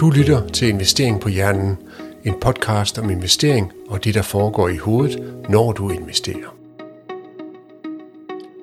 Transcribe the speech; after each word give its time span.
Du 0.00 0.10
lytter 0.10 0.48
til 0.48 0.68
Investering 0.68 1.20
på 1.20 1.28
Hjernen, 1.28 1.76
en 2.24 2.40
podcast 2.40 2.98
om 2.98 3.10
investering 3.10 3.72
og 3.88 4.04
det, 4.04 4.14
der 4.14 4.22
foregår 4.22 4.68
i 4.68 4.76
hovedet, 4.76 5.44
når 5.50 5.72
du 5.72 5.90
investerer. 5.90 6.56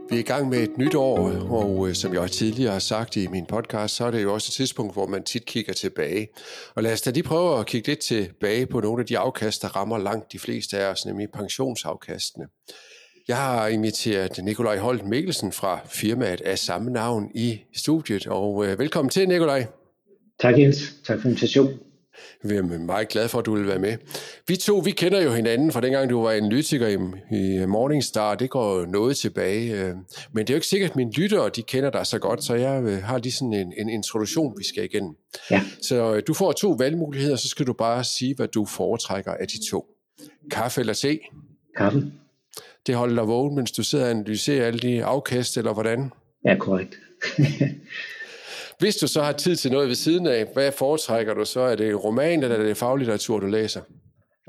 Vi 0.09 0.15
er 0.15 0.19
i 0.19 0.23
gang 0.23 0.49
med 0.49 0.57
et 0.57 0.77
nyt 0.77 0.95
år, 0.95 1.31
og 1.49 1.89
øh, 1.89 1.95
som 1.95 2.13
jeg 2.13 2.31
tidligere 2.31 2.71
har 2.71 2.79
sagt 2.79 3.15
i 3.15 3.27
min 3.27 3.45
podcast, 3.45 3.95
så 3.95 4.05
er 4.05 4.11
det 4.11 4.23
jo 4.23 4.33
også 4.33 4.49
et 4.49 4.53
tidspunkt, 4.53 4.93
hvor 4.93 5.07
man 5.07 5.23
tit 5.23 5.45
kigger 5.45 5.73
tilbage. 5.73 6.27
Og 6.75 6.83
lad 6.83 6.93
os 6.93 7.01
da 7.01 7.09
lige 7.09 7.23
prøve 7.23 7.59
at 7.59 7.65
kigge 7.65 7.87
lidt 7.87 7.99
tilbage 7.99 8.65
på 8.65 8.79
nogle 8.79 9.01
af 9.01 9.05
de 9.05 9.17
afkast, 9.17 9.61
der 9.61 9.67
rammer 9.67 9.97
langt 9.97 10.31
de 10.31 10.39
fleste 10.39 10.77
af 10.77 10.91
os, 10.91 11.05
nemlig 11.05 11.27
pensionsafkastene. 11.31 12.45
Jeg 13.27 13.37
har 13.37 13.67
inviteret 13.67 14.39
Nikolaj 14.43 14.77
Holt 14.77 15.07
Mikkelsen 15.07 15.51
fra 15.51 15.79
firmaet 15.85 16.41
af 16.41 16.59
samme 16.59 16.91
navn 16.91 17.31
i 17.35 17.59
studiet, 17.75 18.27
og 18.27 18.65
øh, 18.65 18.79
velkommen 18.79 19.09
til, 19.09 19.27
Nikolaj. 19.27 19.67
Tak 20.43 20.59
Jens, 20.59 20.95
tak 21.03 21.21
for 21.21 21.27
invitationen. 21.27 21.79
Vi 22.43 22.55
er 22.55 22.61
meget 22.61 23.07
glad 23.07 23.27
for, 23.27 23.39
at 23.39 23.45
du 23.45 23.55
vil 23.55 23.67
være 23.67 23.79
med. 23.79 23.97
Vi 24.47 24.55
to, 24.55 24.77
vi 24.77 24.91
kender 24.91 25.21
jo 25.21 25.31
hinanden 25.31 25.71
fra 25.71 25.81
dengang, 25.81 26.09
du 26.09 26.21
var 26.21 26.31
analytiker 26.31 26.87
i, 26.87 26.97
i 27.35 27.65
Morningstar. 27.65 28.35
Det 28.35 28.49
går 28.49 28.85
noget 28.85 29.17
tilbage. 29.17 29.73
Øh, 29.73 29.95
men 30.33 30.47
det 30.47 30.49
er 30.49 30.53
jo 30.53 30.57
ikke 30.57 30.67
sikkert, 30.67 30.89
at 30.89 30.95
mine 30.95 31.11
lyttere 31.11 31.49
de 31.49 31.61
kender 31.61 31.89
dig 31.89 32.05
så 32.05 32.19
godt, 32.19 32.43
så 32.43 32.55
jeg 32.55 32.83
øh, 32.83 33.03
har 33.03 33.17
lige 33.17 33.31
sådan 33.31 33.53
en, 33.53 33.73
en 33.77 33.89
introduktion, 33.89 34.55
vi 34.57 34.63
skal 34.63 34.83
igennem. 34.83 35.15
Ja. 35.51 35.61
Så 35.81 36.15
øh, 36.15 36.23
du 36.27 36.33
får 36.33 36.51
to 36.51 36.71
valgmuligheder, 36.71 37.35
så 37.35 37.47
skal 37.47 37.67
du 37.67 37.73
bare 37.73 38.03
sige, 38.03 38.35
hvad 38.35 38.47
du 38.47 38.65
foretrækker 38.65 39.31
af 39.31 39.47
de 39.47 39.69
to. 39.69 39.85
Kaffe 40.51 40.81
eller 40.81 40.93
te? 40.93 41.19
Kaffe. 41.77 42.11
Det 42.87 42.95
holder 42.95 43.15
dig 43.15 43.27
vågen, 43.27 43.55
mens 43.55 43.71
du 43.71 43.83
sidder 43.83 44.05
og 44.05 44.11
analyserer 44.11 44.67
alle 44.67 44.79
de 44.79 45.03
afkast, 45.03 45.57
eller 45.57 45.73
hvordan? 45.73 46.11
Ja, 46.45 46.55
korrekt. 46.59 46.95
Hvis 48.79 48.95
du 48.95 49.07
så 49.07 49.21
har 49.21 49.31
tid 49.31 49.55
til 49.55 49.71
noget 49.71 49.87
ved 49.87 49.95
siden 49.95 50.27
af, 50.27 50.45
hvad 50.53 50.71
foretrækker 50.71 51.33
du 51.33 51.45
så? 51.45 51.59
Er 51.59 51.75
det 51.75 52.03
roman, 52.03 52.43
eller 52.43 52.55
er 52.57 52.63
det 52.63 52.77
faglitteratur, 52.77 53.39
du 53.39 53.47
læser? 53.47 53.81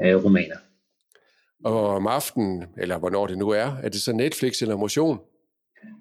Øh, 0.05 0.25
romaner. 0.25 0.57
Og 1.65 1.89
om 1.89 2.07
aftenen, 2.07 2.65
eller 2.79 2.99
hvornår 2.99 3.27
det 3.27 3.39
nu 3.39 3.51
er, 3.51 3.77
er 3.83 3.89
det 3.89 4.03
så 4.03 4.13
Netflix 4.13 4.63
eller 4.63 4.77
motion? 4.77 5.19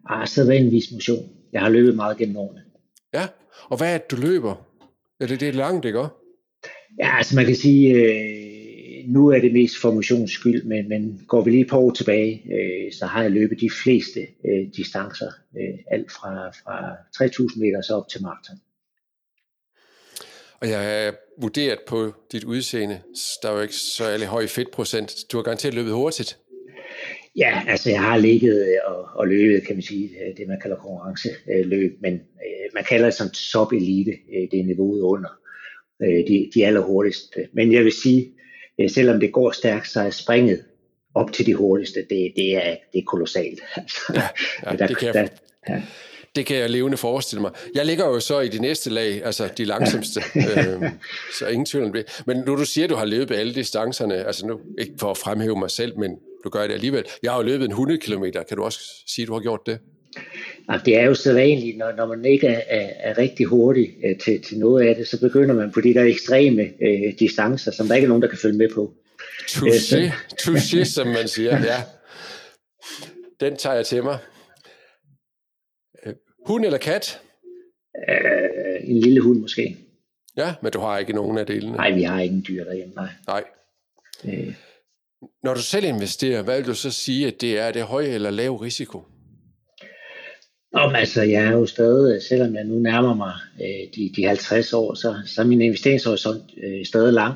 Ah, 0.09 0.27
sædvanligvis 0.27 0.91
motion. 0.93 1.29
Jeg 1.53 1.61
har 1.61 1.69
løbet 1.69 1.95
meget 1.95 2.17
gennem 2.17 2.37
årene. 2.37 2.61
Ja, 3.13 3.27
og 3.69 3.77
hvad 3.77 3.93
er 3.93 3.97
det, 3.97 4.11
du 4.11 4.15
løber? 4.15 4.55
Er 5.19 5.27
det, 5.27 5.39
det 5.39 5.47
er 5.47 5.53
langt, 5.53 5.85
ikke 5.85 5.99
Ja, 6.99 7.17
altså 7.17 7.35
man 7.35 7.45
kan 7.45 7.55
sige, 7.55 7.93
øh, 7.93 8.62
nu 9.07 9.27
er 9.27 9.39
det 9.39 9.53
mest 9.53 9.81
for 9.81 9.91
motions 9.91 10.31
skyld, 10.31 10.63
men, 10.63 10.89
men 10.89 11.21
går 11.27 11.41
vi 11.41 11.51
lige 11.51 11.65
på 11.65 11.77
år 11.77 11.91
tilbage, 11.91 12.41
øh, 12.53 12.91
så 12.91 13.05
har 13.05 13.21
jeg 13.21 13.31
løbet 13.31 13.61
de 13.61 13.69
fleste 13.83 14.19
øh, 14.19 14.67
distancer, 14.75 15.31
øh, 15.57 15.79
alt 15.91 16.11
fra, 16.11 16.49
fra 16.49 16.95
3.000 17.23 17.59
meter 17.59 17.81
så 17.81 17.93
op 17.93 18.09
til 18.09 18.21
maraton. 18.21 18.57
Og 20.61 20.69
jeg 20.69 21.05
er 21.05 21.11
vurderet 21.41 21.79
på 21.87 22.13
dit 22.31 22.43
udseende, 22.43 22.99
der 23.41 23.49
er 23.49 23.53
jo 23.53 23.61
ikke 23.61 23.75
så 23.75 24.03
alle 24.05 24.25
høj 24.25 24.47
fedtprocent. 24.47 25.15
Du 25.31 25.37
har 25.37 25.43
garanteret 25.43 25.73
løbet 25.73 25.93
hurtigt. 25.93 26.37
Ja, 27.35 27.63
altså 27.67 27.89
jeg 27.89 28.01
har 28.01 28.17
ligget 28.17 28.79
og, 28.85 29.07
og 29.15 29.27
løbet, 29.27 29.67
kan 29.67 29.75
man 29.75 29.83
sige, 29.83 30.09
øh, 30.09 30.37
det 30.37 30.47
man 30.47 30.59
kalder 30.61 30.77
konkurrenceløb, 30.77 32.01
men 32.01 32.13
øh, 32.13 32.73
man 32.73 32.83
kalder 32.83 33.05
det 33.05 33.13
som 33.13 33.29
top-elite, 33.29 34.11
øh, 34.11 34.47
det 34.51 34.59
er 34.59 34.63
niveauet 34.63 35.01
under 35.01 35.29
øh, 36.01 36.27
de, 36.27 36.49
de 36.55 36.65
allerhurtigste. 36.65 37.47
Men 37.53 37.73
jeg 37.73 37.83
vil 37.83 37.91
sige, 37.91 38.25
øh, 38.25 38.42
selvom 38.87 39.19
det 39.19 39.31
går 39.31 39.51
stærkt, 39.51 39.89
så 39.89 40.01
er 40.01 40.09
springet 40.09 40.63
op 41.15 41.31
til 41.31 41.45
de 41.45 41.55
hurtigste, 41.55 41.99
det, 42.09 42.33
det, 42.35 42.55
er, 42.55 42.75
det 42.93 42.99
er 42.99 43.03
kolossalt. 43.07 43.59
ja, 44.15 44.21
ja, 44.65 44.75
der, 44.75 44.87
det 44.87 44.97
kan 44.97 45.07
jeg, 45.07 45.13
der, 45.13 45.27
ja. 45.69 45.81
Det 46.35 46.45
kan 46.45 46.57
jeg 46.57 46.69
levende 46.69 46.97
forestille 46.97 47.41
mig. 47.41 47.51
Jeg 47.75 47.85
ligger 47.85 48.05
jo 48.05 48.19
så 48.19 48.39
i 48.39 48.47
de 48.47 48.59
næste 48.59 48.89
lag, 48.89 49.25
altså 49.25 49.49
de 49.57 49.65
langsomste, 49.65 50.21
øh, 50.35 50.91
så 51.39 51.47
ingen 51.47 51.65
tvivl 51.65 51.85
om 51.85 51.93
det. 51.93 52.21
Men 52.25 52.37
nu 52.37 52.55
du 52.55 52.65
siger, 52.65 52.85
at 52.85 52.89
du 52.89 52.95
har 52.95 53.05
løbet 53.05 53.35
alle 53.35 53.53
distancerne, 53.53 54.15
altså 54.15 54.45
nu 54.45 54.59
ikke 54.79 54.93
for 54.99 55.11
at 55.11 55.17
fremhæve 55.17 55.59
mig 55.59 55.71
selv, 55.71 55.99
men 55.99 56.11
du 56.43 56.49
gør 56.49 56.67
det 56.67 56.73
alligevel. 56.73 57.03
Jeg 57.23 57.31
har 57.31 57.37
jo 57.37 57.43
løbet 57.43 57.65
en 57.65 57.71
100 57.71 57.99
km, 57.99 58.23
kan 58.47 58.57
du 58.57 58.63
også 58.63 58.79
sige, 59.07 59.23
at 59.23 59.27
du 59.27 59.33
har 59.33 59.39
gjort 59.39 59.59
det? 59.65 59.79
Det 60.85 60.97
er 60.97 61.05
jo 61.05 61.15
sædvanligt, 61.15 61.77
når, 61.77 61.91
når 61.91 62.05
man 62.05 62.25
ikke 62.25 62.47
er, 62.47 62.61
er, 62.67 62.89
er 63.09 63.17
rigtig 63.17 63.45
hurtig 63.45 63.95
uh, 64.05 64.17
til, 64.17 64.41
til 64.41 64.59
noget 64.59 64.87
af 64.87 64.95
det, 64.95 65.07
så 65.07 65.19
begynder 65.19 65.55
man 65.55 65.71
på 65.71 65.81
de 65.81 65.93
der 65.93 66.03
ekstreme 66.03 66.61
uh, 66.61 67.19
distancer, 67.19 67.71
som 67.71 67.87
der 67.87 67.95
ikke 67.95 68.05
er 68.05 68.09
nogen, 68.09 68.21
der 68.21 68.29
kan 68.29 68.37
følge 68.37 68.57
med 68.57 68.69
på. 68.69 68.93
Touché, 69.47 70.05
uh, 70.05 70.11
touché, 70.41 70.83
som 70.83 71.07
man 71.07 71.27
siger, 71.27 71.63
ja. 71.63 71.81
Den 73.39 73.57
tager 73.57 73.75
jeg 73.75 73.85
til 73.85 74.03
mig. 74.03 74.17
Hund 76.45 76.65
eller 76.65 76.77
kat? 76.77 77.21
Uh, 78.09 78.89
en 78.89 78.99
lille 78.99 79.21
hund 79.21 79.39
måske. 79.39 79.77
Ja, 80.37 80.55
men 80.61 80.71
du 80.71 80.79
har 80.79 80.99
ikke 80.99 81.13
nogen 81.13 81.37
af 81.37 81.45
delene? 81.45 81.77
Nej, 81.77 81.91
vi 81.91 82.03
har 82.03 82.21
ingen 82.21 82.45
dyr 82.47 82.63
derhjemme, 82.63 82.93
nej. 82.95 83.09
Nej. 83.27 83.43
Uh. 84.23 84.53
Når 85.43 85.53
du 85.53 85.61
selv 85.61 85.85
investerer, 85.85 86.41
hvad 86.41 86.57
vil 86.57 86.67
du 86.67 86.73
så 86.73 86.91
sige, 86.91 87.27
at 87.27 87.41
det 87.41 87.59
er? 87.59 87.71
Det 87.71 87.83
høj 87.83 88.03
eller 88.03 88.29
lav 88.29 88.55
risiko? 88.55 89.01
Om, 90.73 90.95
altså, 90.95 91.21
jeg 91.21 91.43
er 91.43 91.51
jo 91.51 91.65
stadig, 91.65 92.21
selvom 92.21 92.55
jeg 92.55 92.63
nu 92.63 92.79
nærmer 92.79 93.15
mig 93.15 93.33
øh, 93.61 93.93
de, 93.95 94.11
de 94.15 94.27
50 94.27 94.73
år, 94.73 94.93
så, 94.93 95.21
så 95.25 95.41
er 95.41 95.45
min 95.45 95.61
investeringshorisont 95.61 96.43
øh, 96.63 96.85
stadig 96.85 97.13
lang. 97.13 97.33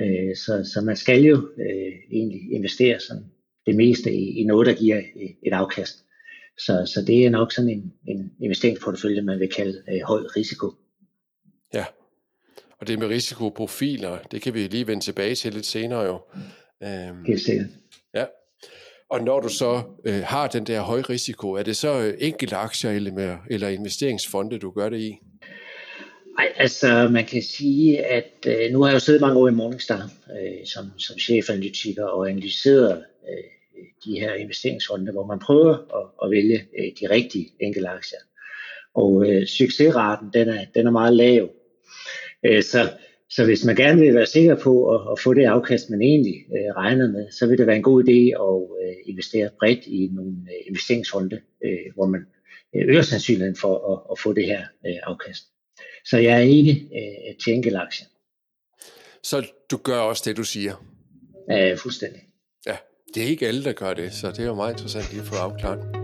Øh, 0.00 0.36
så, 0.36 0.70
så 0.74 0.80
man 0.80 0.96
skal 0.96 1.22
jo 1.22 1.36
øh, 1.36 1.92
egentlig 2.10 2.52
investere 2.52 3.00
sådan 3.00 3.24
det 3.66 3.76
meste 3.76 4.14
i, 4.14 4.40
i 4.40 4.44
noget, 4.44 4.66
der 4.66 4.74
giver 4.74 5.02
et 5.42 5.52
afkast. 5.52 6.04
Så, 6.58 6.92
så 6.94 7.04
det 7.06 7.26
er 7.26 7.30
nok 7.30 7.52
sådan 7.52 7.70
en, 7.70 7.92
en 8.08 8.32
investeringsportefølje, 8.40 9.22
man 9.22 9.40
vil 9.40 9.48
kalde 9.48 9.82
øh, 9.88 10.00
høj 10.06 10.20
risiko. 10.36 10.72
Ja, 11.74 11.84
og 12.78 12.88
det 12.88 12.98
med 12.98 13.08
risikoprofiler, 13.08 14.18
det 14.18 14.42
kan 14.42 14.54
vi 14.54 14.58
lige 14.58 14.86
vende 14.86 15.04
tilbage 15.04 15.34
til 15.34 15.54
lidt 15.54 15.66
senere 15.66 16.00
jo. 16.00 16.20
Øhm, 16.82 17.24
Helt 17.26 17.40
sikkert. 17.40 17.66
Og 19.12 19.22
når 19.22 19.40
du 19.40 19.48
så 19.48 19.82
øh, 20.04 20.22
har 20.22 20.46
den 20.48 20.64
der 20.66 20.80
høj 20.80 21.00
risiko, 21.00 21.52
er 21.52 21.62
det 21.62 21.76
så 21.76 22.00
øh, 22.00 22.14
enkelte 22.18 22.56
aktier 22.56 22.90
eller, 22.90 23.36
eller 23.50 23.68
investeringsfonde, 23.68 24.58
du 24.58 24.70
gør 24.70 24.88
det 24.88 25.00
i? 25.00 25.18
Nej, 26.38 26.52
altså 26.56 27.08
man 27.08 27.24
kan 27.24 27.42
sige, 27.42 28.06
at 28.06 28.46
øh, 28.46 28.72
nu 28.72 28.82
har 28.82 28.88
jeg 28.88 28.94
jo 28.94 28.98
siddet 28.98 29.20
mange 29.20 29.38
år 29.38 29.48
i 29.48 29.52
Morningstar 29.52 30.10
øh, 30.30 30.66
som, 30.66 30.84
som 30.98 31.18
chefanalytiker 31.18 32.04
og 32.04 32.30
analyseret 32.30 33.04
øh, 33.28 33.44
de 34.04 34.20
her 34.20 34.34
investeringsfonde, 34.34 35.12
hvor 35.12 35.26
man 35.26 35.38
prøver 35.38 35.74
at, 35.74 36.06
at 36.24 36.30
vælge 36.30 36.64
øh, 36.78 36.92
de 37.00 37.14
rigtige 37.14 37.52
enkelte 37.60 37.88
aktier. 37.88 38.18
Og 38.94 39.28
øh, 39.28 39.46
succesraten, 39.46 40.30
den 40.34 40.48
er, 40.48 40.64
den 40.74 40.86
er 40.86 40.90
meget 40.90 41.14
lav. 41.14 41.48
Øh, 42.44 42.62
så 42.62 42.90
så 43.34 43.44
hvis 43.44 43.64
man 43.64 43.76
gerne 43.76 44.00
vil 44.00 44.14
være 44.14 44.26
sikker 44.26 44.54
på 44.54 44.94
at, 44.94 45.00
at 45.12 45.20
få 45.20 45.34
det 45.34 45.44
afkast, 45.44 45.90
man 45.90 46.02
egentlig 46.02 46.34
øh, 46.34 46.74
regner 46.76 47.08
med, 47.08 47.30
så 47.30 47.46
vil 47.46 47.58
det 47.58 47.66
være 47.66 47.76
en 47.76 47.82
god 47.82 48.04
idé 48.04 48.20
at 48.46 48.56
øh, 48.82 48.96
investere 49.06 49.50
bredt 49.58 49.86
i 49.86 50.10
nogle 50.12 50.30
øh, 50.30 50.66
investeringsfonde, 50.66 51.40
øh, 51.64 51.94
hvor 51.94 52.06
man 52.06 52.20
øh, 52.76 52.88
øger 52.88 53.02
sandsynligheden 53.02 53.56
for 53.56 53.92
at, 53.92 54.12
at 54.12 54.18
få 54.18 54.32
det 54.32 54.46
her 54.46 54.60
øh, 54.86 54.96
afkast. 55.02 55.44
Så 56.04 56.18
jeg 56.18 56.36
er 56.36 56.44
ikke 56.58 56.72
øh, 56.72 57.36
til 57.44 57.52
enkelt 57.52 57.76
aktie. 57.76 58.06
Så 59.22 59.46
du 59.70 59.76
gør 59.76 59.98
også 59.98 60.22
det, 60.26 60.36
du 60.36 60.44
siger? 60.44 60.84
Ja, 61.50 61.74
fuldstændig. 61.74 62.20
Ja, 62.66 62.76
det 63.14 63.22
er 63.22 63.26
ikke 63.26 63.46
alle, 63.48 63.64
der 63.64 63.72
gør 63.72 63.94
det, 63.94 64.12
så 64.12 64.28
det 64.30 64.38
er 64.38 64.46
jo 64.46 64.54
meget 64.54 64.72
interessant 64.72 65.10
lige 65.10 65.20
at 65.20 65.26
få 65.26 65.34
afklaret. 65.34 66.02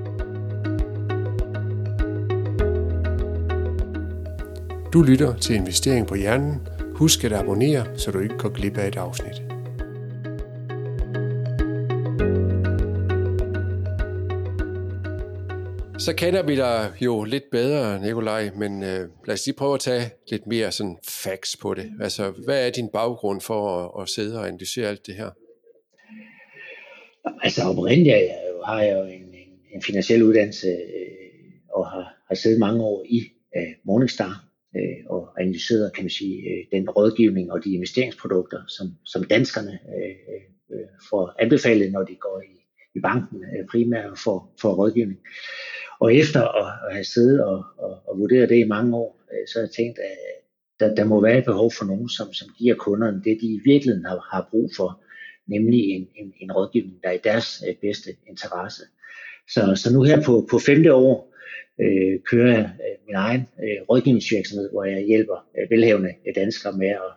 Du 4.92 5.02
lytter 5.02 5.36
til 5.36 5.54
Investering 5.56 6.06
på 6.06 6.14
Hjernen, 6.14 6.54
Husk 6.98 7.24
at 7.24 7.32
abonnere, 7.32 7.98
så 7.98 8.10
du 8.10 8.20
ikke 8.20 8.38
går 8.38 8.48
glip 8.48 8.78
af 8.78 8.88
et 8.88 8.96
afsnit. 8.96 9.42
Så 15.98 16.14
kender 16.16 16.42
vi 16.42 16.56
dig 16.56 16.92
jo 17.00 17.24
lidt 17.24 17.44
bedre, 17.52 18.00
Nikolaj, 18.00 18.50
men 18.56 18.82
øh, 18.82 19.08
lad 19.26 19.34
os 19.34 19.46
lige 19.46 19.56
prøve 19.56 19.74
at 19.74 19.80
tage 19.80 20.10
lidt 20.30 20.46
mere 20.46 20.72
sådan 20.72 20.98
facts 21.08 21.56
på 21.56 21.74
det. 21.74 21.92
Altså, 22.00 22.30
hvad 22.44 22.66
er 22.66 22.70
din 22.70 22.88
baggrund 22.92 23.40
for 23.40 23.60
at, 23.78 24.02
at 24.02 24.08
sidde 24.08 24.38
og 24.38 24.46
analysere 24.46 24.88
alt 24.88 25.06
det 25.06 25.14
her? 25.14 25.30
Altså, 27.42 27.62
oprindeligt 27.62 28.08
jeg 28.08 28.38
jo, 28.52 28.62
har 28.62 28.82
jeg 28.82 28.98
jo 28.98 29.04
en, 29.04 29.22
en, 29.22 29.50
en 29.74 29.82
finansiel 29.82 30.22
uddannelse 30.22 30.68
øh, 30.68 31.72
og 31.72 31.90
har, 31.90 32.14
har 32.28 32.34
siddet 32.34 32.58
mange 32.58 32.82
år 32.82 33.04
i 33.08 33.20
øh, 33.56 33.72
Morningstar, 33.84 34.47
øh, 34.76 35.00
og 35.06 35.40
analyseret, 35.40 35.92
kan 35.94 36.04
man 36.04 36.10
sige, 36.10 36.36
øh, 36.50 36.78
den 36.78 36.90
rådgivning 36.90 37.52
og 37.52 37.64
de 37.64 37.74
investeringsprodukter, 37.74 38.60
som, 38.68 38.86
som 39.04 39.24
danskerne 39.24 39.78
øh, 39.96 40.16
øh, 40.32 40.44
øh, 40.72 40.88
får 41.10 41.34
anbefalet, 41.38 41.92
når 41.92 42.02
de 42.02 42.14
går 42.14 42.40
i, 42.40 42.54
i 42.94 43.00
banken 43.00 43.44
øh, 43.44 43.66
primært 43.70 44.18
for, 44.24 44.50
for 44.60 44.72
rådgivning. 44.74 45.20
Og 46.00 46.14
efter 46.14 46.42
at, 46.42 46.72
at 46.88 46.94
have 46.94 47.04
siddet 47.04 47.44
og, 47.44 47.64
og, 47.78 48.02
og 48.08 48.18
vurderet 48.18 48.48
det 48.48 48.58
i 48.58 48.72
mange 48.74 48.96
år, 48.96 49.20
øh, 49.32 49.48
så 49.48 49.58
har 49.58 49.66
jeg 49.66 49.70
tænkt, 49.70 49.98
at 49.98 50.16
der, 50.80 50.94
der 50.94 51.04
må 51.04 51.20
være 51.20 51.38
et 51.38 51.44
behov 51.44 51.72
for 51.78 51.84
nogen, 51.84 52.08
som, 52.08 52.32
som 52.32 52.48
giver 52.58 52.74
kunderne 52.74 53.22
det, 53.24 53.38
de 53.40 53.46
i 53.46 53.60
virkeligheden 53.64 54.04
har, 54.04 54.28
har 54.32 54.48
brug 54.50 54.70
for, 54.76 55.02
nemlig 55.46 55.80
en, 55.80 56.08
en, 56.16 56.32
en 56.40 56.52
rådgivning, 56.52 57.02
der 57.02 57.08
er 57.08 57.12
i 57.12 57.20
deres 57.24 57.62
øh, 57.68 57.74
bedste 57.80 58.10
interesse. 58.28 58.82
Så, 59.48 59.60
så 59.76 59.92
nu 59.92 60.02
her 60.02 60.22
på, 60.22 60.46
på 60.50 60.58
femte 60.58 60.94
år 60.94 61.27
øh, 61.80 62.20
kører 62.30 62.52
jeg 62.52 62.70
min 63.06 63.14
egen 63.14 63.40
øh, 63.40 63.78
rådgivningsvirksomhed, 63.90 64.70
hvor 64.70 64.84
jeg 64.84 65.02
hjælper 65.02 65.46
øh, 65.58 65.70
velhavende 65.70 66.12
øh, 66.28 66.34
danskere 66.34 66.78
med 66.78 66.88
at 66.88 67.12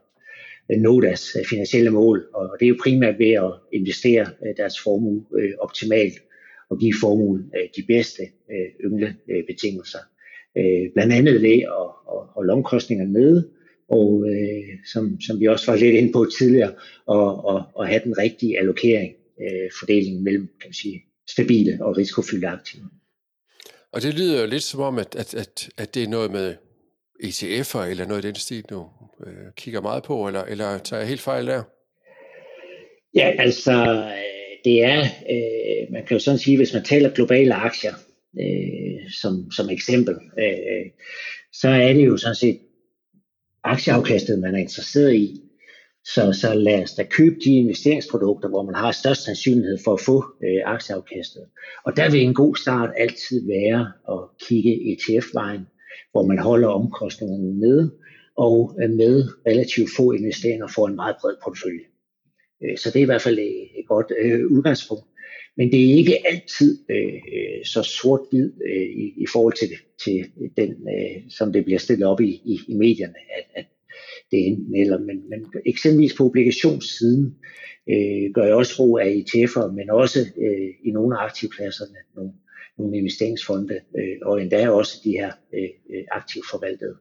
øh, 0.72 0.82
nå 0.82 1.02
deres 1.02 1.36
øh, 1.40 1.46
finansielle 1.46 1.90
mål. 1.90 2.26
Og, 2.34 2.50
og 2.50 2.58
det 2.60 2.66
er 2.66 2.70
jo 2.70 2.84
primært 2.84 3.20
ved 3.20 3.32
at 3.32 3.52
investere 3.74 4.26
øh, 4.46 4.54
deres 4.58 4.80
formue 4.80 5.26
øh, 5.40 5.54
optimalt 5.60 6.14
og 6.70 6.80
give 6.80 6.94
formuen 7.02 7.52
øh, 7.58 7.68
de 7.78 7.84
bedste 7.88 8.24
øh, 8.52 8.86
yngle 8.86 9.16
øh, 9.32 9.44
betingelser. 9.48 10.00
Øh, 10.58 10.94
blandt 10.94 11.14
andet 11.14 11.42
ved 11.42 11.60
at, 11.82 11.90
at 12.14 12.20
holde 12.36 12.54
omkostningerne 12.54 13.14
nede, 13.14 13.50
og 13.90 14.26
øh, 14.30 14.64
som, 14.94 15.22
som 15.22 15.40
vi 15.40 15.46
også 15.48 15.72
var 15.72 15.78
lidt 15.78 15.96
inde 15.96 16.12
på 16.12 16.26
tidligere, 16.40 16.74
og, 17.06 17.46
og, 17.46 17.64
og 17.76 17.88
have 17.88 18.02
den 18.04 18.18
rigtige 18.18 18.60
allokering, 18.60 19.14
øh, 19.42 19.70
fordeling 19.80 20.24
mellem 20.24 20.48
kan 20.62 20.68
man 20.68 20.74
sige, 20.74 21.04
stabile 21.30 21.78
og 21.82 21.98
risikofyldte 21.98 22.48
aktiver. 22.48 22.86
Og 23.94 24.02
det 24.02 24.14
lyder 24.14 24.42
jo 24.42 24.48
lidt 24.48 24.64
som 24.64 24.80
om, 24.80 25.00
at, 25.00 25.16
at, 25.16 25.34
at, 25.34 25.70
at 25.78 25.96
det 25.96 26.04
er 26.04 26.08
noget 26.08 26.32
med 26.32 26.56
ETF'er 27.24 27.80
eller 27.80 28.08
noget 28.08 28.26
i 28.26 28.28
den 28.28 28.36
stil, 28.36 28.64
du 28.70 28.88
øh, 29.26 29.54
kigger 29.58 29.82
meget 29.82 30.04
på, 30.04 30.28
eller, 30.28 30.44
eller 30.44 30.78
tager 30.78 31.00
jeg 31.00 31.10
helt 31.10 31.22
fejl 31.22 31.48
der? 31.48 31.64
Ja, 33.16 33.34
altså, 33.40 33.72
øh, 33.72 34.62
det 34.66 34.84
er, 34.84 35.00
øh, 35.02 35.94
man 35.94 36.06
kan 36.06 36.16
jo 36.16 36.20
sådan 36.20 36.38
sige, 36.38 36.58
hvis 36.58 36.74
man 36.74 36.84
taler 36.84 37.10
globale 37.10 37.54
aktier, 37.54 37.94
øh, 38.40 39.12
som, 39.22 39.52
som 39.52 39.70
eksempel, 39.70 40.16
øh, 40.40 40.86
så 41.54 41.70
er 41.70 41.94
det 41.94 42.06
jo 42.06 42.18
sådan 42.18 42.36
set 42.36 42.60
aktieafkastet, 43.64 44.40
man 44.40 44.56
er 44.56 44.60
interesseret 44.60 45.16
i. 45.16 45.42
Så, 46.06 46.34
så 46.42 46.54
lad 46.54 46.84
os 46.84 46.94
da 46.94 47.04
købe 47.04 47.36
de 47.46 47.56
investeringsprodukter, 47.56 48.50
hvor 48.50 48.64
man 48.64 48.76
har 48.76 48.92
størst 48.92 49.24
sandsynlighed 49.24 49.78
for 49.84 49.94
at 49.94 50.02
få 50.02 50.26
øh, 50.44 50.62
aktieafkastet. 50.66 51.46
Og 51.86 51.98
der 51.98 52.12
vil 52.12 52.22
en 52.22 52.34
god 52.34 52.56
start 52.56 52.90
altid 52.98 53.48
være 53.48 53.92
at 54.10 54.48
kigge 54.48 54.92
ETF-vejen, 54.92 55.68
hvor 56.12 56.26
man 56.26 56.40
holder 56.40 56.68
omkostningerne 56.68 57.60
nede, 57.60 57.92
og 58.38 58.76
med 58.78 59.24
relativt 59.48 59.90
få 59.98 60.12
investeringer 60.12 60.68
får 60.68 60.88
en 60.88 60.96
meget 60.96 61.16
bred 61.22 61.36
portefølje. 61.44 61.86
Øh, 62.64 62.78
så 62.78 62.90
det 62.90 63.00
er 63.00 63.04
i 63.04 63.12
hvert 63.12 63.22
fald 63.22 63.40
øh, 63.40 63.80
et 63.80 63.88
godt 63.88 64.12
øh, 64.22 64.52
udgangspunkt. 64.52 65.06
Men 65.58 65.72
det 65.72 65.90
er 65.90 65.96
ikke 65.96 66.28
altid 66.28 66.80
øh, 66.90 67.66
så 67.66 67.84
sort-hvid 67.84 68.52
øh, 68.66 68.88
i, 69.04 69.14
i 69.18 69.26
forhold 69.34 69.54
til, 69.54 69.70
til 70.04 70.26
den, 70.58 70.70
øh, 70.70 71.22
som 71.30 71.54
det 71.54 71.66
bliver 71.66 71.80
stillet 71.80 72.08
op 72.08 72.22
i, 72.22 72.32
i, 72.46 72.60
i 72.68 72.74
medierne, 72.74 73.16
at, 73.38 73.46
at 73.56 73.66
det 74.32 74.40
er 74.40 74.46
enten 74.46 74.76
eller. 74.76 75.00
Men, 75.00 75.30
men 75.30 75.46
eksempelvis 75.66 76.16
på 76.16 76.26
obligationssiden 76.26 77.36
øh, 77.90 78.34
gør 78.34 78.44
jeg 78.44 78.56
også 78.56 78.78
brug 78.78 79.00
af 79.00 79.06
ETF'er, 79.06 79.72
men 79.72 79.90
også 79.90 80.20
øh, 80.20 80.70
i 80.84 80.92
nogle 80.92 81.20
af 81.20 81.24
aktivklasserne 81.26 81.98
nogle, 82.16 82.32
nogle 82.78 82.98
investeringsfonde, 82.98 83.74
øh, 83.74 84.18
og 84.22 84.42
endda 84.42 84.70
også 84.70 85.02
de 85.04 85.12
her 85.12 85.32
øh, 85.54 85.70
øh 85.94 86.04
aktivt 86.12 86.46
forvaltede. 86.52 86.96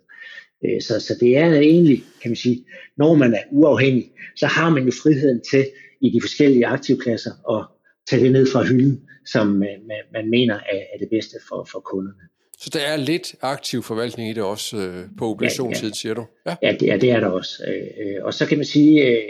Øh, 0.64 0.80
så, 0.82 1.00
så 1.00 1.16
det 1.20 1.36
er 1.36 1.60
egentlig, 1.60 2.02
kan 2.22 2.30
man 2.30 2.36
sige, 2.36 2.64
når 2.96 3.14
man 3.14 3.34
er 3.34 3.42
uafhængig, 3.50 4.12
så 4.36 4.46
har 4.46 4.70
man 4.70 4.84
jo 4.84 4.92
friheden 5.02 5.40
til 5.50 5.66
i 6.00 6.10
de 6.10 6.20
forskellige 6.20 6.66
aktivklasser 6.66 7.58
at 7.58 7.66
tage 8.10 8.24
det 8.24 8.32
ned 8.32 8.46
fra 8.46 8.62
hylden, 8.62 9.00
som 9.26 9.62
øh, 9.62 9.78
man, 9.88 10.02
man 10.12 10.30
mener 10.30 10.54
er, 10.54 10.82
er 10.94 10.98
det 10.98 11.08
bedste 11.10 11.36
for, 11.48 11.68
for 11.72 11.80
kunderne. 11.80 12.24
Så 12.60 12.70
der 12.72 12.80
er 12.80 12.96
lidt 12.96 13.34
aktiv 13.40 13.82
forvaltning 13.82 14.30
i 14.30 14.32
det 14.32 14.42
også 14.42 14.76
øh, 14.76 15.04
på 15.18 15.30
obligationssiden, 15.30 15.84
ja, 15.84 15.88
ja. 15.88 15.94
siger 15.94 16.14
du? 16.14 16.26
Ja, 16.46 16.56
ja 16.62 16.76
det, 16.80 16.92
er, 16.92 16.96
det 16.96 17.10
er 17.10 17.20
der 17.20 17.26
også. 17.26 17.64
Øh, 17.68 18.06
øh, 18.06 18.24
og 18.24 18.34
så 18.34 18.46
kan 18.46 18.58
man 18.58 18.64
sige, 18.64 19.06
øh, 19.06 19.22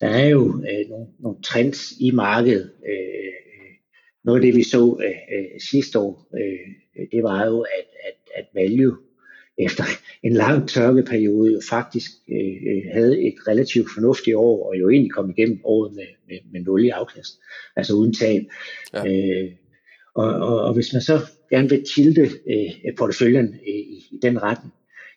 der 0.00 0.08
er 0.08 0.26
jo 0.26 0.46
øh, 0.46 0.88
nogle, 0.90 1.06
nogle 1.20 1.42
trends 1.42 1.92
i 2.00 2.10
markedet. 2.10 2.70
Øh, 2.88 3.32
noget 4.24 4.40
af 4.40 4.42
det, 4.46 4.56
vi 4.56 4.62
så 4.62 5.00
øh, 5.04 5.38
øh, 5.38 5.60
sidste 5.70 5.98
år, 5.98 6.28
øh, 6.34 7.06
det 7.12 7.22
var 7.22 7.46
jo, 7.46 7.60
at, 7.60 7.86
at, 8.08 8.18
at 8.34 8.46
value 8.54 8.96
efter 9.58 9.84
en 10.22 10.32
lang 10.32 10.68
tørkeperiode 10.68 11.52
jo 11.52 11.60
faktisk 11.70 12.10
øh, 12.30 12.82
havde 12.92 13.22
et 13.22 13.34
relativt 13.48 13.88
fornuftigt 13.94 14.36
år, 14.36 14.68
og 14.68 14.80
jo 14.80 14.90
egentlig 14.90 15.12
kom 15.12 15.30
igennem 15.30 15.60
året 15.64 15.94
med, 15.94 16.06
med, 16.28 16.38
med 16.52 16.60
nul 16.60 16.84
i 16.84 16.88
afkast, 16.88 17.40
altså 17.76 17.92
uden 17.94 18.14
tab. 18.14 18.42
Ja. 18.94 19.06
Øh, 19.06 19.50
og, 20.14 20.34
og, 20.34 20.60
og 20.60 20.74
hvis 20.74 20.92
man 20.92 21.02
så 21.02 21.20
gerne 21.50 21.68
vil 21.68 21.84
tilte 21.94 22.20
øh, 22.22 22.96
porteføljen 22.98 23.46
øh, 23.46 23.74
i, 23.74 24.04
i 24.10 24.18
den 24.22 24.42
retning, 24.42 24.74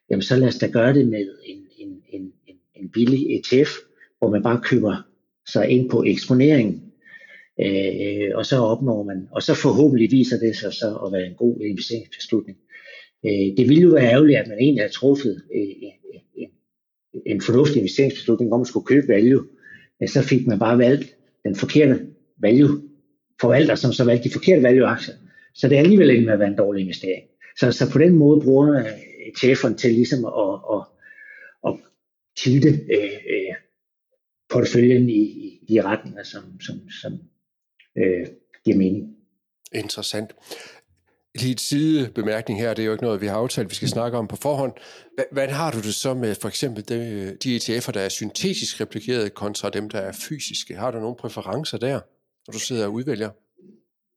jamen 0.09 0.21
så 0.21 0.35
lad 0.35 0.47
os 0.47 0.57
da 0.57 0.67
gøre 0.67 0.93
det 0.93 1.07
med 1.07 1.27
en, 1.45 1.57
en, 1.77 2.01
en, 2.09 2.33
en, 2.47 2.55
en 2.75 2.89
billig 2.89 3.35
ETF, 3.35 3.69
hvor 4.19 4.29
man 4.29 4.43
bare 4.43 4.61
køber 4.63 4.95
sig 5.47 5.69
ind 5.69 5.89
på 5.89 6.03
eksponeringen, 6.03 6.81
øh, 7.59 8.31
og 8.35 8.45
så 8.45 8.57
opnår 8.57 9.03
man, 9.03 9.27
og 9.31 9.43
så 9.43 9.53
forhåbentlig 9.53 10.11
viser 10.11 10.39
det 10.39 10.55
sig 10.55 10.73
så 10.73 10.95
at 11.05 11.11
være 11.11 11.27
en 11.27 11.35
god 11.35 11.61
investeringsbeslutning. 11.61 12.57
Øh, 13.25 13.57
det 13.57 13.69
ville 13.69 13.83
jo 13.83 13.89
være 13.89 14.11
ærgerligt, 14.11 14.39
at 14.39 14.47
man 14.47 14.59
egentlig 14.59 14.83
har 14.83 14.89
truffet 14.89 15.41
øh, 15.55 15.61
en, 16.35 16.49
en 17.25 17.41
fornuftig 17.41 17.77
investeringsbeslutning, 17.77 18.49
hvor 18.49 18.57
man 18.57 18.65
skulle 18.65 18.85
købe 18.85 19.07
value, 19.07 19.45
men 19.99 20.07
så 20.07 20.21
fik 20.21 20.47
man 20.47 20.59
bare 20.59 20.77
valgt 20.77 21.15
den 21.43 21.55
forkerte 21.55 22.07
value 22.37 22.81
forvalter, 23.41 23.75
som 23.75 23.93
så 23.93 24.03
valgte 24.03 24.29
de 24.29 24.33
forkerte 24.33 24.63
value-aktier. 24.63 25.15
Så 25.53 25.67
det 25.67 25.75
er 25.75 25.81
alligevel 25.81 26.09
ikke 26.09 26.25
med 26.25 26.33
at 26.33 26.39
være 26.39 26.47
en 26.47 26.57
dårlig 26.57 26.81
investering. 26.81 27.23
Så, 27.59 27.71
så 27.71 27.91
på 27.91 27.99
den 27.99 28.15
måde 28.15 28.41
bruger 28.41 28.79
øh, 28.79 28.85
ETF'erne 29.27 29.75
til 29.75 29.93
ligesom 29.93 30.25
at, 30.25 30.59
at, 30.73 30.81
at 31.67 31.73
tilte 32.37 32.69
øh, 32.69 33.03
øh, 33.03 33.55
porteføljen 34.49 35.09
i, 35.09 35.21
i 35.21 35.65
de 35.69 35.81
retninger, 35.81 36.23
som, 36.23 36.61
som, 36.61 36.89
som 37.01 37.13
øh, 37.97 38.27
giver 38.65 38.77
mening. 38.77 39.15
Interessant. 39.73 40.31
Lige 41.39 41.51
et 41.51 41.59
side 41.59 42.09
bemærkning 42.15 42.59
her, 42.59 42.73
det 42.73 42.81
er 42.81 42.85
jo 42.85 42.91
ikke 42.91 43.03
noget, 43.03 43.21
vi 43.21 43.27
har 43.27 43.35
aftalt, 43.35 43.69
vi 43.69 43.75
skal 43.75 43.87
snakke 43.87 44.17
om 44.17 44.27
på 44.27 44.35
forhånd. 44.35 44.73
Hvad, 45.15 45.25
hvad 45.31 45.47
har 45.47 45.71
du 45.71 45.77
det 45.77 45.95
så 45.95 46.13
med 46.13 46.35
for 46.35 46.47
eksempel 46.47 46.89
de, 46.89 47.37
de 47.43 47.57
ETF'er, 47.57 47.91
der 47.91 48.01
er 48.01 48.09
syntetisk 48.09 48.81
replikeret 48.81 49.33
kontra 49.33 49.69
dem, 49.69 49.89
der 49.89 49.99
er 49.99 50.11
fysiske? 50.11 50.75
Har 50.75 50.91
du 50.91 50.99
nogle 50.99 51.15
præferencer 51.15 51.77
der, 51.77 51.99
når 52.47 52.51
du 52.51 52.59
sidder 52.59 52.85
og 52.85 52.93
udvælger? 52.93 53.29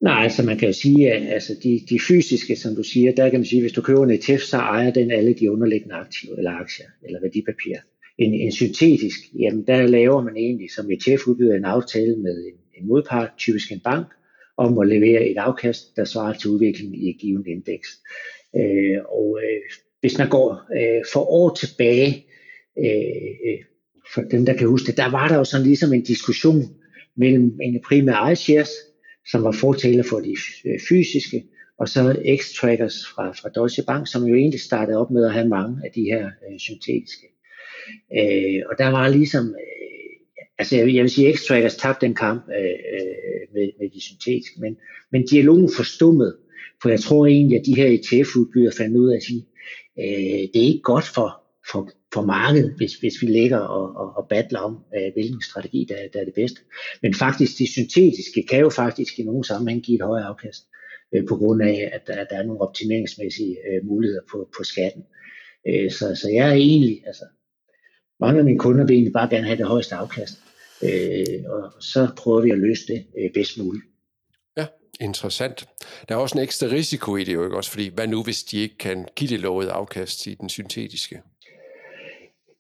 Nej, 0.01 0.23
altså 0.23 0.43
man 0.43 0.59
kan 0.59 0.69
jo 0.69 0.73
sige, 0.73 1.13
at 1.13 1.33
altså 1.33 1.57
de, 1.63 1.81
de 1.91 2.01
fysiske, 2.01 2.57
som 2.57 2.75
du 2.75 2.83
siger, 2.83 3.15
der 3.15 3.31
kan 3.31 3.41
man 3.41 3.47
sige, 3.47 3.59
at 3.59 3.63
hvis 3.63 3.73
du 3.73 3.83
køber 3.83 4.05
en 4.05 4.11
ETF, 4.11 4.43
så 4.43 4.57
ejer 4.57 4.91
den 4.91 5.11
alle 5.11 5.35
de 5.35 5.53
underliggende 5.53 5.95
aktiver, 5.95 6.37
eller 6.37 6.51
aktier, 6.51 6.87
eller 7.03 7.21
værdipapirer. 7.21 7.81
En, 8.19 8.35
en 8.35 8.53
syntetisk, 8.53 9.19
jamen 9.39 9.67
der 9.67 9.87
laver 9.87 10.23
man 10.23 10.37
egentlig 10.37 10.71
som 10.71 10.91
ETF-udbyder 10.91 11.55
en 11.55 11.65
aftale 11.65 12.17
med 12.17 12.37
en, 12.47 12.83
en 12.83 12.89
modpart, 12.89 13.31
typisk 13.39 13.73
en 13.73 13.81
bank, 13.81 14.07
om 14.57 14.79
at 14.79 14.89
levere 14.89 15.29
et 15.29 15.37
afkast, 15.37 15.97
der 15.97 16.05
svarer 16.05 16.33
til 16.33 16.51
udviklingen 16.51 16.95
i 16.95 17.11
et 17.11 17.17
givet 17.21 17.47
indeks. 17.47 17.89
Øh, 18.57 18.99
og 19.09 19.39
øh, 19.43 19.61
hvis 20.01 20.19
man 20.19 20.29
går 20.29 20.63
øh, 20.77 21.05
for 21.13 21.21
år 21.31 21.55
tilbage, 21.55 22.27
øh, 22.79 23.53
øh 23.53 23.59
for 24.15 24.23
dem 24.23 24.47
der 24.47 24.57
kan 24.57 24.69
huske 24.69 24.87
det, 24.87 24.97
der 24.97 25.11
var 25.11 25.29
der 25.29 25.37
jo 25.37 25.45
sådan 25.45 25.67
ligesom 25.67 25.93
en 25.93 26.03
diskussion 26.03 26.63
mellem 27.19 27.59
en 27.63 27.81
primær 27.85 28.31
iShares, 28.31 28.71
som 29.31 29.43
var 29.43 29.53
fortaler 29.53 30.03
for 30.03 30.21
de 30.21 30.37
fysiske, 30.89 31.45
og 31.79 31.89
så 31.89 32.01
X-Trackers 32.41 32.97
fra, 33.15 33.33
fra 33.33 33.49
Deutsche 33.49 33.83
Bank, 33.87 34.09
som 34.09 34.27
jo 34.27 34.35
egentlig 34.35 34.61
startede 34.61 34.99
op 34.99 35.11
med 35.11 35.25
at 35.25 35.33
have 35.33 35.49
mange 35.49 35.81
af 35.85 35.91
de 35.95 36.03
her 36.03 36.25
øh, 36.27 36.59
syntetiske. 36.59 37.27
Øh, 38.19 38.63
og 38.71 38.75
der 38.79 38.89
var 38.89 39.09
ligesom, 39.09 39.45
øh, 39.47 40.11
altså 40.59 40.77
jeg, 40.77 40.95
jeg 40.95 41.03
vil 41.03 41.11
sige, 41.11 41.33
X-Trackers 41.33 41.79
tabte 41.79 42.07
den 42.07 42.15
kamp 42.15 42.43
øh, 42.49 42.79
øh, 42.95 43.55
med, 43.55 43.69
med 43.81 43.91
de 43.91 44.01
syntetiske, 44.01 44.61
men, 44.61 44.77
men 45.13 45.27
dialogen 45.27 45.71
forstummede, 45.77 46.37
for 46.83 46.89
jeg 46.89 47.01
tror 47.01 47.27
egentlig, 47.27 47.59
at 47.59 47.67
de 47.67 47.77
her 47.77 47.87
ETF-udbydere 47.87 48.73
fandt 48.77 48.97
ud 48.97 49.11
af 49.11 49.17
at 49.17 49.23
sige, 49.23 49.47
øh, 49.99 50.43
det 50.53 50.57
er 50.57 50.69
ikke 50.73 50.83
godt 50.93 51.05
for, 51.05 51.43
for, 51.71 51.91
for 52.15 52.23
markedet, 52.23 52.75
hvis, 52.77 52.95
hvis 52.95 53.23
vi 53.23 53.27
ligger 53.27 53.59
og, 53.59 53.97
og, 53.97 54.17
og 54.17 54.29
battler 54.29 54.61
om, 54.61 54.79
øh, 54.97 55.13
hvilken 55.13 55.43
strategi 55.43 55.87
der, 55.89 55.97
der 56.13 56.21
er 56.21 56.25
det 56.25 56.35
bedste. 56.35 56.61
Men 57.03 57.15
faktisk, 57.15 57.59
de 57.59 57.73
syntetiske 57.73 58.43
kan 58.51 58.61
jo 58.61 58.71
faktisk 58.71 59.19
i 59.19 59.23
nogle 59.23 59.45
sammenhæng 59.45 59.83
give 59.83 59.97
et 59.97 60.05
højere 60.05 60.27
afkast, 60.27 60.63
øh, 61.15 61.27
på 61.29 61.37
grund 61.37 61.63
af, 61.63 61.91
at 61.93 62.07
der, 62.07 62.25
der 62.25 62.37
er 62.39 62.43
nogle 62.43 62.61
optimeringsmæssige 62.61 63.57
øh, 63.69 63.87
muligheder 63.87 64.23
på, 64.33 64.49
på 64.59 64.65
skatten. 64.65 65.03
Øh, 65.69 65.91
så, 65.91 66.19
så 66.23 66.29
jeg 66.35 66.49
er 66.49 66.55
egentlig, 66.55 67.03
altså, 67.07 67.25
mange 68.21 68.39
af 68.39 68.45
mine 68.45 68.59
kunder 68.59 68.87
vil 68.87 68.95
egentlig 68.95 69.13
bare 69.13 69.31
gerne 69.31 69.47
have 69.47 69.59
det 69.59 69.67
højeste 69.67 69.95
afkast. 69.95 70.35
Øh, 70.83 71.45
og 71.47 71.83
så 71.83 72.09
prøver 72.17 72.41
vi 72.41 72.51
at 72.51 72.59
løse 72.59 72.87
det 72.87 73.07
øh, 73.19 73.31
bedst 73.35 73.59
muligt. 73.59 73.85
Ja, 74.57 74.67
interessant. 75.01 75.69
Der 76.09 76.15
er 76.15 76.19
også 76.19 76.39
en 76.39 76.45
ekstra 76.45 76.67
risiko 76.67 77.17
i 77.17 77.25
det 77.25 77.35
jo 77.35 77.45
ikke 77.45 77.57
også, 77.57 77.71
fordi 77.71 77.91
hvad 77.95 78.07
nu 78.07 78.23
hvis 78.23 78.45
de 78.45 78.57
ikke 78.59 78.79
kan 78.79 79.09
give 79.17 79.31
det 79.31 79.41
lovede 79.41 79.71
afkast 79.71 80.27
i 80.27 80.35
den 80.35 80.49
syntetiske? 80.49 81.23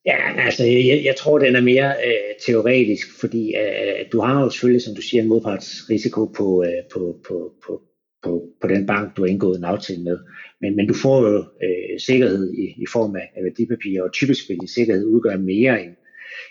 Ja, 0.08 0.40
altså 0.46 0.64
jeg, 0.64 1.00
jeg 1.04 1.16
tror, 1.16 1.38
den 1.38 1.56
er 1.56 1.60
mere 1.60 1.90
øh, 2.06 2.34
teoretisk, 2.46 3.20
fordi 3.20 3.54
øh, 3.56 3.82
øh, 3.82 4.06
du 4.12 4.20
har 4.20 4.42
jo 4.42 4.50
selvfølgelig, 4.50 4.82
som 4.82 4.94
du 4.94 5.02
siger, 5.02 5.22
en 5.22 5.28
modpartsrisiko 5.28 6.26
på, 6.26 6.64
øh, 6.64 6.82
på, 6.92 7.20
på, 7.26 7.52
på, 7.66 7.82
på, 8.22 8.30
på 8.60 8.68
den 8.68 8.86
bank, 8.86 9.16
du 9.16 9.22
har 9.22 9.28
indgået 9.28 9.58
en 9.58 9.64
aftale 9.64 10.02
med. 10.02 10.18
Men, 10.60 10.76
men 10.76 10.88
du 10.88 10.94
får 10.94 11.28
jo 11.28 11.36
øh, 11.38 12.00
sikkerhed 12.00 12.54
i, 12.54 12.82
i 12.82 12.86
form 12.92 13.16
af, 13.16 13.32
af 13.36 13.44
værdipapirer, 13.44 14.02
og 14.02 14.12
typisk 14.12 14.48
vil 14.48 14.60
din 14.60 14.68
sikkerhed 14.68 15.04
udgøre 15.04 15.38
mere 15.38 15.82
end, 15.82 15.94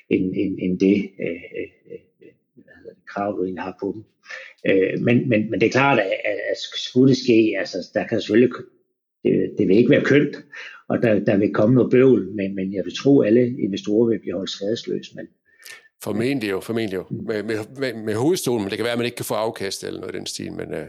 end, 0.10 0.34
end, 0.36 0.58
end 0.62 0.80
det, 0.80 1.10
øh, 1.22 1.42
øh, 1.60 1.70
øh 1.92 2.32
hvad 2.56 2.76
hedder 2.78 2.94
det 2.94 3.08
krav, 3.14 3.38
du 3.38 3.44
egentlig 3.44 3.64
har 3.64 3.78
på 3.80 3.92
dem. 3.96 4.04
Øh, 4.70 5.02
men, 5.02 5.30
men, 5.30 5.50
men 5.50 5.60
det 5.60 5.68
er 5.68 5.78
klart, 5.80 6.00
at, 6.00 6.12
at 6.52 6.58
skulle 6.76 7.10
det 7.10 7.18
ske, 7.18 7.56
altså 7.60 7.78
der 7.94 8.08
kan 8.08 8.22
selvfølgelig 8.22 8.54
det, 9.28 9.54
det 9.58 9.68
vil 9.68 9.78
ikke 9.78 9.90
være 9.90 10.04
kønt, 10.04 10.36
og 10.90 10.98
der, 11.02 11.20
der 11.20 11.38
vil 11.38 11.54
komme 11.54 11.76
noget 11.76 11.92
bøvl, 11.92 12.32
men, 12.36 12.56
men 12.56 12.74
jeg 12.74 12.86
vil 12.86 12.94
tro, 12.98 13.20
at 13.20 13.28
alle 13.28 13.44
investorer 13.66 14.10
vil 14.10 14.20
blive 14.20 14.36
holdt 14.36 14.50
skadesløse. 14.50 15.12
Men, 15.16 15.28
Formentlig 16.04 16.50
jo, 16.50 16.60
formentlig 16.60 16.96
jo. 16.96 17.06
Med, 17.10 17.44
med, 17.44 17.56
med, 17.78 17.94
med 17.94 18.16
hovedstolen, 18.16 18.64
men 18.64 18.70
det 18.70 18.78
kan 18.78 18.84
være, 18.84 18.92
at 18.92 19.00
man 19.00 19.06
ikke 19.06 19.16
kan 19.16 19.26
få 19.26 19.34
afkast 19.34 19.84
eller 19.84 20.00
noget 20.00 20.16
i 20.16 20.18
den 20.18 20.26
stil, 20.26 20.54
men 20.54 20.68
uh, 20.68 20.74
ja. 20.74 20.86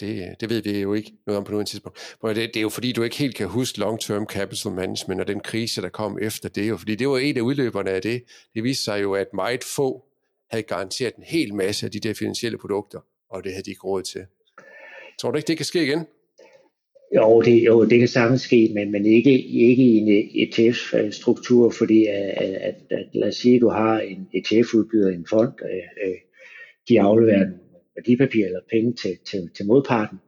det, 0.00 0.40
det 0.40 0.50
ved 0.50 0.62
vi 0.62 0.80
jo 0.80 0.94
ikke 0.94 1.12
noget 1.26 1.38
om 1.38 1.44
på 1.44 1.52
noget 1.52 1.66
tidspunkt. 1.66 2.16
Men 2.22 2.36
det, 2.36 2.48
det 2.54 2.56
er 2.56 2.62
jo 2.62 2.68
fordi, 2.68 2.92
du 2.92 3.02
ikke 3.02 3.16
helt 3.16 3.34
kan 3.34 3.46
huske 3.46 3.78
long-term 3.78 4.26
capital 4.26 4.72
management 4.72 5.20
og 5.20 5.28
den 5.28 5.40
krise, 5.40 5.82
der 5.82 5.88
kom 5.88 6.18
efter 6.22 6.48
det. 6.48 6.68
Jo, 6.68 6.76
fordi 6.76 6.94
det 6.94 7.08
var 7.08 7.18
en 7.18 7.36
af 7.36 7.40
udløberne 7.40 7.90
af 7.90 8.02
det. 8.02 8.22
Det 8.54 8.64
viste 8.64 8.84
sig 8.84 9.02
jo, 9.02 9.14
at 9.14 9.26
meget 9.34 9.64
få 9.64 10.04
havde 10.50 10.62
garanteret 10.62 11.14
en 11.16 11.24
hel 11.26 11.54
masse 11.54 11.86
af 11.86 11.92
de 11.92 12.00
der 12.00 12.14
finansielle 12.14 12.58
produkter, 12.58 13.00
og 13.30 13.44
det 13.44 13.52
havde 13.52 13.64
de 13.64 13.70
ikke 13.70 13.82
råd 13.84 14.02
til. 14.02 14.20
Tror 15.20 15.30
du 15.30 15.36
ikke, 15.36 15.46
det 15.46 15.56
kan 15.56 15.66
ske 15.66 15.82
igen? 15.82 16.06
Jo, 17.16 17.40
det, 17.42 17.66
jo, 17.66 17.84
det 17.84 17.98
kan 17.98 18.08
sagtens 18.08 18.40
ske, 18.40 18.70
men, 18.74 18.92
men 18.92 19.06
ikke, 19.06 19.42
ikke 19.42 19.82
i 19.82 19.96
en 19.96 20.30
ETF-struktur, 20.34 21.70
fordi 21.70 22.06
at, 22.06 22.30
at, 22.38 22.74
at, 22.90 23.06
lad 23.14 23.28
os 23.28 23.34
sige, 23.34 23.54
at 23.54 23.60
du 23.60 23.68
har 23.68 24.00
en 24.00 24.28
ETF-udbyder, 24.34 25.08
en 25.08 25.26
fond, 25.30 25.52
øh, 25.62 26.08
øh, 26.08 26.16
de 26.88 27.00
afleverer 27.00 27.38
nogle 27.38 27.54
værdipapir 27.96 28.46
eller 28.46 28.60
penge 28.72 28.92
til, 28.92 29.18
til, 29.30 29.50
til 29.56 29.66
modparten, 29.66 30.18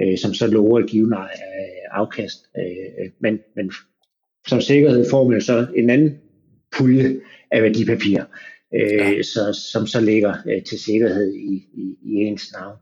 øh, 0.00 0.18
som 0.18 0.34
så 0.34 0.46
lover 0.46 0.78
at 0.78 0.88
give 0.88 1.06
en 1.06 1.14
afkast. 1.90 2.38
Øh, 2.58 3.10
men, 3.20 3.38
men 3.56 3.72
som 4.48 4.60
sikkerhed 4.60 5.10
får 5.10 5.28
man 5.28 5.40
så 5.40 5.66
en 5.76 5.90
anden 5.90 6.18
pulje 6.78 7.20
af 7.50 7.62
værdipapirer, 7.62 8.24
øh, 8.74 9.16
ja. 9.16 9.22
så, 9.22 9.60
som 9.72 9.86
så 9.86 10.00
ligger 10.00 10.34
øh, 10.48 10.62
til 10.62 10.78
sikkerhed 10.78 11.34
i, 11.34 11.54
i, 11.74 11.96
i 12.02 12.14
ens 12.14 12.52
navn. 12.52 12.76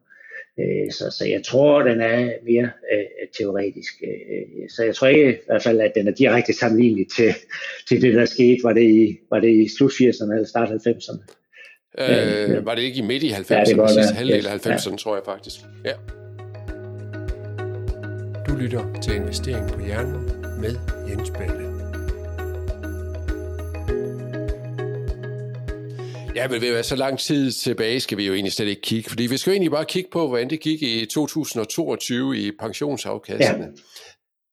Øh, 0.61 0.93
så, 0.93 1.17
så 1.19 1.25
jeg 1.29 1.43
tror, 1.45 1.83
den 1.83 2.01
er 2.01 2.33
mere 2.45 2.71
øh, 2.93 3.29
teoretisk. 3.39 3.95
Øh, 4.03 4.69
så 4.77 4.85
jeg 4.85 4.95
tror 4.95 5.07
ikke 5.07 5.33
i 5.33 5.37
hvert 5.47 5.63
fald, 5.63 5.81
at 5.81 5.93
den 5.95 6.09
er 6.09 6.13
direkte 6.13 6.53
sammenlignelig 6.53 7.07
til, 7.17 7.35
til 7.89 8.03
det, 8.03 8.15
der 8.15 8.25
skete. 8.25 8.59
Var 8.63 8.73
det 8.73 8.91
i, 8.91 9.19
var 9.31 9.41
det 9.41 9.51
i 9.51 9.69
slut 9.77 9.93
80'erne 9.93 10.33
eller 10.33 10.47
start 10.47 10.69
90'erne? 10.69 11.19
Øh, 11.99 12.57
øh, 12.57 12.67
var 12.67 12.75
det 12.75 12.83
ikke 12.83 12.99
i 12.99 13.03
midt 13.03 13.23
i 13.23 13.31
90'erne? 13.31 13.55
Ja, 13.55 13.65
det 13.65 13.77
var 13.77 13.87
sidste 13.87 14.15
halvdel 14.15 14.47
af 14.47 14.67
90'erne, 14.67 14.91
ja. 14.91 14.97
tror 14.97 15.15
jeg 15.15 15.25
faktisk. 15.25 15.61
Ja. 15.85 15.93
Du 18.49 18.55
lytter 18.57 19.01
til 19.03 19.15
Investering 19.15 19.73
på 19.73 19.81
Hjernen 19.81 20.25
med 20.61 20.75
Jens 21.09 21.31
Balle. 21.31 21.74
Ja, 26.35 26.49
men 26.49 26.61
ved 26.61 26.83
så 26.83 26.97
lang 26.97 27.19
tid 27.19 27.53
tilbage 27.53 28.01
skal 28.01 28.19
vi 28.19 28.27
jo 28.27 28.33
egentlig 28.33 28.53
slet 28.53 28.69
ikke 28.69 28.83
kigge, 28.83 29.09
fordi 29.09 29.23
vi 29.23 29.37
skal 29.37 29.51
jo 29.51 29.53
egentlig 29.53 29.71
bare 29.71 29.85
kigge 29.85 30.11
på, 30.13 30.29
hvordan 30.29 30.51
det 30.51 30.61
gik 30.61 30.83
i 30.83 31.07
2022 31.07 32.39
i 32.39 32.51
pensionsafkastene. 32.61 33.65
Ja. 33.65 33.71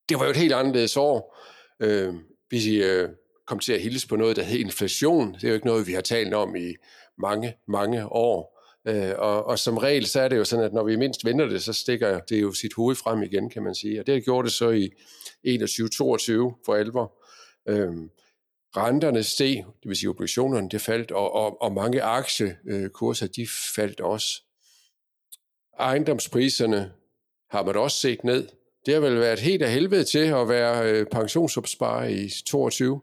Det 0.09 0.19
var 0.19 0.25
jo 0.25 0.31
et 0.31 0.37
helt 0.37 0.53
anderledes 0.53 0.97
år. 0.97 1.37
Øh, 1.79 2.13
vi 2.49 2.83
øh, 2.83 3.09
kom 3.47 3.59
til 3.59 3.73
at 3.73 3.81
hilse 3.81 4.07
på 4.07 4.15
noget, 4.15 4.35
der 4.35 4.43
hed 4.43 4.59
inflation. 4.59 5.33
Det 5.33 5.43
er 5.43 5.47
jo 5.47 5.53
ikke 5.53 5.67
noget, 5.67 5.87
vi 5.87 5.93
har 5.93 6.01
talt 6.01 6.33
om 6.33 6.55
i 6.55 6.73
mange, 7.17 7.53
mange 7.67 8.05
år. 8.05 8.61
Øh, 8.87 9.13
og, 9.17 9.45
og 9.45 9.59
som 9.59 9.77
regel, 9.77 10.05
så 10.05 10.21
er 10.21 10.27
det 10.27 10.37
jo 10.37 10.43
sådan, 10.43 10.65
at 10.65 10.73
når 10.73 10.83
vi 10.83 10.95
mindst 10.95 11.25
venter 11.25 11.45
det, 11.45 11.63
så 11.63 11.73
stikker 11.73 12.19
det 12.19 12.41
jo 12.41 12.53
sit 12.53 12.73
hoved 12.73 12.95
frem 12.95 13.23
igen, 13.23 13.49
kan 13.49 13.63
man 13.63 13.75
sige. 13.75 13.99
Og 13.99 14.07
det 14.07 14.23
gjorde 14.23 14.45
det 14.45 14.53
så 14.53 14.69
i 14.69 14.89
21-22 15.47 16.63
for 16.65 16.75
alvor. 16.75 17.13
Øh, 17.69 17.93
renterne 18.77 19.23
steg, 19.23 19.63
det 19.83 19.89
vil 19.89 19.95
sige 19.95 20.09
obligationerne, 20.09 20.69
det 20.69 20.81
faldt, 20.81 21.11
og, 21.11 21.33
og, 21.35 21.61
og 21.61 21.71
mange 21.71 22.01
aktiekurser, 22.01 23.27
de 23.27 23.47
faldt 23.75 23.99
også. 23.99 24.43
Ejendomspriserne 25.79 26.91
har 27.49 27.63
man 27.65 27.75
også 27.75 27.97
set 27.97 28.23
ned. 28.23 28.47
Det 28.85 28.93
har 28.93 29.01
vel 29.01 29.19
været 29.19 29.39
helt 29.39 29.61
af 29.61 29.71
helvede 29.71 30.03
til 30.03 30.19
at 30.19 30.49
være 30.49 30.91
øh, 30.91 31.05
pensionsopsparer 31.11 32.07
i 32.07 32.29
22? 32.45 33.01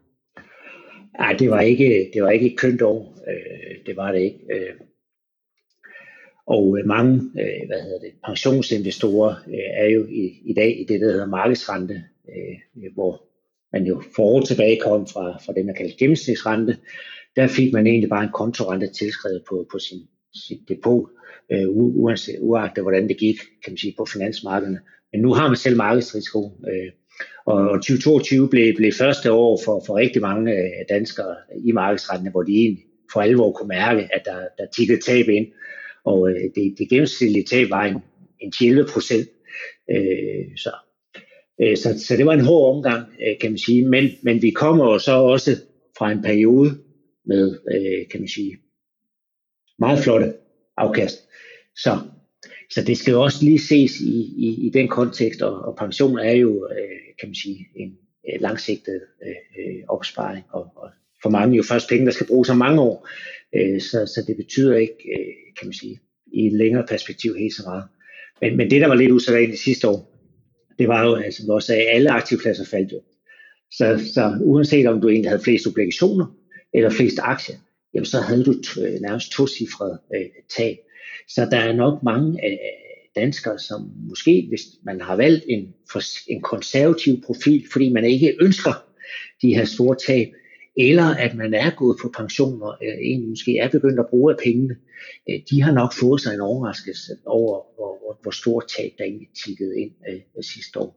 Nej, 1.19 1.33
det 1.33 1.49
var 1.49 1.61
ikke, 1.61 2.11
det 2.13 2.23
var 2.23 2.29
ikke 2.29 2.51
et 2.51 2.59
kønt 2.59 2.81
år. 2.81 3.15
Øh, 3.27 3.85
det 3.85 3.95
var 3.95 4.11
det 4.11 4.21
ikke. 4.21 4.39
Øh, 4.53 4.75
og 6.45 6.77
mange 6.85 7.19
hvad 7.67 7.81
hedder 7.81 7.99
det, 7.99 8.13
pensionsinvestorer 8.25 9.35
er 9.73 9.85
jo 9.85 10.05
i, 10.05 10.41
i 10.45 10.53
dag 10.53 10.79
i 10.79 10.83
det, 10.83 11.01
der 11.01 11.11
hedder 11.11 11.25
markedsrente, 11.25 12.03
hvor 12.93 13.28
man 13.73 13.85
jo 13.85 14.01
for 14.15 14.41
tilbage 14.41 14.79
kom 14.79 15.07
fra, 15.07 15.37
fra 15.45 15.53
det, 15.53 15.65
man 15.65 15.75
kaldte 15.75 15.97
gennemsnitsrente, 15.97 16.77
der 17.35 17.47
fik 17.47 17.73
man 17.73 17.87
egentlig 17.87 18.09
bare 18.09 18.23
en 18.23 18.33
kontorente 18.33 18.87
tilskrevet 18.87 19.43
på, 19.49 19.67
på 19.71 19.79
sin, 19.79 19.99
sit 20.33 20.59
depot, 20.69 21.09
øh, 21.51 21.69
uanset, 21.69 22.37
uagtet 22.39 22.83
hvordan 22.83 23.07
det 23.07 23.17
gik, 23.17 23.39
kan 23.63 23.71
man 23.71 23.77
sige, 23.77 23.93
på 23.97 24.05
finansmarkederne. 24.05 24.79
Men 25.11 25.21
nu 25.21 25.33
har 25.33 25.47
man 25.47 25.57
selv 25.57 25.77
markedsrisiko, 25.77 26.51
øh, 26.71 26.91
og 27.45 27.73
2022 27.73 28.49
blev, 28.49 28.75
blev 28.75 28.91
første 28.91 29.31
år 29.31 29.59
for, 29.65 29.83
for 29.85 29.97
rigtig 29.97 30.21
mange 30.21 30.51
øh, 30.51 30.85
danskere 30.89 31.35
i 31.65 31.71
markedsrentene, 31.71 32.31
hvor 32.31 32.43
de 32.43 32.51
egentlig 32.51 32.85
for 33.13 33.21
alvor 33.21 33.51
kunne 33.51 33.67
mærke, 33.67 34.09
at 34.15 34.21
der, 34.25 34.39
der 34.57 34.65
tikkede 34.75 35.01
tab 35.01 35.29
ind. 35.29 35.47
Og 36.03 36.29
øh, 36.29 36.41
det, 36.55 36.75
det 36.77 36.89
gennemsnitlige 36.89 37.45
tab 37.45 37.69
var 37.69 37.83
en, 37.83 37.97
en 38.39 38.53
11 38.61 38.85
procent. 38.93 39.27
Øh, 39.91 40.57
så 40.57 40.71
Øh, 41.61 41.77
så, 41.77 42.03
så 42.07 42.17
det 42.17 42.25
var 42.25 42.33
en 42.33 42.45
hård 42.45 42.75
omgang, 42.75 43.05
øh, 43.27 43.37
kan 43.41 43.51
man 43.51 43.57
sige. 43.57 43.85
Men, 43.87 44.09
men 44.23 44.41
vi 44.41 44.49
kommer 44.49 44.85
jo 44.85 44.99
så 44.99 45.11
også 45.11 45.51
fra 45.97 46.11
en 46.11 46.21
periode 46.21 46.77
med, 47.25 47.59
øh, 47.71 48.07
kan 48.11 48.19
man 48.21 48.29
sige, 48.29 48.57
meget 49.79 49.99
flotte 49.99 50.33
afkast. 50.77 51.17
Så, 51.75 51.97
så 52.71 52.83
det 52.83 52.97
skal 52.97 53.11
jo 53.11 53.21
også 53.23 53.45
lige 53.45 53.59
ses 53.59 53.99
i, 54.01 54.19
i, 54.37 54.67
i 54.67 54.69
den 54.73 54.87
kontekst, 54.87 55.41
og, 55.41 55.59
og 55.59 55.75
pension 55.77 56.19
er 56.19 56.31
jo, 56.31 56.67
kan 57.19 57.29
man 57.29 57.35
sige, 57.35 57.65
en 57.75 57.97
langsigtet 58.39 59.01
øh, 59.23 59.83
opsparing, 59.87 60.45
og, 60.49 60.67
og 60.75 60.89
for 61.21 61.29
mange 61.29 61.57
jo 61.57 61.63
først 61.63 61.89
penge, 61.89 62.05
der 62.05 62.11
skal 62.11 62.27
bruges 62.27 62.49
om 62.49 62.57
mange 62.57 62.81
år. 62.81 63.07
så, 63.79 64.11
så 64.15 64.23
det 64.27 64.37
betyder 64.37 64.77
ikke, 64.77 64.95
kan 65.57 65.67
man 65.67 65.73
sige, 65.73 65.99
i 66.33 66.47
et 66.47 66.53
længere 66.53 66.85
perspektiv 66.89 67.35
helt 67.35 67.53
så 67.53 67.63
meget. 67.65 67.83
Men, 68.41 68.57
men 68.57 68.69
det, 68.69 68.81
der 68.81 68.87
var 68.87 68.95
lidt 68.95 69.11
usædvanligt 69.11 69.59
sidste 69.59 69.87
år, 69.87 70.18
det 70.79 70.87
var 70.87 71.05
jo, 71.05 71.15
altså, 71.15 71.45
hvor 71.45 71.59
sagde, 71.59 71.89
alle 71.89 72.11
aktivpladser 72.11 72.65
faldt 72.65 72.91
jo. 72.91 73.01
Så, 73.71 74.11
så 74.13 74.37
uanset 74.41 74.87
om 74.87 75.01
du 75.01 75.09
egentlig 75.09 75.29
havde 75.29 75.43
flest 75.43 75.67
obligationer 75.67 76.25
eller 76.73 76.89
flest 76.89 77.19
aktier, 77.21 77.55
jamen 77.93 78.05
så 78.05 78.19
havde 78.19 78.43
du 78.43 78.51
t- 78.51 78.81
øh, 78.81 79.01
nærmest 79.01 79.31
to 79.31 79.47
cifrede 79.47 79.99
øh, 80.15 80.25
tab. 80.57 80.77
Så 81.27 81.47
der 81.51 81.57
er 81.57 81.73
nok 81.73 82.03
mange 82.03 82.45
øh, 82.45 82.57
danskere, 83.15 83.59
som 83.59 83.91
måske, 84.09 84.45
hvis 84.49 84.61
man 84.83 85.01
har 85.01 85.15
valgt 85.15 85.45
en, 85.47 85.73
en 86.27 86.41
konservativ 86.41 87.21
profil, 87.21 87.65
fordi 87.71 87.89
man 87.89 88.05
ikke 88.05 88.37
ønsker 88.41 88.85
de 89.41 89.55
her 89.55 89.65
store 89.65 89.95
tab, 90.07 90.27
eller 90.87 91.05
at 91.05 91.35
man 91.35 91.53
er 91.53 91.69
gået 91.69 91.97
på 92.01 92.11
pension 92.17 92.61
og 92.61 92.77
øh, 92.83 92.97
egentlig 93.09 93.29
måske 93.29 93.57
er 93.57 93.69
begyndt 93.69 93.99
at 93.99 94.09
bruge 94.09 94.33
af 94.33 94.39
pengene, 94.43 94.75
øh, 95.29 95.39
de 95.49 95.61
har 95.61 95.71
nok 95.71 95.93
fået 95.93 96.21
sig 96.21 96.33
en 96.33 96.41
overraskelse 96.41 97.11
over, 97.25 97.61
hvor, 97.75 98.19
hvor, 98.23 98.31
stort 98.31 98.65
tab 98.77 98.91
der 98.97 99.03
egentlig 99.03 99.29
tikkede 99.45 99.79
ind 99.81 99.91
øh, 100.09 100.43
sidste 100.43 100.79
år. 100.79 100.95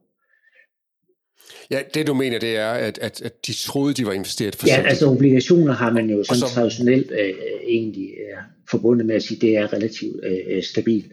Ja, 1.70 1.82
det 1.94 2.06
du 2.06 2.14
mener, 2.14 2.38
det 2.38 2.56
er, 2.56 2.70
at, 2.70 2.98
at, 2.98 3.22
at 3.22 3.46
de 3.46 3.52
troede, 3.52 3.94
de 3.94 4.06
var 4.06 4.12
investeret 4.12 4.56
for 4.56 4.66
Ja, 4.66 4.82
altså 4.86 5.06
obligationer 5.06 5.72
har 5.72 5.92
man 5.92 6.10
jo 6.10 6.24
sådan 6.24 6.40
så... 6.40 6.54
traditionelt 6.54 7.10
øh, 7.10 7.34
egentlig 7.66 8.08
øh, 8.10 8.42
forbundet 8.70 9.06
med 9.06 9.14
at 9.14 9.22
sige, 9.22 9.36
at 9.36 9.42
det 9.42 9.56
er 9.56 9.72
relativt 9.72 10.24
øh, 10.24 10.62
stabilt. 10.62 11.12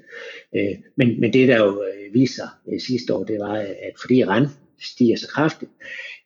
Øh, 0.55 0.75
men, 0.95 1.19
men 1.19 1.33
det, 1.33 1.47
der 1.47 1.57
jo 1.57 1.83
øh, 1.83 2.13
viser 2.13 2.47
øh, 2.73 2.81
sidste 2.81 3.13
år, 3.13 3.23
det 3.23 3.39
var, 3.39 3.55
at 3.57 3.93
fordi 4.01 4.25
renten 4.25 4.55
stiger 4.81 5.17
så 5.17 5.27
kraftigt, 5.27 5.71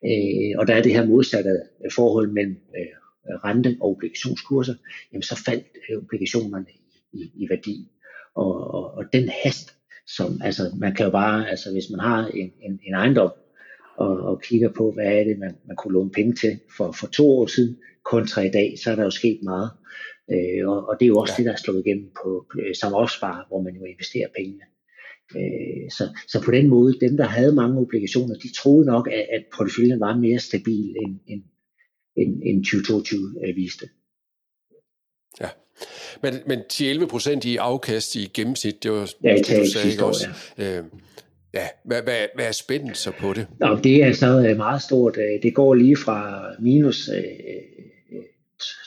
øh, 0.06 0.60
og 0.60 0.68
der 0.68 0.76
er 0.76 0.82
det 0.82 0.94
her 0.94 1.06
modsatte 1.06 1.50
forhold 1.96 2.32
mellem 2.32 2.58
øh, 2.78 3.36
rente 3.44 3.78
og 3.82 3.90
obligationskurser, 3.90 4.76
jamen 5.12 5.24
så 5.24 5.42
faldt 5.46 5.68
øh, 5.90 5.98
obligationerne 5.98 6.66
i, 7.14 7.32
i 7.36 7.50
værdi. 7.50 7.92
Og, 8.36 8.74
og, 8.74 8.94
og 8.94 9.04
den 9.14 9.30
hast, 9.44 9.76
som 10.08 10.42
altså 10.44 10.64
man 10.78 10.96
kan 10.96 11.06
jo 11.06 11.12
bare, 11.12 11.50
altså 11.50 11.72
hvis 11.72 11.90
man 11.92 12.00
har 12.00 12.28
en, 12.28 12.54
en, 12.62 12.80
en 12.84 12.94
ejendom, 12.94 13.32
og, 13.98 14.18
og 14.18 14.42
kigger 14.42 14.70
på, 14.70 14.92
hvad 14.92 15.06
er 15.06 15.24
det, 15.24 15.40
man, 15.40 15.56
man 15.68 15.76
kunne 15.76 15.94
låne 15.94 16.12
penge 16.12 16.34
til 16.34 16.60
for, 16.78 16.92
for 16.92 17.08
to 17.08 17.40
år 17.40 17.48
siden, 17.48 17.78
kontra 18.06 18.42
i 18.42 18.50
dag, 18.50 18.76
så 18.84 18.92
er 18.92 18.96
der 18.96 19.04
jo 19.04 19.10
sket 19.10 19.40
meget. 19.44 19.70
Øh, 20.32 20.70
og, 20.70 20.88
og 20.88 20.96
det 21.00 21.06
er 21.06 21.08
jo 21.08 21.18
også 21.18 21.34
ja. 21.34 21.38
det, 21.38 21.46
der 21.46 21.52
er 21.52 21.64
slået 21.64 21.84
igennem 21.86 22.10
på, 22.24 22.46
på 22.52 22.58
som 22.74 22.94
opsparer, 22.94 23.44
hvor 23.48 23.62
man 23.62 23.76
jo 23.76 23.84
investerer 23.84 24.28
pengene. 24.38 24.64
Øh, 25.36 25.92
så, 25.98 26.04
så 26.28 26.42
på 26.46 26.52
den 26.52 26.68
måde, 26.68 27.00
dem 27.02 27.18
der 27.18 27.26
havde 27.26 27.56
mange 27.56 27.80
obligationer, 27.80 28.36
de 28.36 28.54
troede 28.54 28.86
nok, 28.86 29.08
at, 29.08 29.28
at 29.34 29.44
porteføljen 29.58 30.00
var 30.00 30.18
mere 30.18 30.40
stabil 30.40 30.96
end, 31.06 31.20
end, 31.28 31.44
end, 32.18 32.42
end 32.44 32.64
2022 32.64 33.36
øh, 33.48 33.56
viste. 33.56 33.86
Ja, 35.42 35.50
men, 36.24 36.34
men 36.48 36.60
10-11 36.74 37.06
procent 37.06 37.46
i 37.46 37.58
afkast 37.58 38.16
i 38.16 38.32
gennemsnit, 38.34 38.84
det 38.84 38.92
var 38.92 39.10
ja, 39.24 39.36
det, 39.36 39.48
du 39.48 39.72
sagde 39.72 39.92
ikke 39.92 40.06
også. 40.06 40.28
Ja. 40.58 40.78
Øh, 40.78 40.84
ja, 41.54 41.68
hvad, 41.86 42.02
hvad, 42.02 42.28
hvad 42.36 42.46
er 42.46 42.52
spændt 42.52 42.98
så 42.98 43.12
på 43.20 43.34
det? 43.34 43.48
Nå, 43.60 43.80
det 43.84 44.04
er 44.04 44.14
så 44.14 44.48
øh, 44.50 44.58
meget 44.58 44.82
stort. 44.82 45.18
Øh, 45.18 45.44
det 45.44 45.56
går 45.56 45.74
lige 45.74 45.98
fra 45.98 46.46
minus 46.60 47.10
øh, 47.10 47.24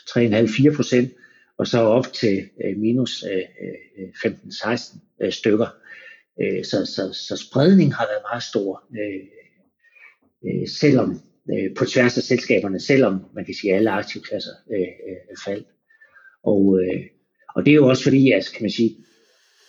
3,5-4 0.09 0.75
procent, 0.75 1.13
og 1.57 1.67
så 1.67 1.79
op 1.79 2.13
til 2.13 2.49
øh, 2.65 2.77
minus 2.77 3.23
øh, 3.23 3.41
15-16 4.25 5.29
stykker. 5.29 5.67
Øh, 6.41 6.63
så, 6.63 6.85
så, 6.85 7.13
så 7.13 7.47
spredning 7.49 7.95
har 7.95 8.05
været 8.05 8.27
meget 8.31 8.43
stor, 8.43 8.83
øh, 9.01 9.23
øh, 10.45 10.67
selvom 10.67 11.21
øh, 11.53 11.75
på 11.77 11.85
tværs 11.85 12.17
af 12.17 12.23
selskaberne, 12.23 12.79
selvom 12.79 13.25
man 13.35 13.45
kan 13.45 13.53
sige, 13.53 13.71
at 13.71 13.77
alle 13.77 13.91
aktivklasser 13.91 14.55
øh, 14.71 14.79
øh, 14.79 15.37
faldt. 15.45 15.67
Og, 16.43 16.79
øh, 16.81 17.01
og 17.55 17.65
det 17.65 17.71
er 17.71 17.75
jo 17.75 17.87
også 17.87 18.03
fordi, 18.03 18.31
altså, 18.31 18.53
kan 18.53 18.63
man 18.63 18.71
sige, 18.71 18.95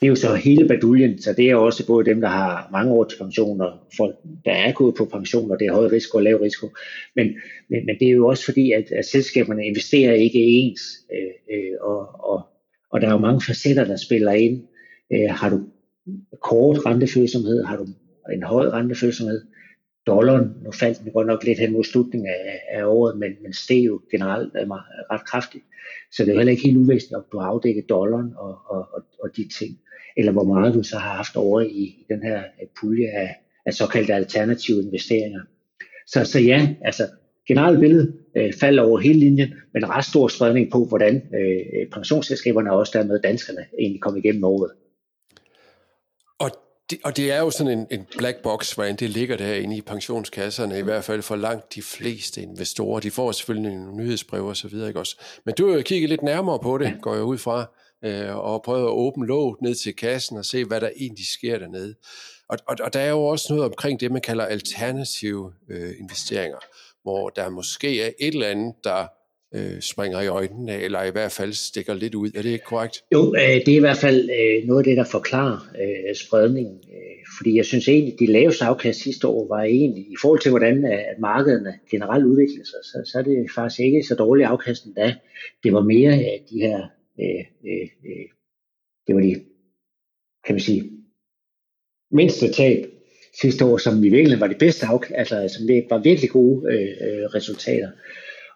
det 0.00 0.06
er 0.06 0.08
jo 0.08 0.14
så 0.14 0.34
hele 0.34 0.68
baduljen, 0.68 1.22
så 1.22 1.32
det 1.32 1.50
er 1.50 1.56
også 1.56 1.86
både 1.86 2.04
dem, 2.04 2.20
der 2.20 2.28
har 2.28 2.68
mange 2.72 2.92
år 2.92 3.04
til 3.04 3.18
pension, 3.18 3.60
og 3.60 3.72
folk, 3.96 4.16
der 4.44 4.52
er 4.52 4.72
gået 4.72 4.94
på 4.94 5.04
pension, 5.04 5.50
og 5.50 5.58
det 5.60 5.66
er 5.66 5.72
høj 5.72 5.86
risiko 5.86 6.18
og 6.18 6.22
lav 6.22 6.36
risiko. 6.36 6.66
Men, 7.16 7.26
men, 7.70 7.86
men 7.86 7.98
det 8.00 8.08
er 8.08 8.12
jo 8.12 8.26
også 8.26 8.44
fordi, 8.44 8.72
at, 8.72 8.92
at 8.92 9.04
selskaberne 9.04 9.66
investerer 9.66 10.12
ikke 10.12 10.38
ens, 10.38 10.80
øh, 11.12 11.56
øh, 11.56 11.72
og, 11.80 12.00
og, 12.30 12.46
og 12.90 13.00
der 13.00 13.08
er 13.08 13.12
jo 13.12 13.18
mange 13.18 13.40
facetter, 13.40 13.84
der 13.84 13.96
spiller 13.96 14.32
ind. 14.32 14.62
Øh, 15.12 15.30
har 15.30 15.50
du 15.50 15.60
kort 16.42 16.86
rentefølsomhed, 16.86 17.64
har 17.64 17.76
du 17.76 17.86
en 18.32 18.42
høj 18.42 18.66
rentefølsomhed, 18.66 19.42
dollaren, 20.06 20.48
nu 20.64 20.70
faldt 20.72 20.98
den 21.04 21.12
godt 21.12 21.26
nok 21.26 21.44
lidt 21.44 21.58
hen 21.58 21.72
mod 21.72 21.84
slutningen 21.84 22.28
af, 22.28 22.60
af 22.70 22.84
året, 22.84 23.18
men, 23.18 23.30
men 23.42 23.52
steg 23.52 23.86
jo 23.86 24.00
generelt 24.10 24.52
øh, 24.56 24.62
er 24.62 25.12
ret 25.12 25.26
kraftigt. 25.26 25.64
Så 26.12 26.22
det 26.22 26.28
er 26.28 26.34
jo 26.34 26.38
heller 26.38 26.50
ikke 26.50 26.62
helt 26.62 26.76
uvæsentligt, 26.76 27.16
om 27.16 27.24
du 27.32 27.38
har 27.38 27.46
afdækket 27.46 27.88
dollaren 27.88 28.32
og, 28.36 28.58
og, 28.66 28.88
og, 28.94 29.02
og 29.22 29.36
de 29.36 29.48
ting, 29.58 29.78
eller 30.16 30.32
hvor 30.32 30.44
meget 30.44 30.74
du 30.74 30.82
så 30.82 30.96
har 30.96 31.16
haft 31.16 31.36
over 31.36 31.60
i, 31.60 31.82
i 32.00 32.06
den 32.08 32.22
her 32.22 32.38
øh, 32.38 32.68
pulje 32.80 33.08
af, 33.08 33.36
af 33.66 33.74
såkaldte 33.74 34.14
alternative 34.14 34.82
investeringer. 34.82 35.40
Så, 36.06 36.24
så 36.24 36.40
ja, 36.40 36.74
altså 36.82 37.02
generelt 37.48 37.80
billede 37.80 38.12
øh, 38.36 38.52
falder 38.60 38.82
over 38.82 38.98
hele 38.98 39.18
linjen, 39.18 39.54
men 39.74 39.88
ret 39.88 40.04
stor 40.04 40.28
spredning 40.28 40.70
på, 40.72 40.84
hvordan 40.84 41.14
øh, 41.14 41.90
pensionsselskaberne 41.92 42.72
og 42.72 42.78
også 42.78 42.98
dermed 42.98 43.20
danskerne 43.20 43.64
egentlig 43.78 44.00
kom 44.00 44.16
igennem 44.16 44.44
året. 44.44 44.70
Og 46.88 46.92
det, 46.92 47.00
og 47.04 47.16
det 47.16 47.32
er 47.32 47.38
jo 47.38 47.50
sådan 47.50 47.78
en, 47.78 47.86
en 47.90 48.06
black 48.18 48.42
box, 48.42 48.72
hvordan 48.72 48.96
det 48.96 49.10
ligger 49.10 49.36
derinde 49.36 49.76
i 49.76 49.80
pensionskasserne, 49.80 50.78
i 50.78 50.82
hvert 50.82 51.04
fald 51.04 51.22
for 51.22 51.36
langt 51.36 51.74
de 51.74 51.82
fleste 51.82 52.42
investorer. 52.42 53.00
De 53.00 53.10
får 53.10 53.32
selvfølgelig 53.32 53.72
nogle 53.72 53.96
nyhedsbrev 53.96 54.46
og 54.46 54.56
så 54.56 54.68
videre, 54.68 54.88
ikke 54.88 55.00
også? 55.00 55.16
Men 55.44 55.54
du 55.54 55.68
har 55.68 55.76
jo 55.76 55.82
kigget 55.82 56.08
lidt 56.08 56.22
nærmere 56.22 56.58
på 56.58 56.78
det, 56.78 56.98
går 57.02 57.14
jeg 57.14 57.22
ud 57.22 57.38
fra, 57.38 57.66
øh, 58.04 58.36
og 58.36 58.62
prøvet 58.62 58.82
at 58.82 58.90
åbne 58.90 59.26
låget 59.26 59.62
ned 59.62 59.74
til 59.74 59.96
kassen 59.96 60.36
og 60.36 60.44
se, 60.44 60.64
hvad 60.64 60.80
der 60.80 60.90
egentlig 60.96 61.26
sker 61.26 61.58
dernede. 61.58 61.94
Og, 62.48 62.58
og, 62.68 62.76
og 62.80 62.92
der 62.92 63.00
er 63.00 63.10
jo 63.10 63.24
også 63.24 63.46
noget 63.54 63.64
omkring 63.64 64.00
det, 64.00 64.12
man 64.12 64.22
kalder 64.22 64.44
alternative 64.44 65.52
øh, 65.70 65.94
investeringer, 66.00 66.58
hvor 67.02 67.28
der 67.28 67.48
måske 67.48 68.02
er 68.02 68.10
et 68.18 68.34
eller 68.34 68.48
andet, 68.48 68.74
der 68.84 69.06
øh, 69.54 69.80
springer 69.80 70.20
i 70.20 70.26
øjnene, 70.26 70.80
eller 70.80 71.02
i 71.02 71.10
hvert 71.10 71.32
fald 71.32 71.52
stikker 71.52 71.94
lidt 71.94 72.14
ud. 72.14 72.30
Er 72.34 72.42
det 72.42 72.50
ikke 72.50 72.64
korrekt? 72.64 73.04
Jo, 73.12 73.34
øh, 73.34 73.66
det 73.66 73.68
er 73.68 73.76
i 73.76 73.86
hvert 73.86 73.96
fald 73.96 74.30
øh, 74.30 74.66
noget 74.66 74.80
af 74.80 74.84
det, 74.84 74.96
der 74.96 75.04
forklarer 75.04 75.58
øh, 75.82 76.14
spredningen. 76.14 76.76
Øh, 76.76 77.08
fordi 77.38 77.56
jeg 77.56 77.64
synes 77.64 77.88
egentlig, 77.88 78.12
at 78.12 78.20
de 78.20 78.26
laveste 78.26 78.64
afkast 78.64 79.00
sidste 79.00 79.28
år 79.28 79.48
var 79.48 79.62
egentlig, 79.62 80.02
i 80.12 80.16
forhold 80.20 80.40
til 80.40 80.50
hvordan 80.50 80.84
øh, 80.84 81.00
at 81.10 81.18
markederne 81.18 81.74
generelt 81.90 82.24
udviklede 82.24 82.66
sig, 82.66 82.80
så, 82.82 83.10
så 83.12 83.18
er 83.18 83.22
det 83.22 83.50
faktisk 83.54 83.80
ikke 83.80 84.02
så 84.02 84.14
dårligt 84.14 84.48
afkast 84.48 84.86
da. 84.96 85.14
Det 85.62 85.72
var 85.72 85.82
mere 85.82 86.12
af 86.12 86.44
de 86.50 86.60
her, 86.60 86.78
øh, 87.20 87.44
øh, 87.70 87.88
øh, 88.10 88.26
det 89.06 89.14
var 89.14 89.20
de, 89.20 89.34
kan 90.46 90.54
man 90.54 90.60
sige, 90.60 90.90
mindste 92.10 92.52
tab 92.52 92.86
sidste 93.40 93.64
år, 93.64 93.76
som 93.76 93.98
i 93.98 94.08
virkeligheden 94.08 94.40
var 94.40 94.46
det 94.46 94.58
bedste 94.58 94.86
afkast, 94.86 95.32
altså 95.32 95.56
som 95.56 95.66
det 95.66 95.86
var 95.90 95.98
virkelig 95.98 96.30
gode 96.30 96.72
øh, 96.72 96.80
øh 96.80 97.24
resultater. 97.34 97.90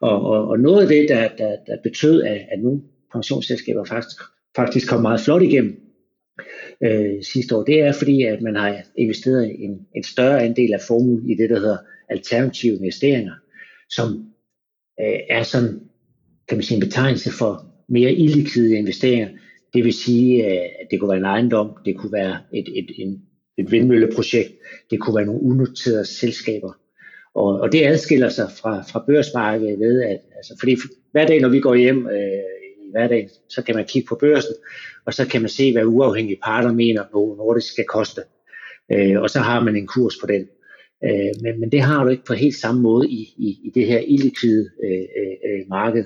Og, 0.02 0.22
og, 0.22 0.48
og 0.48 0.58
noget 0.58 0.82
af 0.82 0.88
det, 0.88 1.08
der, 1.08 1.28
der, 1.38 1.56
der 1.66 1.76
betød, 1.82 2.22
at, 2.22 2.40
at 2.52 2.62
nogle 2.62 2.80
pensionsselskaber 3.12 3.84
faktisk, 3.84 4.16
faktisk 4.56 4.88
kom 4.88 5.02
meget 5.02 5.20
flot 5.20 5.42
igennem 5.42 5.80
øh, 6.82 7.22
sidste 7.22 7.56
år, 7.56 7.62
det 7.62 7.80
er 7.80 7.92
fordi, 7.92 8.22
at 8.22 8.42
man 8.42 8.56
har 8.56 8.76
investeret 8.98 9.64
en, 9.64 9.86
en 9.96 10.02
større 10.02 10.42
andel 10.42 10.72
af 10.72 10.80
formuen 10.80 11.30
i 11.30 11.34
det, 11.34 11.50
der 11.50 11.60
hedder 11.60 11.76
alternative 12.08 12.76
investeringer, 12.76 13.32
som 13.90 14.06
øh, 15.00 15.18
er 15.30 15.42
sådan, 15.42 15.80
kan 16.48 16.58
man 16.58 16.62
sige, 16.62 16.76
en 16.76 16.84
betegnelse 16.84 17.30
for 17.30 17.66
mere 17.88 18.12
illikvide 18.12 18.76
investeringer. 18.76 19.28
Det 19.74 19.84
vil 19.84 19.92
sige, 19.92 20.46
øh, 20.46 20.68
at 20.80 20.86
det 20.90 21.00
kunne 21.00 21.08
være 21.08 21.18
en 21.18 21.24
ejendom, 21.24 21.70
det 21.84 21.96
kunne 21.96 22.12
være 22.12 22.38
et, 22.52 22.68
et, 22.78 22.90
en, 22.98 23.22
et 23.58 23.72
vindmølleprojekt, 23.72 24.52
det 24.90 25.00
kunne 25.00 25.16
være 25.16 25.26
nogle 25.26 25.42
unoterede 25.42 26.04
selskaber, 26.04 26.72
og, 27.34 27.60
og 27.60 27.72
det 27.72 27.86
adskiller 27.86 28.28
sig 28.28 28.48
fra, 28.60 28.82
fra 28.82 29.04
børsmarkedet 29.06 29.78
ved, 29.78 30.02
at 30.02 30.20
altså, 30.36 30.56
fordi 30.60 30.76
hver 31.12 31.26
dag, 31.26 31.40
når 31.40 31.48
vi 31.48 31.60
går 31.60 31.74
hjem 31.74 32.06
øh, 32.06 32.42
i 32.86 32.90
hverdagen, 32.90 33.28
så 33.48 33.62
kan 33.62 33.74
man 33.74 33.84
kigge 33.84 34.08
på 34.08 34.14
børsen, 34.20 34.54
og 35.06 35.14
så 35.14 35.28
kan 35.28 35.40
man 35.40 35.48
se, 35.48 35.72
hvad 35.72 35.84
uafhængige 35.84 36.40
parter 36.44 36.72
mener, 36.72 37.04
hvor 37.12 37.54
det 37.54 37.62
skal 37.62 37.84
koste. 37.84 38.22
Øh, 38.92 39.20
og 39.20 39.30
så 39.30 39.38
har 39.38 39.60
man 39.60 39.76
en 39.76 39.86
kurs 39.86 40.14
på 40.20 40.26
den. 40.26 40.48
Øh, 41.04 41.32
men, 41.42 41.60
men 41.60 41.72
det 41.72 41.80
har 41.80 42.04
du 42.04 42.10
ikke 42.10 42.24
på 42.24 42.34
helt 42.34 42.54
samme 42.54 42.80
måde 42.80 43.08
i, 43.08 43.34
i, 43.36 43.58
i 43.64 43.70
det 43.74 43.86
her 43.86 43.98
illikvide 43.98 44.70
øh, 44.84 45.06
øh, 45.20 45.36
øh 45.46 45.68
marked, 45.68 46.04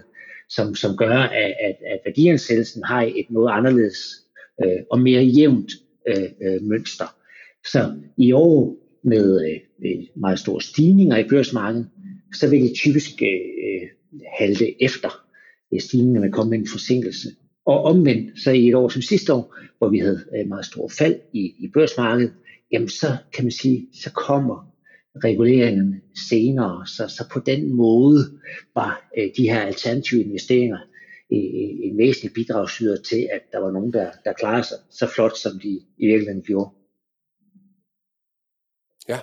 som, 0.48 0.74
som 0.74 0.96
gør, 0.96 1.18
at, 1.18 1.54
at, 1.60 1.76
at 1.86 2.00
værdiansættelsen 2.04 2.84
har 2.84 3.02
et 3.02 3.26
noget 3.30 3.52
anderledes 3.52 3.98
øh, 4.64 4.80
og 4.90 5.00
mere 5.00 5.22
jævnt 5.22 5.72
øh, 6.08 6.30
øh, 6.42 6.62
mønster. 6.62 7.16
Så 7.72 7.92
i 8.16 8.32
år 8.32 8.76
med 9.02 9.44
øh, 9.44 9.60
meget 10.16 10.38
store 10.38 10.62
stigninger 10.62 11.16
i 11.16 11.28
børsmarkedet, 11.28 11.88
så 12.34 12.50
vil 12.50 12.62
de 12.62 12.74
typisk 12.74 13.22
øh, 13.22 13.28
øh, 13.28 13.88
halte 14.38 14.82
efter. 14.82 15.26
Øh, 15.74 15.80
stigninger 15.80 16.20
med 16.20 16.32
komme 16.32 16.50
med 16.50 16.58
en 16.58 16.68
forsinkelse. 16.68 17.28
Og 17.66 17.82
omvendt, 17.82 18.40
så 18.40 18.50
i 18.50 18.68
et 18.68 18.74
år 18.74 18.88
som 18.88 19.02
sidste 19.02 19.34
år, 19.34 19.54
hvor 19.78 19.88
vi 19.88 19.98
havde 19.98 20.24
øh, 20.38 20.48
meget 20.48 20.66
store 20.66 20.90
fald 20.90 21.20
i, 21.32 21.54
i 21.58 21.70
børsmarkedet, 21.74 22.32
jamen 22.72 22.88
så 22.88 23.16
kan 23.32 23.44
man 23.44 23.52
sige, 23.52 23.88
så 24.02 24.12
kommer 24.12 24.76
reguleringen 25.24 26.02
senere. 26.28 26.86
Så, 26.86 27.08
så 27.08 27.28
på 27.32 27.40
den 27.40 27.72
måde 27.72 28.20
var 28.74 29.08
øh, 29.18 29.28
de 29.36 29.50
her 29.50 29.60
alternative 29.60 30.22
investeringer 30.22 30.78
øh, 31.32 31.38
øh, 31.38 31.72
en 31.86 31.98
væsentlig 31.98 32.32
bidragsyder 32.34 33.02
til, 33.02 33.28
at 33.32 33.42
der 33.52 33.58
var 33.58 33.70
nogen, 33.70 33.92
der, 33.92 34.10
der 34.24 34.32
klarede 34.32 34.66
sig 34.66 34.78
så 34.90 35.06
flot, 35.14 35.38
som 35.38 35.52
de 35.62 35.68
i 35.98 36.06
virkeligheden 36.06 36.42
gjorde. 36.42 36.70
Ja. 39.08 39.18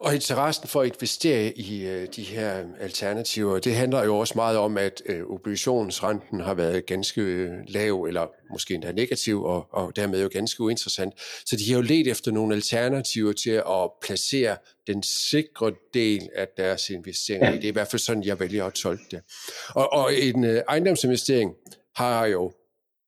Og 0.00 0.14
interessen 0.14 0.68
for 0.68 0.80
at 0.80 0.86
investere 0.86 1.58
i 1.58 1.86
øh, 1.86 2.08
de 2.16 2.22
her 2.22 2.64
alternativer, 2.80 3.58
det 3.58 3.74
handler 3.74 4.04
jo 4.04 4.18
også 4.18 4.32
meget 4.36 4.58
om, 4.58 4.78
at 4.78 5.02
øh, 5.06 5.22
obligationsrenten 5.26 6.40
har 6.40 6.54
været 6.54 6.86
ganske 6.86 7.20
øh, 7.20 7.50
lav, 7.68 8.02
eller 8.02 8.26
måske 8.50 8.74
endda 8.74 8.92
negativ, 8.92 9.42
og, 9.44 9.66
og 9.72 9.96
dermed 9.96 10.22
jo 10.22 10.28
ganske 10.32 10.62
uinteressant. 10.62 11.14
Så 11.46 11.56
de 11.56 11.70
har 11.70 11.76
jo 11.76 11.82
let 11.82 12.06
efter 12.08 12.30
nogle 12.32 12.54
alternativer 12.54 13.32
til 13.32 13.50
at 13.50 13.90
placere 14.02 14.56
den 14.86 15.02
sikre 15.02 15.72
del 15.94 16.28
af 16.36 16.48
deres 16.56 16.90
investeringer 16.90 17.50
ja. 17.50 17.56
Det 17.56 17.64
er 17.64 17.68
i 17.68 17.72
hvert 17.72 17.88
fald 17.88 18.00
sådan, 18.00 18.24
jeg 18.24 18.40
vælger 18.40 18.64
at 18.64 18.74
tolke 18.74 19.04
det. 19.10 19.20
Og, 19.68 19.92
og 19.92 20.14
en 20.14 20.44
øh, 20.44 20.62
ejendomsinvestering 20.68 21.54
har 21.96 22.26
jo 22.26 22.52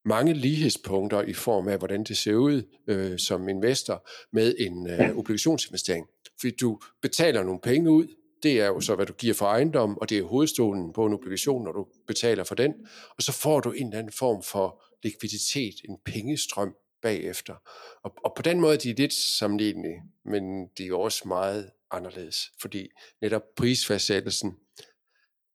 mange 0.04 0.34
lighedspunkter 0.34 1.22
i 1.22 1.32
form 1.32 1.68
af, 1.68 1.78
hvordan 1.78 2.04
det 2.04 2.16
ser 2.16 2.34
ud 2.34 2.62
øh, 2.86 3.18
som 3.18 3.48
investor 3.48 4.08
med 4.32 4.54
en 4.58 4.90
øh, 4.90 5.16
obligationsinvestering. 5.16 6.06
Fordi 6.42 6.56
du 6.56 6.80
betaler 7.02 7.42
nogle 7.42 7.60
penge 7.60 7.90
ud, 7.90 8.06
det 8.42 8.60
er 8.60 8.66
jo 8.66 8.80
så, 8.80 8.94
hvad 8.94 9.06
du 9.06 9.12
giver 9.12 9.34
for 9.34 9.46
ejendom, 9.46 9.98
og 9.98 10.08
det 10.08 10.18
er 10.18 10.22
hovedstolen 10.22 10.92
på 10.92 11.06
en 11.06 11.12
obligation, 11.12 11.64
når 11.64 11.72
du 11.72 11.86
betaler 12.06 12.44
for 12.44 12.54
den, 12.54 12.74
og 13.16 13.22
så 13.22 13.32
får 13.32 13.60
du 13.60 13.70
en 13.70 13.86
eller 13.86 13.98
anden 13.98 14.12
form 14.12 14.42
for 14.42 14.82
likviditet, 15.02 15.74
en 15.88 15.98
pengestrøm 16.04 16.76
bagefter. 17.02 17.54
Og, 18.02 18.14
og 18.24 18.32
på 18.36 18.42
den 18.42 18.60
måde 18.60 18.76
de 18.76 18.90
er 18.90 18.94
de 18.94 19.02
lidt 19.02 19.12
sammenlignelige, 19.12 20.02
men 20.24 20.66
de 20.78 20.86
er 20.88 20.94
også 20.94 21.28
meget 21.28 21.70
anderledes, 21.90 22.52
fordi 22.60 22.88
netop 23.20 23.42
prisfastsættelsen 23.56 24.52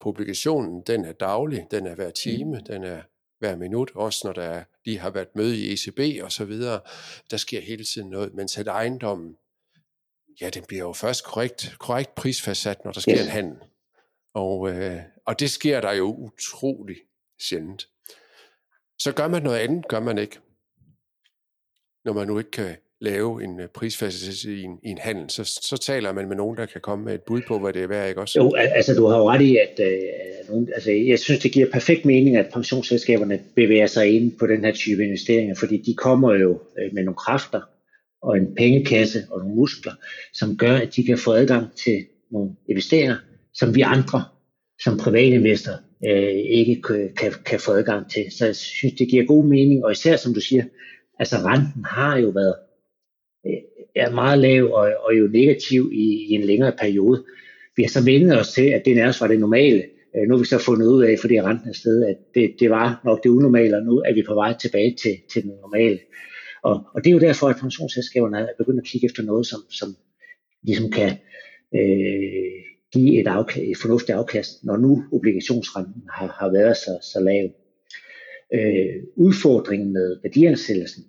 på 0.01 0.09
obligationen, 0.09 0.83
den 0.87 1.05
er 1.05 1.13
daglig, 1.13 1.67
den 1.71 1.87
er 1.87 1.95
hver 1.95 2.11
time, 2.11 2.57
mm. 2.57 2.65
den 2.65 2.83
er 2.83 3.01
hver 3.39 3.55
minut, 3.55 3.91
også 3.95 4.27
når 4.27 4.33
der 4.33 4.63
lige 4.85 4.99
har 4.99 5.09
været 5.09 5.35
møde 5.35 5.57
i 5.57 5.73
ECB 5.73 6.23
og 6.23 6.31
så 6.31 6.45
videre. 6.45 6.79
Der 7.31 7.37
sker 7.37 7.61
hele 7.61 7.83
tiden 7.83 8.09
noget, 8.09 8.33
mens 8.33 8.57
at 8.57 8.67
ejendommen, 8.67 9.35
ja, 10.41 10.49
den 10.49 10.63
bliver 10.67 10.83
jo 10.83 10.93
først 10.93 11.23
korrekt, 11.23 11.75
korrekt 11.79 12.15
prisfastsat, 12.15 12.85
når 12.85 12.91
der 12.91 12.99
sker 12.99 13.15
yes. 13.15 13.21
en 13.21 13.31
handel. 13.31 13.57
Og, 14.33 14.69
øh, 14.69 14.99
og 15.25 15.39
det 15.39 15.49
sker 15.49 15.81
der 15.81 15.93
jo 15.93 16.15
utrolig 16.15 16.97
sjældent. 17.41 17.87
Så 18.99 19.11
gør 19.11 19.27
man 19.27 19.43
noget 19.43 19.57
andet, 19.57 19.87
gør 19.87 19.99
man 19.99 20.17
ikke. 20.17 20.39
Når 22.05 22.13
man 22.13 22.27
nu 22.27 22.37
ikke 22.37 22.51
kan 22.51 22.75
lave 23.01 23.43
en 23.43 23.59
øh, 23.59 23.67
prisfastsættelse 23.67 24.55
i 24.55 24.63
en, 24.63 24.79
i 24.83 24.89
en 24.89 24.97
handel, 24.97 25.29
så, 25.29 25.43
så 25.43 25.77
taler 25.77 26.11
man 26.11 26.27
med 26.27 26.35
nogen, 26.35 26.57
der 26.57 26.65
kan 26.65 26.81
komme 26.81 27.05
med 27.05 27.13
et 27.13 27.21
bud 27.21 27.41
på, 27.47 27.59
hvad 27.59 27.73
det 27.73 27.83
er 27.83 27.87
værd, 27.87 28.09
ikke 28.09 28.21
også? 28.21 28.39
Jo, 28.39 28.53
altså 28.55 28.93
du 28.93 29.05
har 29.05 29.17
jo 29.17 29.29
ret 29.29 29.41
i, 29.41 29.57
at 29.57 29.79
øh, 29.79 30.49
nogen, 30.49 30.69
altså, 30.73 30.91
jeg 30.91 31.19
synes, 31.19 31.39
det 31.39 31.51
giver 31.51 31.71
perfekt 31.71 32.05
mening, 32.05 32.35
at 32.35 32.49
pensionsselskaberne 32.53 33.39
bevæger 33.55 33.87
sig 33.87 34.15
ind 34.15 34.37
på 34.39 34.47
den 34.47 34.65
her 34.65 34.73
type 34.73 35.03
investeringer, 35.03 35.55
fordi 35.55 35.77
de 35.77 35.93
kommer 35.93 36.33
jo 36.33 36.61
øh, 36.79 36.93
med 36.93 37.03
nogle 37.03 37.17
kræfter 37.17 37.61
og 38.21 38.37
en 38.37 38.55
pengekasse 38.55 39.19
og 39.31 39.39
nogle 39.39 39.55
muskler, 39.55 39.93
som 40.33 40.57
gør, 40.57 40.75
at 40.75 40.95
de 40.95 41.03
kan 41.03 41.17
få 41.17 41.31
adgang 41.31 41.65
til 41.75 42.05
nogle 42.31 42.51
investeringer, 42.69 43.15
som 43.53 43.75
vi 43.75 43.81
andre, 43.81 44.23
som 44.83 44.97
private 44.97 45.35
investorer, 45.35 45.77
øh, 46.07 46.35
ikke 46.59 46.81
kan, 47.17 47.33
kan 47.45 47.59
få 47.59 47.71
adgang 47.71 48.11
til. 48.11 48.31
Så 48.31 48.45
jeg 48.45 48.55
synes, 48.55 48.93
det 48.93 49.09
giver 49.09 49.25
god 49.25 49.45
mening, 49.45 49.85
og 49.85 49.91
især 49.91 50.15
som 50.15 50.33
du 50.33 50.39
siger, 50.39 50.63
altså 51.19 51.35
renten 51.35 51.85
har 51.85 52.17
jo 52.17 52.29
været 52.29 52.55
øh, 53.47 53.61
er 53.95 54.11
meget 54.11 54.39
lav 54.39 54.71
og, 54.73 54.91
og 55.03 55.19
jo 55.19 55.27
negativ 55.27 55.89
i, 55.93 56.25
i 56.29 56.31
en 56.31 56.43
længere 56.43 56.73
periode. 56.79 57.23
Vi 57.75 57.83
har 57.83 57.89
så 57.89 58.03
vendt 58.05 58.33
os 58.33 58.53
til, 58.53 58.65
at 58.69 58.81
det 58.85 58.95
nærmest 58.95 59.21
var 59.21 59.27
det 59.27 59.39
normale. 59.39 59.83
Øh, 60.15 60.27
nu 60.27 60.35
har 60.35 60.39
vi 60.39 60.45
så 60.45 60.57
fundet 60.57 60.87
ud 60.87 61.03
af, 61.03 61.15
fordi 61.21 61.41
renten 61.41 61.69
er 61.69 61.73
sted, 61.73 62.05
at 62.05 62.17
det, 62.35 62.55
det 62.59 62.69
var 62.69 63.01
nok 63.05 63.23
det 63.23 63.29
unormale, 63.29 63.77
og 63.77 63.83
nu 63.83 63.97
er 63.97 64.13
vi 64.13 64.23
på 64.27 64.33
vej 64.33 64.57
tilbage 64.57 64.95
til, 65.01 65.15
til 65.33 65.43
det 65.43 65.51
normale. 65.61 65.99
Og, 66.63 66.85
og 66.93 67.03
det 67.03 67.09
er 67.09 67.13
jo 67.13 67.19
derfor, 67.19 67.47
at 67.47 67.55
pensionsselskaberne 67.55 68.37
er 68.37 68.47
begyndt 68.57 68.79
at 68.79 68.85
kigge 68.85 69.05
efter 69.05 69.23
noget, 69.23 69.47
som, 69.47 69.59
som 69.69 69.95
ligesom 70.63 70.91
kan 70.91 71.11
øh, 71.75 72.61
give 72.93 73.19
et, 73.19 73.27
afkast, 73.27 73.65
et 73.65 73.77
fornuftigt 73.77 74.17
afkast, 74.17 74.63
når 74.63 74.77
nu 74.77 75.03
obligationsrenten 75.11 76.03
har, 76.13 76.35
har 76.39 76.51
været 76.51 76.77
så, 76.77 76.99
så 77.13 77.19
lav. 77.19 77.49
Øh, 78.53 79.03
udfordringen 79.15 79.93
med 79.93 80.17
værdiansættelsen, 80.23 81.03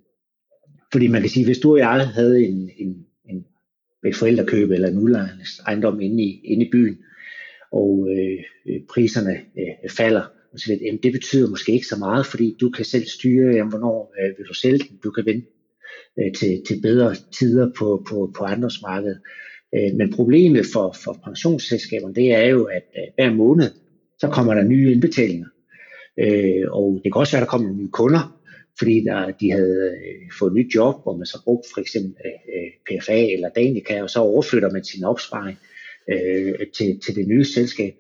fordi 0.93 1.07
man 1.07 1.21
kan 1.21 1.31
sige, 1.31 1.45
hvis 1.45 1.59
du 1.59 1.73
og 1.73 1.79
jeg 1.79 2.09
havde 2.09 2.45
en, 2.45 2.71
en, 2.79 3.07
en, 3.25 3.45
et 4.07 4.17
forældrekøb 4.17 4.71
eller 4.71 4.89
en 4.89 4.99
udlejningsejendom 4.99 6.01
inde 6.01 6.23
i, 6.23 6.41
inde 6.45 6.67
i 6.67 6.71
byen, 6.71 6.99
og 7.73 8.09
øh, 8.11 8.81
priserne 8.89 9.33
øh, 9.33 9.91
falder, 9.91 10.23
og 10.53 10.59
så 10.61 10.65
lidt, 10.69 10.83
jamen 10.83 11.03
det 11.03 11.13
betyder 11.13 11.51
måske 11.51 11.73
ikke 11.73 11.87
så 11.87 11.97
meget, 11.97 12.27
fordi 12.27 12.57
du 12.61 12.71
kan 12.71 12.85
selv 12.85 13.07
styre, 13.07 13.55
jamen, 13.55 13.71
hvornår 13.71 14.15
øh, 14.21 14.39
vil 14.39 14.47
du 14.47 14.55
sælge 14.55 14.79
den, 14.79 14.99
du 15.05 15.11
kan 15.11 15.27
vente 15.27 15.47
øh, 16.19 16.33
til, 16.33 16.63
til 16.67 16.81
bedre 16.83 17.15
tider 17.33 17.71
på, 17.79 18.05
på, 18.09 18.33
på 18.37 18.47
marked. 18.83 19.17
Øh, 19.75 19.95
men 19.97 20.13
problemet 20.13 20.67
for, 20.73 20.97
for 21.05 21.21
pensionsselskaberne, 21.25 22.15
det 22.15 22.35
er 22.35 22.47
jo, 22.47 22.65
at 22.65 22.83
øh, 22.97 23.09
hver 23.15 23.35
måned, 23.35 23.71
så 24.19 24.29
kommer 24.29 24.55
der 24.55 24.63
nye 24.63 24.93
indbetalinger. 24.93 25.49
Øh, 26.19 26.65
og 26.71 27.01
det 27.05 27.13
kan 27.13 27.21
også 27.21 27.33
være, 27.33 27.43
at 27.43 27.47
der 27.47 27.51
kommer 27.51 27.73
nye 27.73 27.91
kunder, 27.91 28.41
fordi 28.79 29.05
der, 29.05 29.31
de 29.31 29.51
havde 29.51 29.97
øh, 30.07 30.31
fået 30.39 30.53
nyt 30.53 30.75
job, 30.75 31.03
hvor 31.03 31.17
man 31.17 31.27
så 31.27 31.43
brugte 31.45 31.69
for 31.75 31.81
eksempel 31.81 32.15
øh, 32.27 32.33
øh 32.55 32.71
PFA 32.87 33.21
eller 33.33 33.49
Danica, 33.49 34.03
og 34.03 34.11
så 34.11 34.21
overflytter 34.21 34.71
man 34.71 34.85
sin 34.85 35.05
opsparing 35.05 35.59
øh, 36.13 36.55
til, 36.77 37.01
til 37.01 37.15
det 37.17 37.29
nye 37.29 37.45
selskab. 37.45 37.95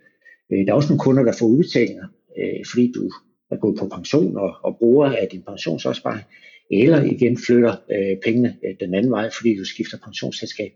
Øh, 0.53 0.67
der 0.67 0.73
er 0.73 0.77
også 0.77 0.89
nogle 0.89 1.01
kunder, 1.01 1.23
der 1.23 1.33
får 1.39 1.47
udbetalinger, 1.47 2.07
øh, 2.40 2.64
fordi 2.70 2.92
du 2.94 3.11
er 3.51 3.57
gået 3.57 3.79
på 3.79 3.88
pension 3.88 4.37
og, 4.37 4.55
og 4.64 4.77
bruger 4.79 5.07
af 5.07 5.29
din 5.33 5.42
pensionsopsparing, 5.42 6.24
eller 6.70 7.03
igen 7.03 7.38
flytter 7.46 7.77
øh, 7.94 8.16
pengene 8.24 8.57
øh, 8.64 8.74
den 8.81 8.94
anden 8.94 9.12
vej, 9.12 9.31
fordi 9.38 9.57
du 9.57 9.64
skifter 9.64 9.98
pensionsselskab. 10.05 10.72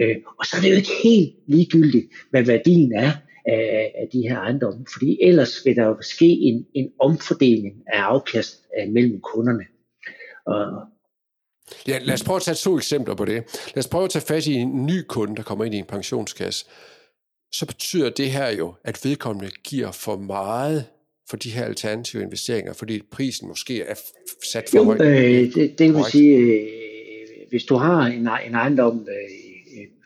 Øh, 0.00 0.16
og 0.38 0.46
så 0.46 0.56
er 0.56 0.60
det 0.60 0.70
jo 0.70 0.76
ikke 0.76 0.96
helt 1.02 1.34
ligegyldigt, 1.46 2.06
hvad 2.30 2.42
værdien 2.42 2.92
er 2.92 3.12
af, 3.46 3.92
af 3.94 4.08
de 4.12 4.20
her 4.28 4.38
ejendomme, 4.38 4.86
fordi 4.92 5.18
ellers 5.22 5.62
vil 5.64 5.76
der 5.76 5.86
jo 5.86 5.96
ske 6.00 6.26
en, 6.26 6.66
en 6.74 6.90
omfordeling 6.98 7.74
af 7.86 8.00
afkast 8.00 8.64
øh, 8.78 8.92
mellem 8.92 9.20
kunderne. 9.20 9.64
Og, 10.46 10.86
Ja, 11.88 11.98
lad 11.98 12.14
os 12.14 12.24
prøve 12.24 12.36
at 12.36 12.42
tage 12.42 12.54
to 12.54 12.76
eksempler 12.76 13.14
på 13.14 13.24
det. 13.24 13.34
Lad 13.74 13.78
os 13.78 13.88
prøve 13.88 14.04
at 14.04 14.10
tage 14.10 14.24
fat 14.26 14.46
i 14.46 14.54
en 14.54 14.86
ny 14.86 15.02
kunde, 15.08 15.36
der 15.36 15.42
kommer 15.42 15.64
ind 15.64 15.74
i 15.74 15.78
en 15.78 15.84
pensionskasse. 15.84 16.66
Så 17.52 17.66
betyder 17.66 18.10
det 18.10 18.30
her 18.30 18.48
jo, 18.50 18.74
at 18.84 19.00
vedkommende 19.04 19.50
giver 19.64 19.90
for 19.92 20.16
meget 20.16 20.86
for 21.30 21.36
de 21.36 21.50
her 21.50 21.64
alternative 21.64 22.22
investeringer, 22.22 22.72
fordi 22.72 23.02
prisen 23.10 23.48
måske 23.48 23.82
er 23.82 23.94
sat 24.52 24.68
for 24.70 24.84
højt? 24.84 25.00
Øh, 25.00 25.54
det, 25.54 25.78
det 25.78 25.94
vil 25.94 26.04
sige, 26.10 26.36
øh, 26.36 26.68
hvis 27.48 27.64
du 27.64 27.74
har 27.74 28.06
en, 28.06 28.28
en 28.46 28.54
ejendom 28.54 29.08
øh, 29.08 29.40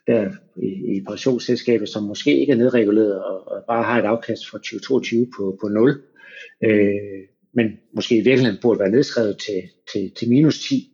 der 0.06 0.30
i, 0.56 0.96
i 0.96 1.04
pensionsselskabet, 1.08 1.88
som 1.88 2.02
måske 2.02 2.38
ikke 2.40 2.52
er 2.52 2.56
nedreguleret 2.56 3.24
og, 3.24 3.48
og 3.48 3.64
bare 3.68 3.84
har 3.84 3.98
et 3.98 4.04
afkast 4.04 4.50
for 4.50 4.58
2022 4.58 5.26
på, 5.37 5.58
på 5.60 5.68
0, 5.68 6.02
øh, 6.64 6.94
men 7.54 7.66
måske 7.94 8.16
i 8.16 8.20
virkeligheden 8.20 8.58
burde 8.62 8.80
være 8.80 8.90
nedskrevet 8.90 9.38
til, 9.38 9.62
til, 9.92 10.12
til 10.16 10.28
minus 10.28 10.68
10 10.68 10.92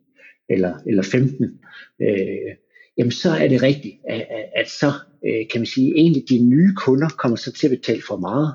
eller, 0.49 0.75
eller 0.87 1.03
15, 1.03 1.61
øh, 2.03 2.09
jamen 2.99 3.12
så 3.12 3.31
er 3.31 3.49
det 3.49 3.62
rigtigt, 3.62 3.95
at, 4.09 4.21
at, 4.21 4.45
at 4.57 4.71
så 4.71 4.93
øh, 5.27 5.49
kan 5.51 5.61
man 5.61 5.66
sige, 5.66 5.95
egentlig 5.97 6.23
de 6.29 6.38
nye 6.38 6.75
kunder 6.77 7.09
kommer 7.09 7.37
så 7.37 7.53
til 7.53 7.66
at 7.66 7.79
betale 7.79 8.03
for 8.09 8.16
meget, 8.16 8.55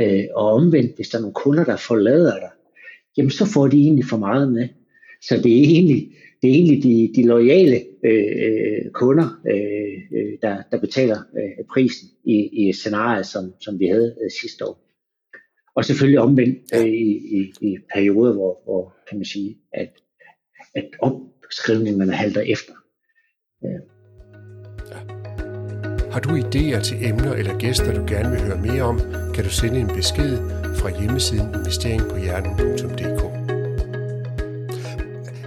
Øh, 0.00 0.24
og 0.34 0.52
omvendt, 0.52 0.96
hvis 0.96 1.08
der 1.08 1.18
er 1.18 1.22
nogle 1.22 1.34
kunder, 1.34 1.64
der 1.64 1.76
forlader 1.76 2.38
dig, 2.38 2.50
jamen 3.16 3.30
så 3.30 3.46
får 3.54 3.68
de 3.68 3.80
egentlig 3.80 4.04
for 4.04 4.16
meget 4.16 4.52
med. 4.52 4.68
Så 5.22 5.36
det 5.36 5.52
er 5.58 5.62
egentlig, 5.64 6.12
det 6.42 6.50
er 6.50 6.54
egentlig 6.54 6.82
de, 6.82 7.12
de 7.16 7.26
lojale 7.26 7.76
øh, 8.04 8.90
kunder, 8.92 9.40
øh, 9.50 10.18
øh, 10.18 10.38
der, 10.42 10.62
der 10.70 10.80
betaler 10.80 11.16
øh, 11.16 11.64
prisen 11.72 12.08
i, 12.24 12.48
i 12.52 12.68
et 12.68 12.76
scenarie, 12.76 13.24
som, 13.24 13.54
som 13.60 13.78
vi 13.78 13.86
havde 13.86 14.16
øh, 14.22 14.30
sidste 14.40 14.64
år. 14.66 14.82
Og 15.76 15.84
selvfølgelig 15.84 16.20
omvendt 16.20 16.58
øh, 16.74 16.86
i, 16.86 17.10
i, 17.38 17.52
i 17.60 17.76
perioder, 17.94 18.32
hvor, 18.32 18.60
hvor 18.64 18.96
kan 19.08 19.18
man 19.18 19.24
sige, 19.24 19.58
at, 19.72 19.90
at 20.74 20.88
opskrivningerne 21.00 22.12
halter 22.12 22.40
efter. 22.40 22.72
Øh. 23.64 23.95
Har 26.16 26.20
du 26.20 26.36
idéer 26.36 26.82
til 26.82 26.96
emner 27.04 27.32
eller 27.32 27.58
gæster, 27.58 27.94
du 27.94 28.04
gerne 28.08 28.30
vil 28.30 28.40
høre 28.40 28.60
mere 28.60 28.82
om, 28.82 29.00
kan 29.34 29.44
du 29.44 29.50
sende 29.50 29.80
en 29.80 29.86
besked 29.86 30.36
fra 30.74 31.00
hjemmesiden 31.00 31.54
investeringpohjernen.dk. 31.54 33.22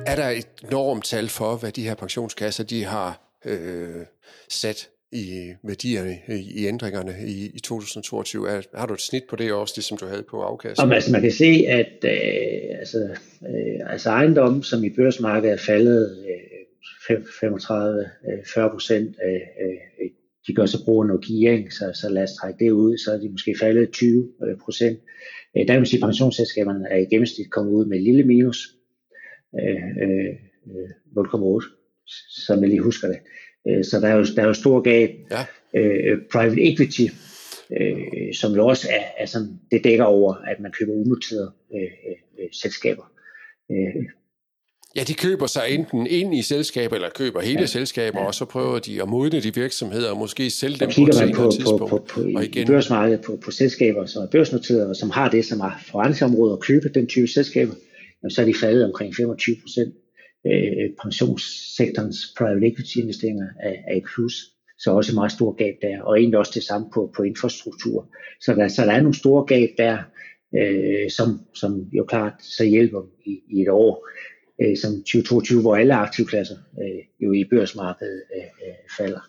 Er 0.07 0.15
der 0.15 0.29
et 0.29 0.47
enormt 0.67 1.05
tal 1.05 1.29
for, 1.29 1.55
hvad 1.55 1.71
de 1.71 1.83
her 1.83 1.95
pensionskasser 1.95 2.63
de 2.63 2.85
har 2.85 3.39
øh, 3.45 4.05
sat 4.49 4.89
i 5.11 5.53
værdierne, 5.63 6.17
i 6.27 6.67
ændringerne 6.67 7.15
i, 7.25 7.51
i 7.53 7.59
2022? 7.59 8.49
Er, 8.49 8.61
har 8.75 8.85
du 8.85 8.93
et 8.93 9.01
snit 9.01 9.23
på 9.29 9.35
det 9.35 9.53
også, 9.53 9.73
det 9.75 9.83
som 9.83 9.97
du 9.97 10.05
havde 10.05 10.23
på 10.29 10.41
afkast? 10.41 10.81
Om, 10.81 10.91
altså, 10.91 11.11
man 11.11 11.21
kan 11.21 11.31
se, 11.31 11.65
at 11.67 11.93
øh, 12.03 12.79
altså, 12.79 13.09
øh, 13.41 13.91
altså 13.91 14.09
ejendom, 14.09 14.63
som 14.63 14.83
i 14.83 14.89
børsmarkedet 14.89 15.53
er 15.53 15.57
faldet 15.57 16.17
øh, 16.29 16.49
35-40 17.09 18.59
øh, 18.59 18.71
procent 18.71 19.15
øh, 19.25 19.33
øh, 19.33 20.09
de 20.47 20.53
gør 20.53 20.65
så 20.65 20.85
brug 20.85 21.01
af 21.03 21.07
noget 21.07 21.25
gearing, 21.25 21.73
så, 21.73 21.91
så 21.93 22.09
lad 22.09 22.23
os 22.23 22.33
trække 22.33 22.65
det 22.65 22.71
ud, 22.71 22.97
så 22.97 23.11
er 23.13 23.17
de 23.17 23.29
måske 23.29 23.55
faldet 23.59 23.91
20 23.91 24.29
øh, 24.43 24.57
procent. 24.57 24.99
Øh, 25.57 25.67
der 25.67 25.77
vil 25.77 25.87
sige, 25.87 25.97
at 25.97 26.07
pensionsselskaberne 26.07 26.89
er 26.89 26.97
i 26.97 27.05
gennemsnit 27.05 27.51
kommet 27.51 27.71
ud 27.73 27.85
med 27.85 27.97
et 27.97 28.03
lille 28.03 28.23
minus, 28.23 28.75
øh, 29.59 30.35
0,8, 31.17 32.43
som 32.45 32.61
jeg 32.61 32.69
lige 32.69 32.81
husker 32.81 33.07
det. 33.07 33.19
så 33.85 33.99
der 34.01 34.07
er 34.07 34.15
jo, 34.15 34.25
der 34.35 34.41
er 34.41 34.47
jo 34.47 34.53
stor 34.53 34.81
gab. 34.81 35.09
Ja. 35.31 35.45
private 36.31 36.61
equity, 36.61 37.05
som 38.33 38.51
jo 38.55 38.67
også 38.67 38.87
er, 38.89 39.23
er 39.23 39.25
sådan, 39.25 39.59
det 39.71 39.83
dækker 39.83 40.03
over, 40.03 40.33
at 40.33 40.59
man 40.59 40.71
køber 40.71 40.93
unoterede 40.93 41.51
selskaber. 42.51 43.11
Ja, 44.95 45.03
de 45.03 45.13
køber 45.13 45.47
sig 45.47 45.63
enten 45.69 46.07
ind 46.07 46.35
i 46.35 46.41
selskaber, 46.41 46.95
eller 46.95 47.09
køber 47.09 47.41
hele 47.41 47.59
ja. 47.59 47.65
selskaber, 47.65 48.19
ja. 48.19 48.27
og 48.27 48.35
så 48.35 48.45
prøver 48.45 48.79
de 48.79 49.01
at 49.01 49.09
modne 49.09 49.41
de 49.41 49.53
virksomheder, 49.55 50.09
og 50.11 50.17
måske 50.17 50.49
sælge 50.49 50.77
dem 50.79 50.89
på 50.95 51.07
et 51.07 51.15
senere 51.15 51.51
tidspunkt. 51.51 51.79
På, 51.79 51.87
på, 51.87 52.05
på, 52.09 52.21
og 52.35 52.43
igen. 52.43 52.67
børsmarkedet 52.67 53.21
på, 53.25 53.39
på 53.45 53.51
selskaber, 53.51 54.05
som 54.05 54.23
er 54.23 54.27
børsnoterede, 54.27 54.89
og 54.89 54.95
som 54.95 55.09
har 55.09 55.29
det 55.29 55.45
som 55.45 55.59
er 55.59 55.71
forretningsområde 55.91 56.53
at 56.53 56.59
købe 56.59 56.89
den 56.93 57.07
type 57.07 57.27
selskaber, 57.27 57.73
jamen, 58.23 58.31
så 58.31 58.41
er 58.41 58.45
de 58.45 58.53
faldet 58.53 58.85
omkring 58.85 59.15
25 59.15 59.55
procent. 59.61 59.93
Øh, 60.47 60.89
pensionssektorens 61.03 62.17
private 62.37 62.67
equity 62.67 62.97
investeringer 62.97 63.47
er, 63.63 63.73
er 63.87 63.95
i 63.95 64.01
plus, 64.15 64.33
så 64.79 64.91
også 64.91 65.11
et 65.11 65.15
meget 65.15 65.31
stort 65.31 65.57
gab 65.57 65.73
der, 65.81 66.01
og 66.01 66.19
egentlig 66.19 66.39
også 66.39 66.51
det 66.55 66.63
samme 66.63 66.87
på, 66.93 67.11
på 67.15 67.23
infrastruktur. 67.23 68.07
Så 68.41 68.53
der, 68.53 68.67
så 68.67 68.81
der 68.85 68.91
er 68.91 69.01
nogle 69.01 69.17
store 69.17 69.45
gab 69.45 69.69
der, 69.77 69.97
øh, 70.59 71.09
som, 71.09 71.39
som 71.55 71.71
jo 71.97 72.03
klart 72.03 72.33
så 72.39 72.63
hjælper 72.63 73.01
i, 73.25 73.39
i 73.49 73.61
et 73.61 73.69
år 73.69 74.09
øh, 74.61 74.77
som 74.77 74.91
2022, 74.91 75.61
hvor 75.61 75.75
alle 75.75 75.93
aktivklasser 75.93 76.55
øh, 76.55 77.03
jo 77.19 77.31
i 77.33 77.45
børsmarkedet 77.51 78.23
øh, 78.35 78.43
øh, 78.67 78.75
falder. 78.97 79.19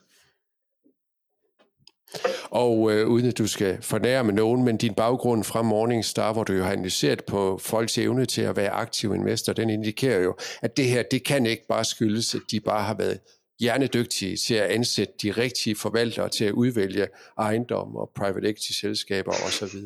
Og 2.51 2.93
øh, 2.93 3.09
uden 3.09 3.27
at 3.27 3.38
du 3.38 3.47
skal 3.47 3.79
fornærme 3.83 4.33
nogen, 4.33 4.64
men 4.64 4.77
din 4.77 4.95
baggrund 4.95 5.45
fra 5.45 5.62
Morningstar, 5.62 6.33
hvor 6.33 6.45
du 6.45 6.53
jo 6.53 6.62
har 6.62 6.73
analyseret 6.73 7.25
på 7.25 7.59
folks 7.59 7.99
evne 7.99 8.27
til 8.27 8.43
at 8.43 8.57
være 8.57 8.71
aktiv 8.71 9.14
investor, 9.14 9.53
den 9.53 9.71
indikerer 9.71 10.21
jo, 10.21 10.37
at 10.62 10.77
det 10.77 10.85
her, 10.85 11.03
det 11.11 11.25
kan 11.25 11.47
ikke 11.47 11.66
bare 11.69 11.85
skyldes, 11.85 12.35
at 12.35 12.40
de 12.51 12.61
bare 12.61 12.83
har 12.83 12.95
været 12.95 13.19
hjernedygtige 13.61 14.37
til 14.37 14.55
at 14.55 14.70
ansætte 14.70 15.12
de 15.23 15.31
rigtige 15.31 15.77
forvaltere 15.77 16.29
til 16.29 16.44
at 16.44 16.53
udvælge 16.53 17.07
ejendom 17.38 17.96
og 17.96 18.11
private 18.16 18.49
equity 18.49 18.73
selskaber 18.73 19.31
osv. 19.31 19.79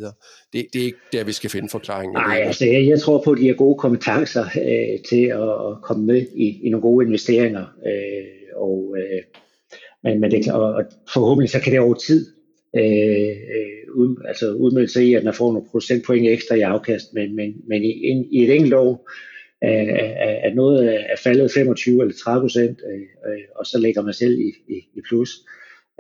Det, 0.52 0.66
det 0.72 0.80
er 0.80 0.84
ikke 0.84 0.98
der, 1.12 1.24
vi 1.24 1.32
skal 1.32 1.50
finde 1.50 1.68
forklaringen. 1.68 2.14
Nej, 2.14 2.40
altså 2.44 2.66
jeg, 2.66 2.87
jeg 2.88 3.00
tror 3.00 3.22
på, 3.24 3.30
at 3.30 3.38
de 3.38 3.46
har 3.46 3.54
gode 3.54 3.78
kompetencer 3.78 4.44
øh, 4.44 5.02
til 5.08 5.24
at, 5.26 5.48
at 5.68 5.82
komme 5.82 6.06
med 6.06 6.26
i, 6.34 6.66
i 6.66 6.70
nogle 6.70 6.82
gode 6.82 7.06
investeringer. 7.06 7.64
Øh, 7.87 8.24
og, 8.56 8.96
øh, 8.98 9.22
men, 10.02 10.20
men 10.20 10.30
det, 10.30 10.52
og, 10.52 10.72
og 10.74 10.84
forhåbentlig 11.14 11.50
så 11.50 11.60
kan 11.60 11.72
det 11.72 11.80
over 11.80 11.94
tid 11.94 12.26
øh, 12.76 13.37
øh, 13.56 13.94
ud, 13.94 14.24
altså 14.28 14.52
udmelde 14.52 14.92
sig 14.92 15.04
i, 15.06 15.14
at 15.14 15.24
man 15.24 15.34
får 15.34 15.52
nogle 15.52 15.68
procentpoint 15.70 16.28
ekstra 16.28 16.54
i 16.54 16.60
afkast. 16.60 17.14
Men, 17.14 17.37
men, 17.37 17.54
men 17.68 17.84
i, 17.84 17.90
i 18.32 18.44
et 18.44 18.54
enkelt 18.54 18.74
år, 18.74 19.10
at 20.46 20.55
noget 20.55 20.94
er 20.94 21.16
faldet 21.22 21.50
25 21.55 22.03
eller 22.03 22.14
30 22.24 22.44
procent, 22.44 22.81
øh, 22.90 23.00
øh, 23.00 23.42
og 23.57 23.66
så 23.66 23.79
lægger 23.79 24.03
man 24.03 24.14
selv 24.14 24.38
i, 24.38 24.53
i, 24.68 24.77
i 24.94 25.00
plus. 25.09 25.31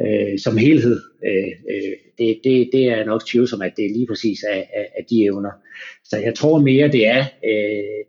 Øh, 0.00 0.38
som 0.38 0.56
helhed, 0.56 1.00
øh, 1.26 1.52
øh, 1.70 1.92
det, 2.18 2.40
det, 2.44 2.70
det 2.72 2.84
er 2.84 3.04
nok 3.04 3.26
tvivlsomt, 3.26 3.62
at 3.62 3.72
det 3.76 3.84
er 3.84 3.94
lige 3.94 4.06
præcis 4.06 4.42
af, 4.42 4.70
af, 4.74 4.88
af 4.98 5.04
de 5.10 5.24
evner. 5.24 5.50
Så 6.04 6.16
jeg 6.16 6.34
tror 6.34 6.58
mere, 6.58 6.88
det 6.88 7.06
er 7.06 7.24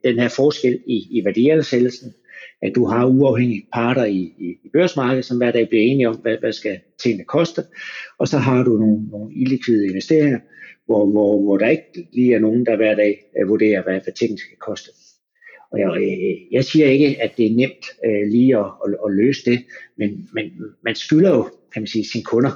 den 0.03 0.19
her 0.19 0.29
forskel 0.29 0.79
i, 0.87 1.07
i 1.11 1.25
værdiansættelsen, 1.25 2.13
at 2.61 2.71
du 2.75 2.85
har 2.85 3.05
uafhængige 3.05 3.67
parter 3.73 4.05
i, 4.05 4.33
i, 4.39 4.49
i 4.63 4.69
børsmarkedet, 4.73 5.25
som 5.25 5.37
hver 5.37 5.51
dag 5.51 5.69
bliver 5.69 5.83
enige 5.83 6.09
om, 6.09 6.15
hvad, 6.15 6.37
hvad 6.37 6.53
skal 6.53 6.79
tingene 7.03 7.25
koste. 7.25 7.61
Og 8.19 8.27
så 8.27 8.37
har 8.37 8.63
du 8.63 8.77
nogle, 8.77 9.07
nogle 9.11 9.33
illikvide 9.35 9.87
investeringer, 9.87 10.39
hvor, 10.85 11.05
hvor, 11.05 11.41
hvor 11.43 11.57
der 11.57 11.67
ikke 11.67 12.07
lige 12.13 12.33
er 12.33 12.39
nogen, 12.39 12.65
der 12.65 12.75
hver 12.75 12.95
dag 12.95 13.19
vurderer, 13.47 13.83
hvad, 13.83 13.99
hvad 14.03 14.13
tingene 14.13 14.39
skal 14.39 14.57
koste. 14.57 14.91
Og 15.71 15.79
jeg, 15.79 15.97
øh, 15.97 16.53
jeg 16.53 16.63
siger 16.63 16.85
ikke, 16.85 17.21
at 17.21 17.37
det 17.37 17.45
er 17.45 17.55
nemt 17.55 17.85
øh, 18.05 18.31
lige 18.31 18.57
at, 18.57 18.65
at, 18.65 18.95
at 19.05 19.11
løse 19.13 19.51
det, 19.51 19.65
men, 19.97 20.29
men 20.33 20.51
man 20.83 20.95
skylder 20.95 21.29
jo, 21.29 21.43
kan 21.73 21.81
man 21.81 21.87
sige, 21.87 22.05
sine 22.05 22.23
kunder 22.23 22.51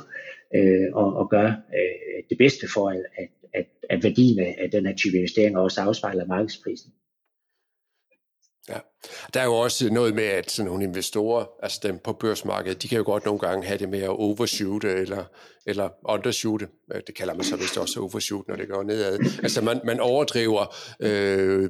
øh, 0.55 0.87
og, 0.93 1.13
og 1.13 1.29
gøre 1.29 1.49
øh, 1.49 2.23
det 2.29 2.37
bedste 2.37 2.67
for, 2.73 2.89
at, 2.89 3.27
at, 3.53 3.65
at 3.89 4.03
værdien 4.03 4.39
af 4.39 4.71
den 4.71 4.85
her 4.85 4.95
type 4.95 5.17
investeringer 5.17 5.59
også 5.59 5.81
afspejler 5.81 6.25
markedsprisen. 6.25 6.91
Ja. 8.69 8.77
Der 9.33 9.39
er 9.39 9.45
jo 9.45 9.53
også 9.53 9.89
noget 9.89 10.15
med, 10.15 10.23
at 10.23 10.51
sådan 10.51 10.67
nogle 10.67 10.83
investorer, 10.83 11.45
altså 11.63 11.79
dem 11.83 11.99
på 12.03 12.13
børsmarkedet, 12.13 12.81
de 12.83 12.87
kan 12.87 12.97
jo 12.97 13.03
godt 13.03 13.25
nogle 13.25 13.39
gange 13.39 13.67
have 13.67 13.79
det 13.79 13.89
med 13.89 13.99
at 13.99 14.09
overshoot 14.09 14.83
eller, 14.83 15.23
eller 15.65 15.89
undershoot. 16.05 16.63
Det 17.07 17.15
kalder 17.15 17.33
man 17.33 17.43
så 17.43 17.55
vist 17.55 17.77
også 17.77 17.99
overshoot, 17.99 18.47
når 18.47 18.55
det 18.55 18.67
går 18.67 18.83
nedad. 18.83 19.19
Altså 19.43 19.61
man, 19.61 19.81
man 19.83 19.99
overdriver 19.99 20.75
øh, 20.99 21.69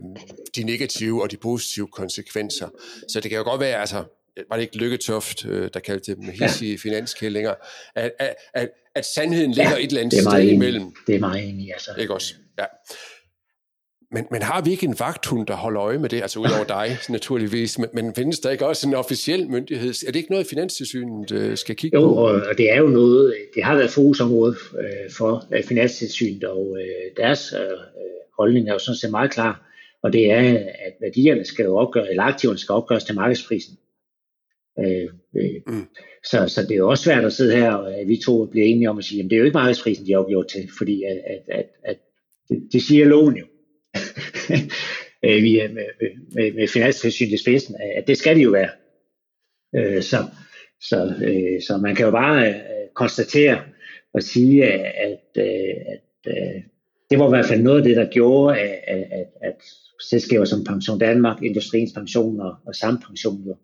de 0.56 0.64
negative 0.64 1.22
og 1.22 1.32
de 1.32 1.38
positive 1.38 1.88
konsekvenser. 1.88 2.68
Så 3.08 3.20
det 3.20 3.30
kan 3.30 3.38
jo 3.38 3.44
godt 3.44 3.62
være, 3.62 3.80
altså 3.80 4.04
var 4.50 4.56
det 4.56 4.64
ikke 4.64 4.78
Lykketoft, 4.78 5.46
øh, 5.46 5.70
der 5.74 5.80
kaldte 5.80 6.16
dem 6.16 6.24
hissige 6.24 6.72
ja. 6.72 6.78
finanskællinger, 6.78 7.54
at, 7.96 8.12
at, 8.20 8.36
at, 8.54 8.70
at 8.96 9.06
sandheden 9.06 9.52
ligger 9.52 9.72
ja, 9.72 9.84
et 9.84 9.88
eller 9.88 10.02
andet 10.02 10.22
sted 10.22 10.44
imellem. 10.44 10.92
Det 11.08 11.16
er 11.16 11.20
meget 11.20 11.50
enig, 11.50 11.74
altså. 11.74 11.92
Ikke 11.98 12.14
også? 12.14 12.34
Ja. 12.60 12.66
Men, 14.12 14.26
men 14.32 14.41
har 14.41 14.62
vi 14.62 14.72
ikke 14.72 14.86
en 14.86 14.95
vagthund, 15.00 15.48
der 15.48 15.56
holder 15.56 15.82
øje 15.82 15.98
med 15.98 16.10
det? 16.10 16.22
Altså 16.22 16.39
udover 16.39 16.63
dig, 16.80 16.98
naturligvis. 17.10 17.80
Men, 17.80 17.89
men 17.93 18.15
findes 18.15 18.39
der 18.39 18.50
ikke 18.50 18.67
også 18.67 18.88
en 18.88 18.93
officiel 18.93 19.50
myndighed? 19.50 19.89
Er 20.08 20.12
det 20.12 20.15
ikke 20.15 20.32
noget, 20.32 20.48
Finanstilsynet 20.48 21.32
øh, 21.32 21.58
skal 21.58 21.76
kigge 21.76 22.00
jo, 22.00 22.08
på? 22.08 22.30
Jo, 22.30 22.41
og 22.50 22.58
det 22.58 22.72
er 22.72 22.78
jo 22.78 22.88
noget, 22.88 23.36
det 23.56 23.63
har 23.63 23.76
været 23.76 23.89
fokusområde 23.89 24.56
øh, 24.80 25.12
for 25.17 25.45
øh, 25.54 25.63
Finanstilsynet, 25.63 26.43
og 26.43 26.78
øh, 26.80 27.24
deres 27.24 27.54
øh, 27.54 27.78
holdning 28.38 28.69
er 28.69 28.74
jo 28.74 28.80
sådan 28.80 28.98
set 28.98 29.12
meget 29.12 29.32
klar. 29.32 29.65
Og 30.04 30.13
det 30.13 30.32
er, 30.32 30.58
at 30.60 30.93
værdierne 31.02 31.45
skal 31.45 31.65
jo 31.65 31.78
opgøre, 31.78 32.10
eller 32.10 32.24
aktiverne 32.24 32.60
skal 32.60 32.74
opgøres 32.74 33.04
til 33.04 33.15
markedsprisen. 33.15 33.78
Øh, 34.80 35.08
øh, 35.36 35.62
mm. 35.67 35.88
så, 36.24 36.48
så 36.48 36.62
det 36.62 36.72
er 36.72 36.78
jo 36.78 36.89
også 36.89 37.04
svært 37.04 37.26
at 37.26 37.34
sidde 37.34 37.56
her, 37.56 37.72
og 37.72 37.93
at 37.93 38.08
vi 38.08 38.17
to 38.17 38.45
bliver 38.45 38.65
enige 38.67 38.89
om 38.89 38.98
at 38.98 39.04
sige, 39.04 39.24
at 39.24 39.30
det 39.30 39.36
er 39.36 39.39
jo 39.39 39.45
ikke 39.45 39.58
markedsprisen, 39.58 40.06
de 40.06 40.13
er 40.13 40.17
opgjort 40.17 40.48
til, 40.48 40.69
fordi 40.78 41.04
at, 41.04 41.17
at, 41.28 41.60
at, 41.60 41.65
at 41.84 41.98
det, 42.50 42.69
det 42.74 42.82
siger 42.82 43.06
loven 43.06 43.36
jo. 43.38 43.45
øh, 43.45 43.59
Øh, 45.24 45.44
via, 45.44 45.68
med, 45.68 45.86
med, 46.36 46.54
med 46.54 46.68
finanstilsynet 46.68 47.32
i 47.32 47.38
spidsen, 47.38 47.76
at 47.96 48.08
det 48.08 48.18
skal 48.18 48.36
de 48.36 48.42
jo 48.42 48.50
være. 48.50 48.70
Øh, 49.76 50.04
så, 50.04 50.18
så, 50.82 51.14
øh, 51.24 51.62
så 51.62 51.78
man 51.78 51.96
kan 51.96 52.06
jo 52.06 52.12
bare 52.12 52.50
øh, 52.50 52.56
konstatere 52.96 53.62
og 54.14 54.24
sige, 54.24 54.66
at, 54.66 54.80
at, 54.80 55.44
øh, 55.44 55.76
at 55.94 56.34
øh, 56.34 56.62
det 57.10 57.20
var 57.20 57.28
i 57.28 57.30
hvert 57.30 57.46
fald 57.46 57.62
noget 57.62 57.78
af 57.78 57.84
det, 57.84 57.96
der 57.96 58.10
gjorde, 58.12 58.60
at, 58.60 58.84
at, 58.88 59.28
at 59.42 59.56
selskaber 60.10 60.46
som 60.46 60.64
Pension 60.64 61.00
Danmark, 61.00 61.44
Industriens 61.44 61.94
Pension 61.94 62.40
og, 62.40 62.56
og 62.68 62.76
Sampension 62.76 63.44
jo 63.48 63.56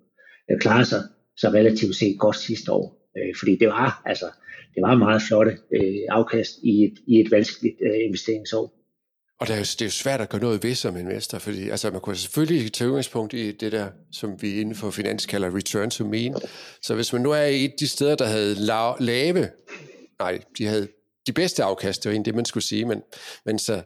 øh, 0.51 0.59
klarer 0.59 0.83
sig 0.83 1.01
så 1.37 1.49
relativt 1.49 1.95
set 1.95 2.19
godt 2.19 2.35
sidste 2.35 2.71
år. 2.71 3.11
Øh, 3.17 3.35
fordi 3.39 3.55
det 3.55 3.67
var 3.67 4.01
altså 4.05 4.25
det 4.75 4.81
var 4.81 4.95
meget 4.95 5.21
flotte 5.27 5.57
øh, 5.75 6.01
afkast 6.09 6.53
i 6.63 6.83
et, 6.83 6.93
i 7.07 7.19
et 7.19 7.31
vanskeligt 7.31 7.75
øh, 7.81 8.05
investeringsår. 8.05 8.84
Og 9.39 9.47
det 9.47 9.53
er, 9.53 9.57
jo, 9.57 9.63
det 9.63 9.81
er 9.81 9.85
jo 9.85 9.91
svært 9.91 10.21
at 10.21 10.29
gøre 10.29 10.41
noget 10.41 10.63
ved 10.63 10.75
som 10.75 10.97
investor, 10.97 11.37
fordi 11.39 11.69
altså, 11.69 11.91
man 11.91 12.01
kunne 12.01 12.15
selvfølgelig 12.15 12.73
tage 12.73 12.87
udgangspunkt 12.87 13.33
i 13.33 13.51
det 13.51 13.71
der, 13.71 13.87
som 14.11 14.41
vi 14.41 14.61
inden 14.61 14.75
for 14.75 14.91
finans 14.91 15.25
kalder 15.25 15.55
return 15.55 15.89
to 15.89 16.05
mean. 16.05 16.35
Så 16.81 16.95
hvis 16.95 17.13
man 17.13 17.21
nu 17.21 17.31
er 17.31 17.43
i 17.43 17.65
et 17.65 17.71
af 17.71 17.75
de 17.79 17.87
steder, 17.87 18.15
der 18.15 18.25
havde 18.25 18.55
lave, 18.99 19.49
nej, 20.19 20.39
de 20.57 20.65
havde 20.65 20.87
de 21.27 21.33
bedste 21.33 21.63
afkast, 21.63 22.03
det 22.03 22.09
var 22.09 22.13
egentlig 22.13 22.25
det, 22.25 22.35
man 22.35 22.45
skulle 22.45 22.63
sige, 22.63 22.85
men, 22.85 23.01
men 23.45 23.59
så 23.59 23.81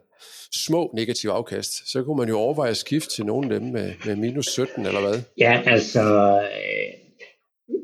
små 0.55 0.91
negative 0.95 1.31
afkast, 1.31 1.91
så 1.91 2.03
kunne 2.03 2.17
man 2.17 2.27
jo 2.27 2.37
overveje 2.37 2.69
at 2.69 2.77
skifte 2.77 3.15
til 3.15 3.25
nogle 3.25 3.53
af 3.53 3.59
dem 3.59 3.69
med, 3.69 3.93
med 4.05 4.15
minus 4.15 4.45
17, 4.45 4.85
eller 4.85 5.01
hvad? 5.01 5.21
Ja, 5.37 5.61
altså, 5.65 6.01
øh, 6.41 6.93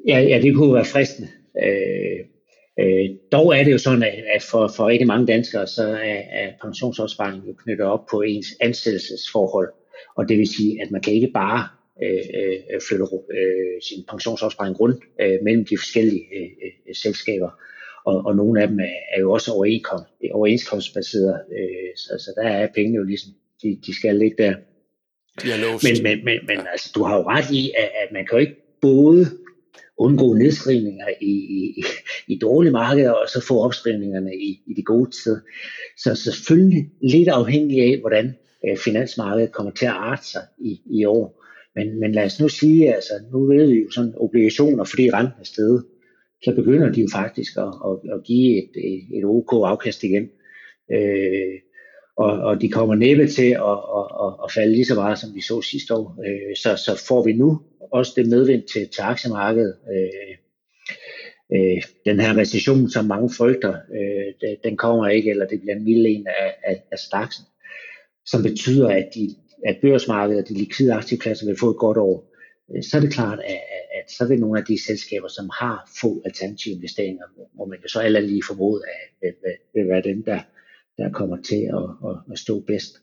ja, 0.07 0.19
ja 0.19 0.41
det 0.41 0.55
kunne 0.55 0.73
være 0.73 0.85
fristende. 0.85 1.29
Øh, 1.63 2.34
Øh, 2.79 3.09
dog 3.31 3.57
er 3.57 3.63
det 3.63 3.71
jo 3.71 3.77
sådan, 3.77 4.03
at 4.35 4.43
for, 4.43 4.71
for 4.75 4.87
rigtig 4.87 5.07
mange 5.07 5.27
danskere, 5.27 5.67
så 5.67 5.83
er, 5.83 6.21
er 6.41 6.51
pensionsopsparing 6.61 7.47
jo 7.47 7.53
knyttet 7.53 7.85
op 7.85 8.05
på 8.11 8.21
ens 8.21 8.47
ansættelsesforhold. 8.61 9.69
Og 10.17 10.29
det 10.29 10.37
vil 10.37 10.47
sige, 10.47 10.81
at 10.81 10.91
man 10.91 11.01
kan 11.01 11.13
ikke 11.13 11.31
bare 11.33 11.67
øh, 12.03 12.23
øh, 12.39 12.81
flytte 12.87 13.05
øh, 13.39 13.81
sin 13.89 14.03
pensionsopsparing 14.09 14.79
rundt 14.79 15.03
øh, 15.21 15.37
mellem 15.43 15.65
de 15.65 15.77
forskellige 15.77 16.25
øh, 16.35 16.49
øh, 16.87 16.95
selskaber. 16.95 17.49
Og, 18.05 18.25
og 18.25 18.35
nogle 18.35 18.61
af 18.61 18.67
dem 18.67 18.79
er, 18.79 18.97
er 19.15 19.19
jo 19.19 19.31
også 19.31 19.51
overenskomst, 19.51 20.05
overenskomstbaseret, 20.31 21.41
øh, 21.57 21.91
så, 21.95 22.11
så 22.25 22.33
der 22.41 22.49
er 22.49 22.67
pengene 22.75 22.97
jo 22.97 23.03
ligesom, 23.03 23.31
de, 23.63 23.79
de 23.85 23.95
skal 23.95 24.15
ligge 24.15 24.43
der. 24.43 24.53
De 25.41 25.51
er 25.51 25.57
men, 25.83 26.03
men, 26.03 26.25
men, 26.25 26.39
men 26.47 26.67
altså, 26.71 26.91
du 26.95 27.03
har 27.03 27.17
jo 27.17 27.23
ret 27.23 27.51
i, 27.51 27.71
at, 27.77 27.89
at 28.03 28.11
man 28.11 28.25
kan 28.25 28.37
jo 28.37 28.39
ikke 28.39 28.61
både 28.81 29.25
undgå 29.97 30.33
nedskrivninger 30.33 31.07
i, 31.21 31.33
i, 31.59 31.83
i 32.27 32.37
dårlige 32.37 32.71
markeder, 32.71 33.11
og 33.11 33.29
så 33.29 33.45
få 33.47 33.59
opskrivningerne 33.59 34.35
i, 34.35 34.61
i 34.67 34.73
de 34.73 34.83
gode 34.83 35.11
tider. 35.11 35.39
Så 35.97 36.15
selvfølgelig 36.15 36.89
lidt 37.01 37.29
afhængig 37.29 37.81
af, 37.81 37.99
hvordan 37.99 38.35
øh, 38.67 38.77
finansmarkedet 38.77 39.51
kommer 39.51 39.71
til 39.71 39.85
at 39.85 39.91
arte 39.91 40.27
sig 40.27 40.41
i, 40.59 40.81
i 40.85 41.05
år. 41.05 41.43
Men, 41.75 41.99
men 41.99 42.11
lad 42.11 42.25
os 42.25 42.39
nu 42.39 42.49
sige, 42.49 42.95
altså 42.95 43.13
nu 43.31 43.45
ved 43.45 43.67
vi 43.67 43.79
jo 43.79 43.91
sådan 43.91 44.13
obligationer, 44.17 44.83
fordi 44.83 45.09
renten 45.09 45.39
er 45.39 45.45
stedet, 45.45 45.85
så 46.43 46.55
begynder 46.55 46.91
de 46.91 47.01
jo 47.01 47.07
faktisk 47.13 47.57
at, 47.57 47.63
at, 47.63 48.15
at 48.15 48.23
give 48.23 48.57
et, 48.57 48.69
et, 48.75 49.17
et 49.17 49.25
OK 49.25 49.51
afkast 49.53 50.03
igen. 50.03 50.29
Øh, 50.91 51.59
og, 52.17 52.31
og 52.31 52.61
de 52.61 52.69
kommer 52.69 52.95
næppe 52.95 53.27
til 53.27 53.51
at, 53.51 53.77
at, 53.97 54.07
at, 54.23 54.31
at 54.43 54.51
falde 54.51 54.71
lige 54.71 54.85
så 54.85 54.95
meget, 54.95 55.19
som 55.19 55.35
vi 55.35 55.41
så 55.41 55.61
sidste 55.61 55.93
år. 55.93 56.17
Øh, 56.27 56.55
så, 56.55 56.75
så 56.85 57.03
får 57.07 57.23
vi 57.23 57.33
nu 57.33 57.61
også 57.91 58.13
det 58.15 58.29
medvind 58.29 58.63
til, 58.73 58.89
til 58.89 59.01
aktiemarkedet. 59.01 59.75
Øh, 59.93 60.37
øh, 61.55 61.81
den 62.05 62.19
her 62.19 62.37
recession, 62.37 62.89
som 62.89 63.05
mange 63.05 63.29
frygter, 63.37 63.73
øh, 63.99 64.53
den 64.63 64.77
kommer 64.77 65.07
ikke, 65.07 65.29
eller 65.29 65.47
det 65.47 65.61
bliver 65.61 65.75
en 65.75 65.83
mild 65.83 66.05
en 66.05 66.27
af, 66.27 66.55
af, 66.63 66.83
af 66.91 66.99
staksen, 66.99 67.45
som 68.25 68.43
betyder, 68.43 68.89
at, 68.89 69.09
de, 69.15 69.35
at 69.65 69.77
børsmarkedet 69.81 70.41
og 70.43 70.49
de 70.49 70.53
likvide 70.53 70.93
aktieklasser 70.93 71.45
vil 71.45 71.59
få 71.59 71.69
et 71.69 71.77
godt 71.77 71.97
år. 71.97 72.31
Øh, 72.75 72.83
så 72.83 72.97
er 72.97 73.01
det 73.01 73.13
klart, 73.13 73.39
at, 73.39 73.61
at 73.97 74.11
så 74.11 74.27
vil 74.27 74.39
nogle 74.39 74.59
af 74.59 74.65
de 74.65 74.85
selskaber, 74.85 75.27
som 75.27 75.49
har 75.59 75.89
få 76.01 76.21
alternative 76.25 76.75
investeringer, 76.75 77.23
hvor 77.53 77.65
man 77.65 77.79
jo 77.83 77.87
så 77.87 77.99
alle 77.99 78.21
lige 78.21 78.43
formode, 78.47 78.81
at 79.21 79.33
vil, 79.43 79.53
vil 79.73 79.89
være 79.89 80.01
dem, 80.01 80.23
der, 80.23 80.39
der 80.97 81.11
kommer 81.11 81.37
til 81.41 81.61
at, 81.77 82.09
at, 82.09 82.17
at 82.31 82.39
stå 82.39 82.59
bedst. 82.59 82.93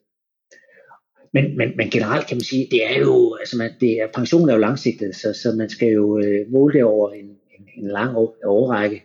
Men, 1.35 1.57
men, 1.57 1.77
men 1.77 1.91
generelt 1.91 2.27
kan 2.27 2.37
man 2.37 2.45
sige, 2.45 2.69
det 2.71 2.87
er 2.87 2.99
jo, 2.99 3.37
altså 3.41 3.57
man, 3.57 3.71
det 3.81 4.01
er, 4.01 4.07
pension 4.15 4.49
er 4.49 4.53
jo 4.53 4.59
langsigtet, 4.59 5.17
så, 5.17 5.33
så 5.33 5.53
man 5.53 5.69
skal 5.69 5.89
jo 5.89 6.19
øh, 6.19 6.51
måle 6.51 6.75
det 6.75 6.85
over 6.85 7.13
en, 7.13 7.37
en, 7.77 7.89
lang 7.89 8.17
årrække. 8.45 9.05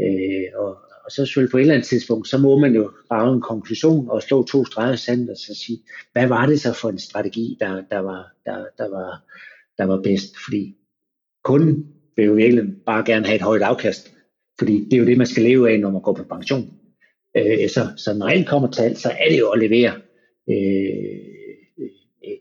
Øh, 0.00 0.44
og, 0.54 0.68
og 1.04 1.10
så 1.10 1.26
selvfølgelig 1.26 1.50
på 1.50 1.56
et 1.56 1.60
eller 1.60 1.74
andet 1.74 1.88
tidspunkt, 1.88 2.28
så 2.28 2.38
må 2.38 2.58
man 2.58 2.74
jo 2.74 2.90
bare 3.08 3.32
en 3.32 3.40
konklusion 3.40 4.10
og 4.10 4.22
slå 4.22 4.44
to 4.44 4.64
streger 4.64 4.96
sandt 4.96 5.30
og 5.30 5.36
så 5.36 5.54
sige, 5.54 5.78
hvad 6.12 6.28
var 6.28 6.46
det 6.46 6.60
så 6.60 6.72
for 6.72 6.88
en 6.88 6.98
strategi, 6.98 7.56
der, 7.60 7.82
der, 7.90 7.98
var, 7.98 8.32
der, 8.46 8.64
der, 8.78 8.88
var, 8.88 9.22
der 9.78 9.84
var 9.84 10.00
bedst? 10.02 10.34
Fordi 10.44 10.76
kunden 11.44 11.86
vil 12.16 12.24
jo 12.24 12.32
virkelig 12.32 12.64
bare 12.86 13.04
gerne 13.06 13.26
have 13.26 13.36
et 13.36 13.42
højt 13.42 13.62
afkast, 13.62 14.14
fordi 14.58 14.84
det 14.84 14.92
er 14.92 14.98
jo 14.98 15.06
det, 15.06 15.18
man 15.18 15.26
skal 15.26 15.42
leve 15.42 15.70
af, 15.70 15.80
når 15.80 15.90
man 15.90 16.02
går 16.02 16.14
på 16.14 16.24
pension. 16.24 16.74
Øh, 17.36 17.68
så, 17.68 17.88
så 17.96 18.14
når 18.14 18.26
alt 18.26 18.48
kommer 18.48 18.70
til 18.70 18.82
alt, 18.82 18.98
så 18.98 19.10
er 19.10 19.28
det 19.28 19.38
jo 19.38 19.50
at 19.50 19.58
levere 19.58 19.92
øh, 20.50 21.32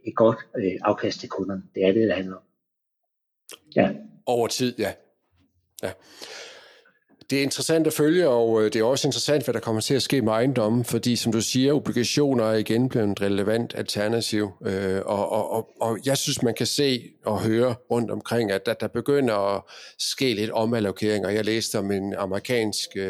et 0.03 0.15
godt 0.15 0.37
øh, 0.57 0.73
afkast 0.81 1.19
til 1.19 1.29
kunderne. 1.29 1.63
Det 1.75 1.83
er 1.83 1.91
det, 1.91 2.07
det 2.07 2.15
handler 2.15 2.35
om. 2.35 2.43
Ja. 3.75 3.89
Over 4.25 4.47
tid, 4.47 4.79
ja 4.79 4.91
ja. 5.83 5.91
Det 7.29 7.39
er 7.39 7.43
interessant 7.43 7.87
at 7.87 7.93
følge, 7.93 8.29
og 8.29 8.63
øh, 8.63 8.73
det 8.73 8.79
er 8.79 8.83
også 8.83 9.07
interessant, 9.07 9.43
hvad 9.43 9.53
der 9.53 9.59
kommer 9.59 9.81
til 9.81 9.93
at 9.93 10.01
ske 10.01 10.21
med 10.21 10.33
ejendommen, 10.33 10.85
fordi 10.85 11.15
som 11.15 11.31
du 11.31 11.41
siger, 11.41 11.73
obligationer 11.73 12.43
er 12.43 12.55
igen 12.55 12.89
blevet 12.89 13.11
et 13.11 13.21
relevant 13.21 13.73
alternativ, 13.77 14.51
øh, 14.65 15.01
og, 15.05 15.31
og, 15.31 15.51
og, 15.51 15.69
og 15.81 15.99
jeg 16.05 16.17
synes, 16.17 16.43
man 16.43 16.53
kan 16.53 16.65
se 16.65 17.09
og 17.25 17.41
høre 17.41 17.75
rundt 17.91 18.11
omkring, 18.11 18.51
at 18.51 18.65
der, 18.65 18.73
der 18.73 18.87
begynder 18.87 19.55
at 19.55 19.61
ske 19.99 20.33
lidt 20.33 20.51
omallokeringer. 20.51 21.29
Jeg 21.29 21.45
læste 21.45 21.79
om 21.79 21.91
en 21.91 22.13
amerikansk 22.13 22.89
uh, 22.95 23.01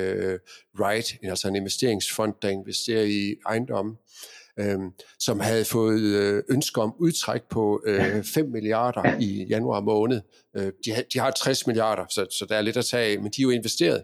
right, 0.80 1.16
altså 1.24 1.48
en 1.48 1.56
investeringsfond, 1.56 2.34
der 2.42 2.50
investerer 2.50 3.04
i 3.04 3.36
ejendommen, 3.48 3.98
øh, 4.60 4.80
som 5.20 5.40
havde 5.40 5.66
fået 5.66 6.02
øh, 6.02 6.44
ønsker 6.50 6.82
om 6.82 6.94
udtræk 7.00 7.42
på 7.50 7.82
øh, 7.86 8.24
5 8.24 8.50
milliarder 8.50 9.20
i 9.20 9.46
januar 9.50 9.82
måned. 9.82 10.22
Øh, 10.58 10.72
de, 10.86 10.92
har, 10.92 11.04
de 11.14 11.20
har 11.20 11.32
60 11.32 11.68
milliarder, 11.68 12.06
så, 12.10 12.26
så 12.40 12.46
der 12.50 12.56
er 12.56 12.62
lidt 12.62 12.78
at 12.78 12.86
tage 12.86 13.14
af, 13.14 13.22
men 13.22 13.32
de 13.32 13.42
er 13.42 13.44
jo 13.44 13.50
investeret. 13.50 14.04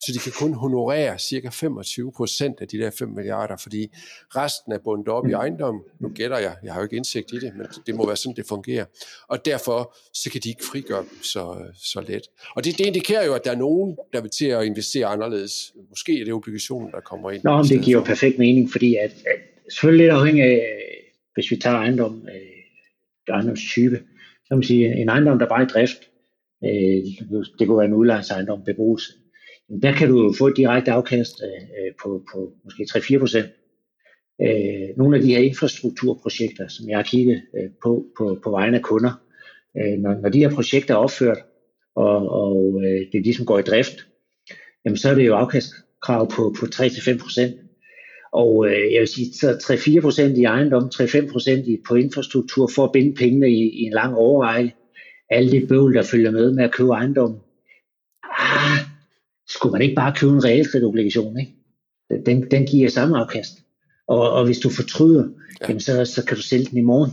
Så 0.00 0.12
de 0.12 0.18
kan 0.18 0.32
kun 0.32 0.54
honorere 0.54 1.18
cirka 1.18 1.48
25 1.48 2.12
procent 2.12 2.60
af 2.60 2.68
de 2.68 2.78
der 2.78 2.90
5 2.90 3.08
milliarder, 3.08 3.56
fordi 3.56 3.88
resten 4.36 4.72
er 4.72 4.78
bundet 4.78 5.08
op 5.08 5.26
i 5.28 5.32
ejendom. 5.32 5.82
Nu 6.00 6.08
gætter 6.08 6.38
jeg, 6.38 6.56
jeg 6.62 6.72
har 6.72 6.80
jo 6.80 6.84
ikke 6.84 6.96
indsigt 6.96 7.32
i 7.32 7.38
det, 7.38 7.52
men 7.56 7.66
det 7.86 7.94
må 7.94 8.06
være 8.06 8.16
sådan, 8.16 8.36
det 8.36 8.46
fungerer. 8.48 8.84
Og 9.28 9.44
derfor 9.44 9.96
så 10.14 10.30
kan 10.30 10.40
de 10.44 10.48
ikke 10.48 10.64
frigøre 10.64 11.00
dem 11.00 11.22
så, 11.22 11.56
så 11.74 12.00
let. 12.00 12.22
Og 12.56 12.64
det, 12.64 12.78
det 12.78 12.86
indikerer 12.86 13.24
jo, 13.26 13.34
at 13.34 13.44
der 13.44 13.50
er 13.50 13.56
nogen, 13.56 13.96
der 14.12 14.20
vil 14.20 14.30
til 14.30 14.46
at 14.46 14.64
investere 14.64 15.06
anderledes. 15.06 15.72
Måske 15.88 16.20
er 16.20 16.24
det 16.24 16.34
obligationen, 16.34 16.90
der 16.92 17.00
kommer 17.00 17.30
ind. 17.30 17.44
Nå, 17.44 17.56
men 17.56 17.66
det 17.66 17.84
giver 17.84 17.98
jo 17.98 18.04
perfekt 18.04 18.38
mening, 18.38 18.72
fordi 18.72 18.96
at, 18.96 19.10
at 19.10 19.55
selvfølgelig 19.70 20.06
lidt 20.06 20.18
afhængig 20.18 20.44
af, 20.44 20.60
hvis 21.34 21.50
vi 21.50 21.56
tager 21.56 21.76
ejendom, 21.76 22.28
øh, 22.28 23.34
ejendomstype, 23.34 23.96
så 24.44 24.48
kan 24.48 24.56
man 24.56 24.62
sige, 24.62 24.94
en 24.94 25.08
ejendom, 25.08 25.38
der 25.38 25.48
bare 25.48 25.62
er 25.62 25.66
i 25.66 25.68
drift, 25.68 26.00
øh, 26.64 27.30
det 27.58 27.66
kunne 27.66 27.78
være 27.78 27.86
en 27.86 27.94
udlejningsejendom, 27.94 28.64
beboelse, 28.64 29.12
der 29.82 29.92
kan 29.92 30.08
du 30.08 30.34
få 30.38 30.46
et 30.46 30.56
direkte 30.56 30.92
afkast 30.92 31.42
øh, 31.42 31.92
på, 32.02 32.24
på 32.32 32.52
måske 32.64 32.86
3-4 32.90 33.18
procent. 33.18 33.46
Øh, 34.42 34.88
nogle 34.96 35.16
af 35.16 35.22
de 35.22 35.34
her 35.34 35.38
infrastrukturprojekter, 35.38 36.68
som 36.68 36.88
jeg 36.88 36.98
har 36.98 37.02
kigget 37.02 37.42
øh, 37.56 37.70
på, 37.82 38.06
på 38.18 38.38
på 38.42 38.50
vegne 38.50 38.76
af 38.76 38.82
kunder, 38.82 39.12
øh, 39.78 39.98
når, 39.98 40.14
når 40.20 40.28
de 40.28 40.38
her 40.38 40.50
projekter 40.50 40.94
er 40.94 40.98
opført, 40.98 41.38
og, 41.96 42.28
og 42.28 42.82
øh, 42.84 43.00
det 43.12 43.22
ligesom 43.24 43.46
går 43.46 43.58
i 43.58 43.62
drift, 43.62 44.06
jamen 44.84 44.96
så 44.96 45.10
er 45.10 45.14
det 45.14 45.26
jo 45.26 45.34
afkastkrav 45.34 46.30
på, 46.30 46.54
på 46.60 46.66
3-5 46.66 47.18
procent. 47.18 47.54
Og 48.32 48.66
øh, 48.66 48.92
jeg 48.92 49.00
vil 49.00 49.08
sige, 49.08 49.34
så 49.34 49.52
3-4 49.52 50.00
procent 50.00 50.38
i 50.38 50.44
ejendom, 50.44 50.90
3-5 50.94 51.32
procent 51.32 51.66
på 51.88 51.94
infrastruktur 51.94 52.70
for 52.74 52.84
at 52.84 52.92
binde 52.92 53.14
pengene 53.14 53.50
i, 53.50 53.70
i 53.70 53.82
en 53.82 53.92
lang 53.92 54.14
overrække. 54.14 54.74
Alle 55.30 55.50
det 55.50 55.68
bøvl, 55.68 55.94
der 55.94 56.02
følger 56.02 56.30
med 56.30 56.52
med 56.52 56.64
at 56.64 56.72
købe 56.72 56.92
ejendom. 56.92 57.38
Ah, 58.22 58.78
skulle 59.48 59.72
man 59.72 59.82
ikke 59.82 59.94
bare 59.94 60.14
købe 60.16 60.32
en 60.32 60.44
realkreditobligation, 60.44 61.40
ikke? 61.40 61.52
Den, 62.26 62.50
den 62.50 62.66
giver 62.66 62.88
samme 62.88 63.18
afkast. 63.18 63.52
Og, 64.08 64.30
og 64.30 64.44
hvis 64.44 64.58
du 64.58 64.70
fortryder, 64.70 65.28
ja. 65.60 65.66
jamen 65.68 65.80
så, 65.80 66.04
så 66.04 66.24
kan 66.24 66.36
du 66.36 66.42
sælge 66.42 66.64
den 66.64 66.78
i 66.78 66.82
morgen. 66.82 67.10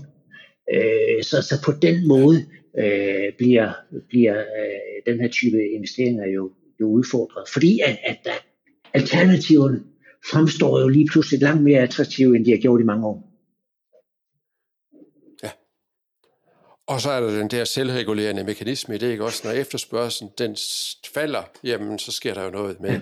Øh, 0.74 1.24
så, 1.24 1.42
så 1.42 1.62
på 1.66 1.72
den 1.82 2.08
måde 2.08 2.46
øh, 2.80 3.34
bliver, 3.38 3.72
bliver 4.10 4.40
øh, 4.40 5.14
den 5.14 5.22
her 5.22 5.28
type 5.28 5.58
investeringer 5.76 6.28
jo, 6.28 6.52
jo 6.80 6.88
udfordret. 6.88 7.50
Fordi 7.54 7.80
at, 7.86 7.98
at 8.04 8.18
at 8.26 8.46
alternativerne 8.94 9.84
fremstår 10.32 10.80
jo 10.80 10.88
lige 10.88 11.08
pludselig 11.12 11.42
langt 11.42 11.64
mere 11.64 11.80
attraktive, 11.80 12.36
end 12.36 12.46
de 12.46 12.52
har 12.52 12.58
gjort 12.58 12.82
i 12.82 12.84
mange 12.84 13.08
år. 13.08 13.30
Ja. 15.44 15.52
Og 16.88 17.02
så 17.02 17.12
er 17.12 17.20
der 17.20 17.38
den 17.40 17.48
der 17.48 17.66
selvregulerende 17.66 18.44
mekanisme 18.44 18.96
i 18.96 18.98
det, 18.98 19.12
ikke 19.12 19.26
også? 19.26 19.42
Når 19.48 19.52
efterspørgselen 19.52 20.32
den 20.38 20.58
falder, 21.14 21.44
jamen 21.64 22.00
så 22.00 22.12
sker 22.12 22.34
der 22.34 22.44
jo 22.44 22.52
noget 22.52 22.80
med 22.80 23.00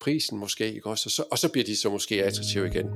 prisen 0.00 0.38
måske, 0.38 0.74
ikke 0.74 0.86
også? 0.86 1.06
Og 1.06 1.10
så, 1.10 1.24
og 1.30 1.38
så 1.38 1.52
bliver 1.52 1.64
de 1.64 1.76
så 1.76 1.90
måske 1.90 2.24
attraktive 2.24 2.66
igen. 2.66 2.86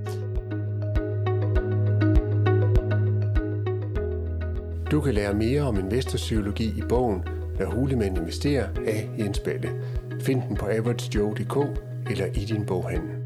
Du 4.90 5.00
kan 5.00 5.14
lære 5.14 5.34
mere 5.34 5.62
om 5.62 5.78
investorpsykologi 5.78 6.64
i 6.64 6.82
bogen 6.88 7.22
Når 7.58 7.66
hulemænd 7.66 8.18
investerer 8.18 8.68
af 8.86 9.10
Jens 9.18 9.38
Balle. 9.38 9.70
Find 10.20 10.42
den 10.48 10.56
på 10.56 10.66
averagejoe.dk 10.66 11.56
eller 12.10 12.26
i 12.26 12.44
din 12.44 12.66
boghandel 12.66 13.21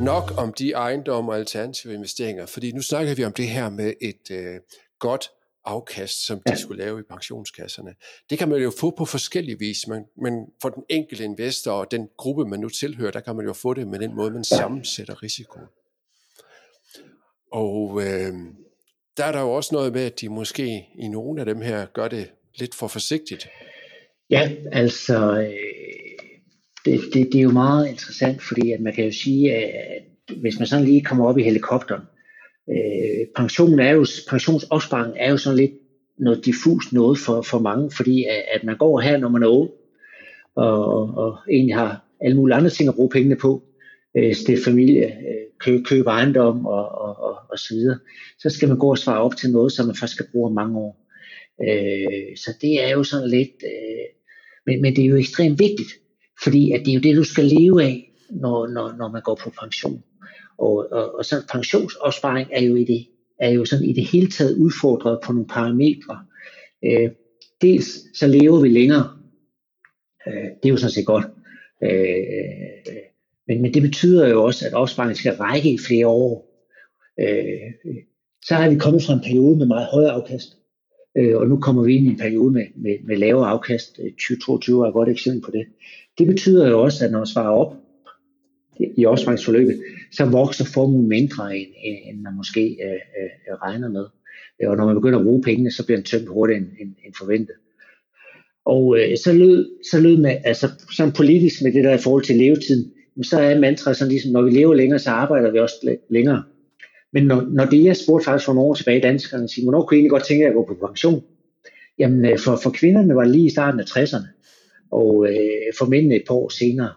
nok 0.00 0.32
om 0.36 0.52
de 0.52 0.72
ejendomme 0.72 1.32
og 1.32 1.38
alternative 1.38 1.94
investeringer, 1.94 2.46
fordi 2.46 2.72
nu 2.72 2.82
snakker 2.82 3.14
vi 3.14 3.24
om 3.24 3.32
det 3.32 3.48
her 3.48 3.70
med 3.70 3.92
et 4.00 4.30
øh, 4.30 4.60
godt 4.98 5.30
afkast, 5.64 6.26
som 6.26 6.40
de 6.46 6.56
skulle 6.56 6.84
lave 6.84 7.00
i 7.00 7.02
pensionskasserne. 7.02 7.94
Det 8.30 8.38
kan 8.38 8.48
man 8.48 8.62
jo 8.62 8.72
få 8.80 8.90
på 8.90 9.04
forskellige 9.04 9.58
vis, 9.58 9.86
men, 9.86 10.04
men 10.22 10.46
for 10.62 10.68
den 10.68 10.82
enkelte 10.88 11.24
investor 11.24 11.72
og 11.72 11.90
den 11.90 12.08
gruppe, 12.16 12.44
man 12.44 12.60
nu 12.60 12.68
tilhører, 12.68 13.10
der 13.10 13.20
kan 13.20 13.36
man 13.36 13.46
jo 13.46 13.52
få 13.52 13.74
det 13.74 13.88
med 13.88 13.98
den 13.98 14.14
måde, 14.14 14.30
man 14.30 14.44
sammensætter 14.44 15.22
risiko. 15.22 15.60
Og 17.52 18.02
øh, 18.02 18.32
der 19.16 19.24
er 19.24 19.32
der 19.32 19.40
jo 19.40 19.52
også 19.52 19.74
noget 19.74 19.92
med, 19.92 20.02
at 20.02 20.20
de 20.20 20.28
måske 20.28 20.88
i 20.98 21.08
nogle 21.08 21.40
af 21.40 21.46
dem 21.46 21.60
her 21.60 21.86
gør 21.86 22.08
det 22.08 22.30
lidt 22.54 22.74
for 22.74 22.88
forsigtigt. 22.88 23.48
Ja, 24.30 24.50
altså 24.72 25.40
øh, 25.40 26.28
det, 26.84 27.00
det, 27.14 27.32
det 27.32 27.38
er 27.38 27.42
jo 27.42 27.50
meget 27.50 27.88
interessant, 27.88 28.42
fordi 28.42 28.72
at 28.72 28.80
man 28.80 28.92
kan 28.92 29.04
jo 29.04 29.12
sige, 29.12 29.54
at 29.54 30.02
hvis 30.40 30.58
man 30.58 30.66
sådan 30.66 30.84
lige 30.84 31.04
kommer 31.04 31.26
op 31.26 31.38
i 31.38 31.42
helikopteren, 31.42 32.02
øh, 32.70 33.26
pension 33.36 33.80
er 33.80 33.90
jo, 33.90 34.06
pensionsopsparing 34.30 35.14
er 35.16 35.30
jo 35.30 35.36
sådan 35.36 35.58
lidt 35.58 35.72
noget 36.18 36.44
diffus 36.44 36.92
noget 36.92 37.18
for, 37.18 37.42
for 37.42 37.58
mange, 37.58 37.90
fordi 37.90 38.24
at, 38.24 38.44
at 38.54 38.64
man 38.64 38.76
går 38.76 39.00
her, 39.00 39.16
når 39.16 39.28
man 39.28 39.42
er 39.42 39.46
ung, 39.46 39.70
og, 40.56 41.14
og 41.16 41.36
egentlig 41.50 41.74
har 41.76 42.04
alle 42.20 42.36
mulige 42.36 42.56
andre 42.56 42.70
ting 42.70 42.88
at 42.88 42.94
bruge 42.94 43.10
pengene 43.10 43.36
på, 43.36 43.62
øh, 44.16 44.34
stifte 44.34 44.64
familie, 44.64 45.06
øh, 45.06 45.44
købe, 45.60 45.84
købe 45.84 46.10
ejendom 46.10 46.66
og, 46.66 46.88
og, 46.88 47.16
og, 47.18 47.36
og 47.50 47.58
så 47.58 47.74
videre, 47.74 47.98
så 48.38 48.50
skal 48.50 48.68
man 48.68 48.78
gå 48.78 48.90
og 48.90 48.98
svare 48.98 49.20
op 49.20 49.36
til 49.36 49.50
noget, 49.50 49.72
som 49.72 49.86
man 49.86 49.96
faktisk 49.96 50.16
skal 50.16 50.30
bruge 50.32 50.54
mange 50.54 50.78
år. 50.78 51.06
Øh, 51.62 52.36
så 52.36 52.50
det 52.60 52.84
er 52.84 52.90
jo 52.90 53.02
sådan 53.04 53.30
lidt, 53.30 53.62
øh, 53.64 54.17
men, 54.68 54.82
men 54.82 54.96
det 54.96 55.04
er 55.04 55.08
jo 55.08 55.16
ekstremt 55.16 55.58
vigtigt, 55.58 55.92
fordi 56.44 56.72
at 56.72 56.80
det 56.80 56.90
er 56.90 56.94
jo 56.94 57.00
det, 57.00 57.16
du 57.16 57.24
skal 57.24 57.44
leve 57.44 57.82
af, 57.82 58.12
når, 58.30 58.66
når, 58.66 58.96
når 58.98 59.08
man 59.12 59.22
går 59.22 59.34
på 59.42 59.50
pension. 59.60 60.02
Og, 60.58 60.92
og, 60.92 61.14
og 61.18 61.24
så 61.24 61.46
pensionsopsparing 61.52 62.48
er 62.52 62.62
jo, 62.62 62.76
i 62.76 62.84
det, 62.84 63.06
er 63.40 63.50
jo 63.50 63.64
sådan 63.64 63.84
i 63.84 63.92
det 63.92 64.04
hele 64.04 64.30
taget 64.30 64.56
udfordret 64.56 65.18
på 65.24 65.32
nogle 65.32 65.48
parametre. 65.48 66.24
Øh, 66.84 67.10
dels 67.62 68.18
så 68.18 68.26
lever 68.26 68.60
vi 68.60 68.68
længere. 68.68 69.10
Øh, 70.26 70.44
det 70.62 70.64
er 70.64 70.68
jo 70.68 70.76
sådan 70.76 70.90
set 70.90 71.06
godt. 71.06 71.26
Øh, 71.82 72.94
men, 73.48 73.62
men 73.62 73.74
det 73.74 73.82
betyder 73.82 74.28
jo 74.28 74.44
også, 74.44 74.66
at 74.66 74.72
opsparingen 74.72 75.16
skal 75.16 75.34
række 75.34 75.72
i 75.72 75.78
flere 75.86 76.06
år. 76.06 76.34
Øh, 77.20 77.92
så 78.44 78.54
har 78.54 78.70
vi 78.70 78.78
kommet 78.78 79.02
fra 79.02 79.12
en 79.12 79.20
periode 79.20 79.56
med 79.56 79.66
meget 79.66 79.88
højere 79.92 80.10
afkast. 80.10 80.48
Øh, 81.18 81.36
og 81.36 81.48
nu 81.48 81.56
kommer 81.56 81.82
vi 81.82 81.96
ind 81.96 82.06
i 82.06 82.08
en 82.08 82.16
periode 82.16 82.52
med, 82.52 82.66
med, 82.76 82.96
med 83.04 83.16
lavere 83.16 83.48
afkast. 83.48 84.00
Øh, 84.04 84.10
2022 84.10 84.84
er 84.84 84.88
et 84.88 84.94
godt 84.94 85.08
eksempel 85.08 85.42
på 85.42 85.50
det. 85.50 85.66
Det 86.18 86.26
betyder 86.26 86.68
jo 86.68 86.82
også, 86.82 87.04
at 87.04 87.12
når 87.12 87.18
man 87.18 87.26
svarer 87.26 87.50
op 87.50 87.76
i 88.96 89.06
opsparingsforløbet, 89.06 89.82
så 90.12 90.24
vokser 90.24 90.64
formuen 90.74 91.08
mindre, 91.08 91.58
end, 91.58 91.68
end 92.04 92.20
man 92.20 92.36
måske 92.36 92.78
øh, 92.84 92.92
øh, 92.92 93.54
regner 93.54 93.88
med. 93.88 94.06
Øh, 94.62 94.70
og 94.70 94.76
når 94.76 94.86
man 94.86 94.94
begynder 94.94 95.18
at 95.18 95.24
bruge 95.24 95.42
pengene, 95.42 95.70
så 95.70 95.86
bliver 95.86 95.98
den 95.98 96.04
tømt 96.04 96.28
hurtigere 96.28 96.60
end, 96.60 96.68
end, 96.80 96.94
end 97.06 97.14
forventet. 97.18 97.56
Og 98.64 98.98
øh, 98.98 99.16
så, 99.24 99.32
lød, 99.32 99.70
så 99.90 100.00
lød 100.00 100.16
med, 100.16 100.36
altså 100.44 100.68
sådan 100.96 101.12
politisk 101.12 101.62
med 101.62 101.72
det 101.72 101.84
der 101.84 101.94
i 101.94 102.02
forhold 102.04 102.24
til 102.24 102.36
levetiden, 102.36 102.92
så 103.22 103.40
er 103.40 103.58
mantraet 103.58 103.96
sådan 103.96 104.10
ligesom, 104.10 104.32
når 104.32 104.42
vi 104.42 104.50
lever 104.50 104.74
længere, 104.74 104.98
så 104.98 105.10
arbejder 105.10 105.50
vi 105.50 105.58
også 105.58 105.96
længere. 106.10 106.42
Men 107.12 107.26
når, 107.26 107.40
når 107.50 107.64
det 107.64 107.84
jeg 107.84 107.96
spurgte 107.96 108.24
faktisk 108.24 108.46
for 108.46 108.54
nogle 108.54 108.68
år 108.68 108.74
tilbage, 108.74 109.00
danskerne 109.00 109.48
siger, 109.48 109.64
hvornår 109.64 109.86
kunne 109.86 109.96
I 109.96 109.98
egentlig 109.98 110.10
godt 110.10 110.24
tænke 110.24 110.42
jer 110.42 110.48
at 110.48 110.54
gå 110.54 110.64
på 110.64 110.86
pension? 110.86 111.24
Jamen 111.98 112.24
øh, 112.24 112.38
for, 112.38 112.56
for 112.62 112.70
kvinderne 112.70 113.14
var 113.14 113.22
det 113.22 113.32
lige 113.32 113.46
i 113.46 113.50
starten 113.50 113.80
af 113.80 113.84
60'erne 113.84 114.26
og 114.90 115.26
øh, 115.28 115.72
for 115.78 115.86
mændene 115.86 116.16
et 116.16 116.24
par 116.26 116.34
år 116.34 116.48
senere. 116.48 116.92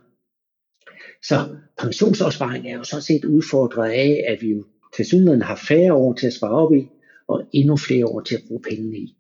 Så 1.24 1.36
pensionsopsparing 1.78 2.68
er 2.68 2.78
jo 2.78 2.84
sådan 2.84 3.02
set 3.02 3.26
udfordret 3.26 3.92
af, 3.92 4.26
at 4.28 4.42
vi 4.42 4.52
jo 4.52 4.66
til 4.96 5.06
synligheden 5.06 5.42
har 5.42 5.56
færre 5.68 5.94
år 5.94 6.14
til 6.14 6.28
at 6.28 6.34
spare 6.34 6.52
op 6.52 6.74
i, 6.74 6.88
og 7.28 7.44
endnu 7.54 7.78
flere 7.78 8.06
år 8.06 8.22
til 8.22 8.36
at 8.36 8.42
bruge 8.48 8.62
pengene 8.62 8.98
i. 8.98 9.16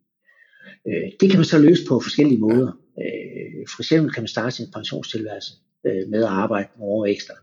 Øh, 0.87 1.11
det 1.19 1.29
kan 1.29 1.39
man 1.39 1.45
så 1.45 1.59
løse 1.59 1.83
på 1.89 1.99
forskellige 1.99 2.39
måder. 2.39 2.71
Øh, 3.01 3.67
for 3.75 3.81
eksempel 3.81 4.13
kan 4.13 4.23
man 4.23 4.27
starte 4.27 4.55
sin 4.55 4.71
pensionstilværelse 4.73 5.53
øh, 5.85 6.09
med 6.09 6.23
at 6.23 6.29
arbejde 6.29 6.69
nogle 6.77 6.93
år 6.93 7.05
ekstra. 7.05 7.33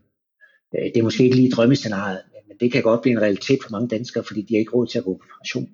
Øh, 0.75 0.85
det 0.93 0.97
er 0.97 1.03
måske 1.03 1.23
ikke 1.23 1.35
lige 1.35 1.51
drømmescenariet, 1.51 2.21
det 2.59 2.71
kan 2.71 2.83
godt 2.83 3.01
blive 3.01 3.11
en 3.11 3.21
realitet 3.21 3.59
for 3.63 3.71
mange 3.71 3.87
danskere, 3.87 4.23
fordi 4.23 4.41
de 4.41 4.53
har 4.53 4.59
ikke 4.59 4.71
råd 4.71 4.87
til 4.87 4.97
at 4.97 5.03
gå 5.03 5.13
på 5.13 5.25
pension. 5.39 5.69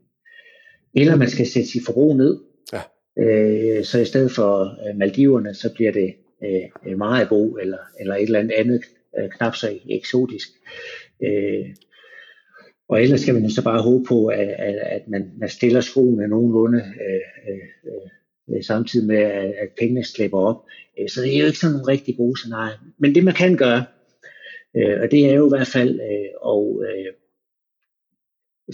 Eller 0.95 1.15
man 1.15 1.29
skal 1.29 1.47
sætte 1.47 1.69
sit 1.69 1.85
forbrug 1.85 2.17
ned, 2.17 2.39
ja. 2.73 2.81
Øh, 3.19 3.83
så 3.83 3.99
i 3.99 4.05
stedet 4.05 4.31
for 4.31 4.61
øh, 4.61 4.97
Maldiverne, 4.97 5.53
så 5.53 5.73
bliver 5.73 5.91
det 5.91 6.13
øh, 6.43 6.97
Maribor 6.97 7.57
eller, 7.57 7.77
eller 7.99 8.15
et 8.15 8.23
eller 8.23 8.39
andet 8.39 8.51
andet 8.51 8.81
øh, 9.19 9.29
knap 9.29 9.55
så 9.55 9.79
eksotisk. 9.89 10.47
Øh, 11.23 11.65
og 12.89 13.01
ellers 13.01 13.21
skal 13.21 13.33
man 13.33 13.43
jo 13.43 13.49
så 13.49 13.63
bare 13.63 13.81
håbe 13.81 14.03
på, 14.07 14.27
at, 14.27 14.47
at, 14.47 14.75
at 14.75 15.07
man, 15.07 15.31
man 15.37 15.49
stiller 15.49 15.81
skoene 15.81 16.27
nogenlunde 16.27 16.77
øh, 16.79 17.53
øh, 17.53 18.55
øh, 18.55 18.63
samtidig 18.63 19.07
med, 19.07 19.17
at, 19.17 19.45
at 19.45 19.69
pengene 19.79 20.03
slipper 20.03 20.39
op. 20.39 20.65
Øh, 20.99 21.09
så 21.09 21.21
det 21.21 21.35
er 21.35 21.39
jo 21.39 21.45
ikke 21.45 21.59
sådan 21.59 21.73
nogle 21.73 21.91
rigtig 21.91 22.17
gode 22.17 22.39
scenarier. 22.39 22.77
Men 22.97 23.15
det 23.15 23.23
man 23.23 23.33
kan 23.33 23.57
gøre, 23.57 23.85
øh, 24.77 25.01
og 25.01 25.11
det 25.11 25.29
er 25.29 25.33
jo 25.33 25.45
i 25.47 25.57
hvert 25.57 25.67
fald 25.67 25.99
øh, 25.99 26.51
at 26.53 26.89
øh, 26.89 27.13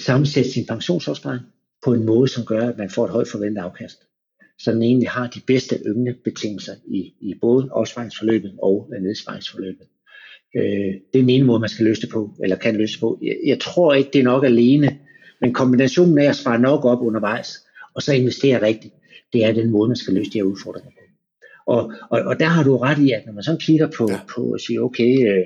sammensætte 0.01 0.51
sin 0.51 0.65
pensionsopsparing 0.65 1.41
på 1.85 1.93
en 1.93 2.05
måde, 2.05 2.27
som 2.27 2.45
gør, 2.45 2.69
at 2.69 2.77
man 2.77 2.89
får 2.89 3.05
et 3.05 3.11
højt 3.11 3.27
forventet 3.27 3.61
afkast 3.61 4.07
så 4.63 4.71
den 4.71 4.83
egentlig 4.83 5.09
har 5.09 5.27
de 5.27 5.41
bedste 5.47 5.79
betingelser 6.23 6.73
i, 6.87 7.13
i 7.19 7.33
både 7.41 7.69
opsparingsforløbet 7.71 8.53
og 8.61 8.89
nedsparingsforløbet. 9.01 9.87
Øh, 10.55 10.93
det 11.13 11.19
er 11.19 11.23
min 11.23 11.45
måde, 11.45 11.59
man 11.59 11.69
skal 11.69 11.85
løse 11.85 12.01
det 12.01 12.09
på, 12.09 12.31
eller 12.43 12.55
kan 12.55 12.75
løse 12.75 12.93
det 12.93 12.99
på. 12.99 13.19
Jeg, 13.21 13.35
jeg 13.45 13.59
tror 13.59 13.93
ikke, 13.93 14.09
det 14.13 14.19
er 14.19 14.23
nok 14.23 14.43
alene, 14.43 14.99
men 15.41 15.53
kombinationen 15.53 16.17
af 16.17 16.29
at 16.29 16.35
spare 16.35 16.59
nok 16.59 16.85
op 16.85 17.01
undervejs, 17.01 17.67
og 17.93 18.01
så 18.01 18.13
investere 18.13 18.61
rigtigt, 18.61 18.93
det 19.33 19.45
er 19.45 19.51
den 19.51 19.71
måde, 19.71 19.87
man 19.87 19.97
skal 19.97 20.13
løse 20.13 20.31
de 20.31 20.37
her 20.37 20.43
udfordringer 20.43 20.91
på. 20.91 20.97
Og, 21.65 21.93
og, 22.09 22.19
og 22.19 22.39
der 22.39 22.45
har 22.45 22.63
du 22.63 22.77
ret 22.77 22.99
i, 22.99 23.11
at 23.11 23.25
når 23.25 23.33
man 23.33 23.43
så 23.43 23.57
kigger 23.59 23.87
på, 23.97 24.07
ja. 24.09 24.19
på 24.35 24.41
og 24.53 24.59
siger, 24.59 24.81
okay, 24.81 25.29
øh, 25.29 25.45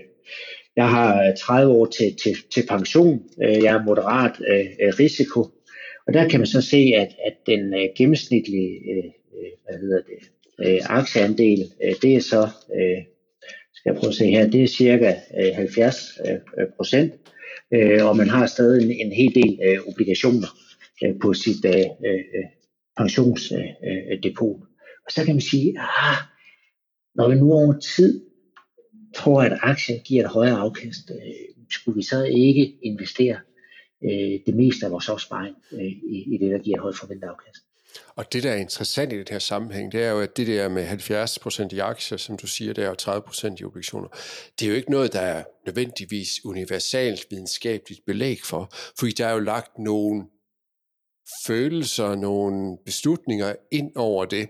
jeg 0.76 0.90
har 0.90 1.28
øh, 1.28 1.38
30 1.38 1.74
år 1.74 1.86
til, 1.86 2.16
til, 2.24 2.36
til 2.54 2.66
pension, 2.70 3.24
øh, 3.44 3.64
jeg 3.64 3.76
er 3.76 3.84
moderat 3.84 4.36
øh, 4.48 4.66
øh, 4.82 4.94
risiko, 5.00 5.42
og 6.08 6.14
der 6.14 6.30
kan 6.30 6.40
man 6.40 6.48
så 6.48 6.62
se, 6.62 6.78
at, 6.96 7.16
at 7.26 7.34
den 7.46 7.74
øh, 7.74 7.90
gennemsnitlige 7.98 8.70
øh, 8.70 9.12
hvad 9.66 9.80
hedder 9.80 10.02
det, 10.02 10.20
øh, 10.66 10.80
aktieandel, 10.84 11.72
øh, 11.84 11.94
det 12.02 12.16
er 12.16 12.20
så, 12.20 12.44
øh, 12.76 13.04
skal 13.74 13.92
jeg 13.92 13.96
prøve 14.00 14.10
at 14.10 14.16
se 14.16 14.26
her, 14.26 14.48
det 14.50 14.64
er 14.64 14.68
cirka 14.68 15.16
øh, 15.40 15.56
70 15.56 16.20
øh, 16.28 16.68
procent, 16.76 17.14
øh, 17.74 18.06
og 18.06 18.18
man 18.18 18.30
har 18.30 18.46
stadig 18.46 18.84
en, 18.84 18.92
en 18.92 19.12
hel 19.12 19.36
del 19.36 19.60
øh, 19.66 19.78
obligationer 19.88 20.48
øh, 21.04 21.16
på 21.22 21.34
sit 21.34 21.66
øh, 21.66 21.86
øh, 22.06 22.46
pensionsdepot. 22.98 24.56
Øh, 24.56 24.68
og 25.06 25.12
så 25.12 25.26
kan 25.26 25.36
man 25.36 25.42
sige, 25.42 25.80
ah, 25.80 26.18
når 27.16 27.30
vi 27.30 27.36
nu 27.36 27.54
over 27.54 27.80
tid 27.80 28.22
tror, 29.16 29.42
at 29.42 29.60
aktien 29.62 30.00
giver 30.00 30.24
et 30.24 30.30
højere 30.30 30.58
afkast, 30.58 31.12
øh, 31.12 31.56
skulle 31.72 31.96
vi 31.96 32.04
så 32.04 32.24
ikke 32.24 32.78
investere 32.82 33.40
øh, 34.04 34.40
det 34.46 34.56
meste 34.56 34.86
af 34.86 34.92
vores 34.92 35.10
opsparing 35.10 35.56
øh, 35.72 35.84
i, 35.84 36.36
i 36.36 36.38
det, 36.42 36.52
der 36.52 36.58
giver 36.58 36.78
et 36.78 36.82
højt 36.82 36.96
forventet 36.96 37.28
afkast? 37.28 37.62
Og 38.16 38.34
det, 38.34 38.44
der 38.44 38.52
er 38.52 38.56
interessant 38.56 39.14
i 39.14 39.18
det 39.18 39.30
her 39.30 39.40
sammenhæng, 39.40 39.92
det 39.92 40.04
er 40.04 40.12
jo, 40.12 40.22
at 40.22 40.38
det 40.38 40.48
der 40.48 40.70
med 40.70 40.88
70% 40.88 41.76
i 41.76 41.80
aktier, 41.80 42.18
som 42.18 42.38
du 42.38 42.48
siger, 42.48 42.74
der 42.74 42.90
og 42.90 42.96
30% 43.02 43.56
i 43.60 43.64
obligationer, 43.64 44.08
det 44.60 44.66
er 44.66 44.70
jo 44.70 44.76
ikke 44.76 44.92
noget, 44.92 45.14
der 45.14 45.20
er 45.20 45.44
nødvendigvis 45.66 46.46
universalt 46.46 47.28
videnskabeligt 47.30 48.06
belæg 48.06 48.38
for, 48.44 48.74
fordi 49.00 49.12
der 49.12 49.28
er 49.28 49.34
jo 49.34 49.40
lagt 49.40 49.80
nogle 49.80 50.24
følelser, 51.48 52.16
nogle 52.16 52.78
beslutninger 52.86 53.56
ind 53.72 53.92
over 53.96 54.26
det. 54.26 54.50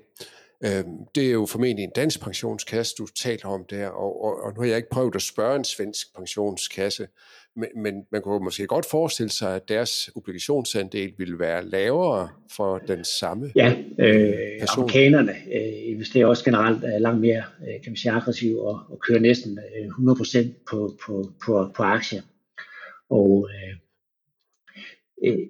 Øhm, 0.64 0.98
det 1.16 1.28
er 1.28 1.32
jo 1.32 1.46
formentlig 1.46 1.84
en 1.84 1.92
dansk 1.96 2.22
pensionskasse, 2.22 2.96
du 2.98 3.06
taler 3.06 3.46
om 3.46 3.66
der, 3.70 3.88
og, 3.88 4.24
og, 4.24 4.44
og 4.44 4.54
nu 4.54 4.62
har 4.62 4.68
jeg 4.68 4.78
ikke 4.78 4.90
prøvet 4.90 5.16
at 5.16 5.22
spørge 5.22 5.56
en 5.56 5.64
svensk 5.64 6.16
pensionskasse, 6.16 7.08
men, 7.56 7.70
men 7.76 8.06
man 8.12 8.22
kunne 8.22 8.44
måske 8.44 8.68
godt 8.68 8.86
forestille 8.92 9.30
sig, 9.30 9.56
at 9.56 9.70
deres 9.70 10.10
obligationsandel 10.16 11.14
ville 11.18 11.40
være 11.40 11.66
lavere 11.66 12.30
for 12.52 12.78
den 12.78 13.04
samme 13.04 13.52
Ja, 13.56 13.76
øh, 14.00 14.34
amerikanerne 14.78 15.32
øh, 15.32 15.92
investerer 15.92 16.26
også 16.26 16.44
generelt 16.44 16.84
øh, 16.84 17.02
langt 17.02 17.22
mere 17.22 17.44
øh, 17.62 17.84
kan 17.84 17.92
man 17.92 17.98
sige, 17.98 18.12
aggressivt 18.12 18.60
og, 18.60 18.80
og 18.90 19.00
kører 19.08 19.20
næsten 19.20 19.60
øh, 19.80 19.88
100% 19.88 20.48
på, 20.70 20.98
på, 21.06 21.32
på, 21.46 21.72
på 21.76 21.84
aktier. 21.84 22.22
Og 23.10 23.50
øh, 23.54 23.76
øh, 25.32 25.48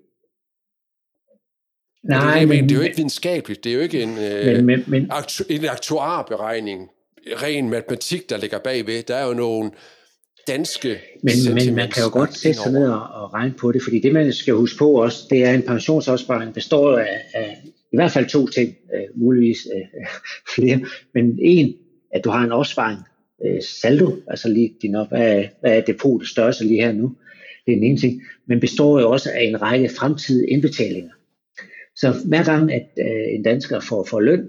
Nej, 2.10 2.34
det, 2.34 2.44
er, 2.44 2.48
men, 2.48 2.64
det 2.64 2.72
er 2.72 2.76
jo 2.76 2.82
ikke 2.82 2.96
videnskabeligt. 2.96 3.64
Det 3.64 3.70
er 3.70 3.74
jo 3.74 3.82
ikke 3.82 4.02
en, 4.04 4.18
øh, 4.18 4.56
men, 4.56 4.66
men, 4.66 4.84
men, 4.88 5.08
aktu, 5.10 5.44
en 5.50 5.66
aktuarberegning, 5.66 6.90
ren 7.44 7.70
matematik, 7.70 8.30
der 8.30 8.38
ligger 8.38 8.60
bagved. 8.60 9.04
Der 9.04 9.16
er 9.16 9.28
jo 9.28 9.34
nogle 9.34 9.72
danske 10.48 10.98
Men, 11.24 11.34
men 11.54 11.76
man 11.76 11.92
kan 11.92 12.04
jo 12.04 12.10
godt 12.12 12.38
sætte 12.38 12.60
sig 12.60 12.72
ned 12.72 12.88
og, 12.88 13.02
og 13.02 13.34
regne 13.34 13.54
på 13.54 13.72
det, 13.72 13.84
fordi 13.84 14.00
det, 14.00 14.14
man 14.14 14.34
skal 14.34 14.54
huske 14.54 14.78
på 14.78 14.92
også, 14.92 15.28
det 15.30 15.44
er 15.44 15.54
en 15.54 15.62
pensionsopsparing 15.62 16.54
består 16.54 16.98
af, 16.98 17.22
af 17.34 17.58
i 17.94 17.96
hvert 17.96 18.12
fald 18.12 18.26
to 18.26 18.48
ting, 18.48 18.76
øh, 18.96 19.22
muligvis 19.22 19.58
øh, 19.76 20.06
flere, 20.56 20.80
men 21.14 21.40
en, 21.42 21.76
at 22.14 22.24
du 22.24 22.30
har 22.30 22.44
en 22.44 22.52
opsparing, 22.52 23.00
øh, 23.46 23.62
saldo, 23.62 24.16
altså 24.28 24.50
lige 24.50 24.74
din 24.82 24.96
op, 24.96 25.08
hvad, 25.08 25.38
er, 25.38 25.44
hvad 25.62 25.78
er 25.78 25.82
depotet 25.82 26.28
størrelse 26.28 26.64
lige 26.64 26.82
her 26.82 26.92
nu, 26.92 27.16
det 27.66 27.72
er 27.72 27.76
den 27.76 27.84
ene 27.84 27.98
ting, 27.98 28.22
men 28.48 28.60
består 28.60 29.00
jo 29.00 29.12
også 29.12 29.30
af 29.32 29.44
en 29.44 29.62
række 29.62 29.90
fremtidige 29.90 30.50
indbetalinger. 30.50 31.12
Så 31.96 32.14
hver 32.28 32.44
gang, 32.44 32.74
at 32.74 32.90
øh, 33.00 33.36
en 33.36 33.44
dansker 33.44 33.80
får, 33.80 34.08
får 34.10 34.20
løn, 34.20 34.48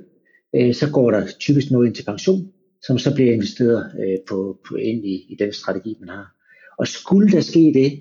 øh, 0.57 0.74
så 0.74 0.90
går 0.90 1.11
der 1.11 1.26
typisk 1.40 1.70
noget 1.70 1.86
ind 1.86 1.94
til 1.94 2.05
pension, 2.05 2.53
som 2.82 2.99
så 2.99 3.14
bliver 3.14 3.32
investeret 3.32 3.92
øh, 4.01 4.18
på, 4.28 4.59
på 4.68 4.74
ind 4.74 5.05
i, 5.05 5.26
i 5.28 5.36
den 5.38 5.53
strategi, 5.53 5.97
man 6.01 6.09
har. 6.09 6.34
Og 6.78 6.86
skulle 6.86 7.30
der 7.30 7.40
ske 7.40 7.72
det, 7.74 8.01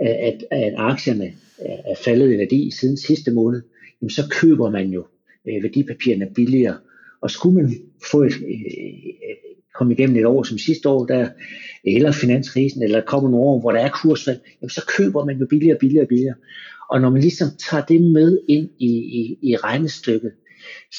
at, 0.00 0.44
at 0.50 0.74
aktierne 0.76 1.32
er 1.64 1.94
faldet 2.04 2.34
i 2.34 2.38
værdi 2.38 2.70
siden 2.80 2.96
sidste 2.96 3.30
måned, 3.30 3.62
jamen 4.02 4.10
så 4.10 4.22
køber 4.30 4.70
man 4.70 4.90
jo 4.90 5.06
øh, 5.48 5.62
værdipapirerne 5.62 6.28
billigere. 6.34 6.76
Og 7.22 7.30
skulle 7.30 7.62
man 7.62 7.74
få 8.10 8.22
et, 8.22 8.32
øh, 8.32 8.50
øh, 9.28 9.36
komme 9.74 9.94
igennem 9.94 10.16
et 10.16 10.26
år 10.26 10.42
som 10.42 10.58
sidste 10.58 10.88
år, 10.88 11.06
der, 11.06 11.28
eller 11.84 12.12
finanskrisen, 12.12 12.82
eller 12.82 13.00
kommer 13.00 13.30
nogle 13.30 13.46
år, 13.46 13.60
hvor 13.60 13.72
der 13.72 13.80
er 13.80 13.90
kursfald, 13.90 14.38
jamen 14.62 14.70
så 14.70 14.84
køber 14.98 15.24
man 15.24 15.36
jo 15.36 15.46
billigere, 15.46 15.78
billigere, 15.78 16.06
billigere. 16.06 16.34
Og 16.92 17.00
når 17.00 17.10
man 17.10 17.20
ligesom 17.20 17.48
tager 17.70 17.84
det 17.84 18.00
med 18.00 18.38
ind 18.48 18.70
i, 18.78 18.92
i, 19.20 19.38
i 19.42 19.56
regnestykket, 19.56 20.32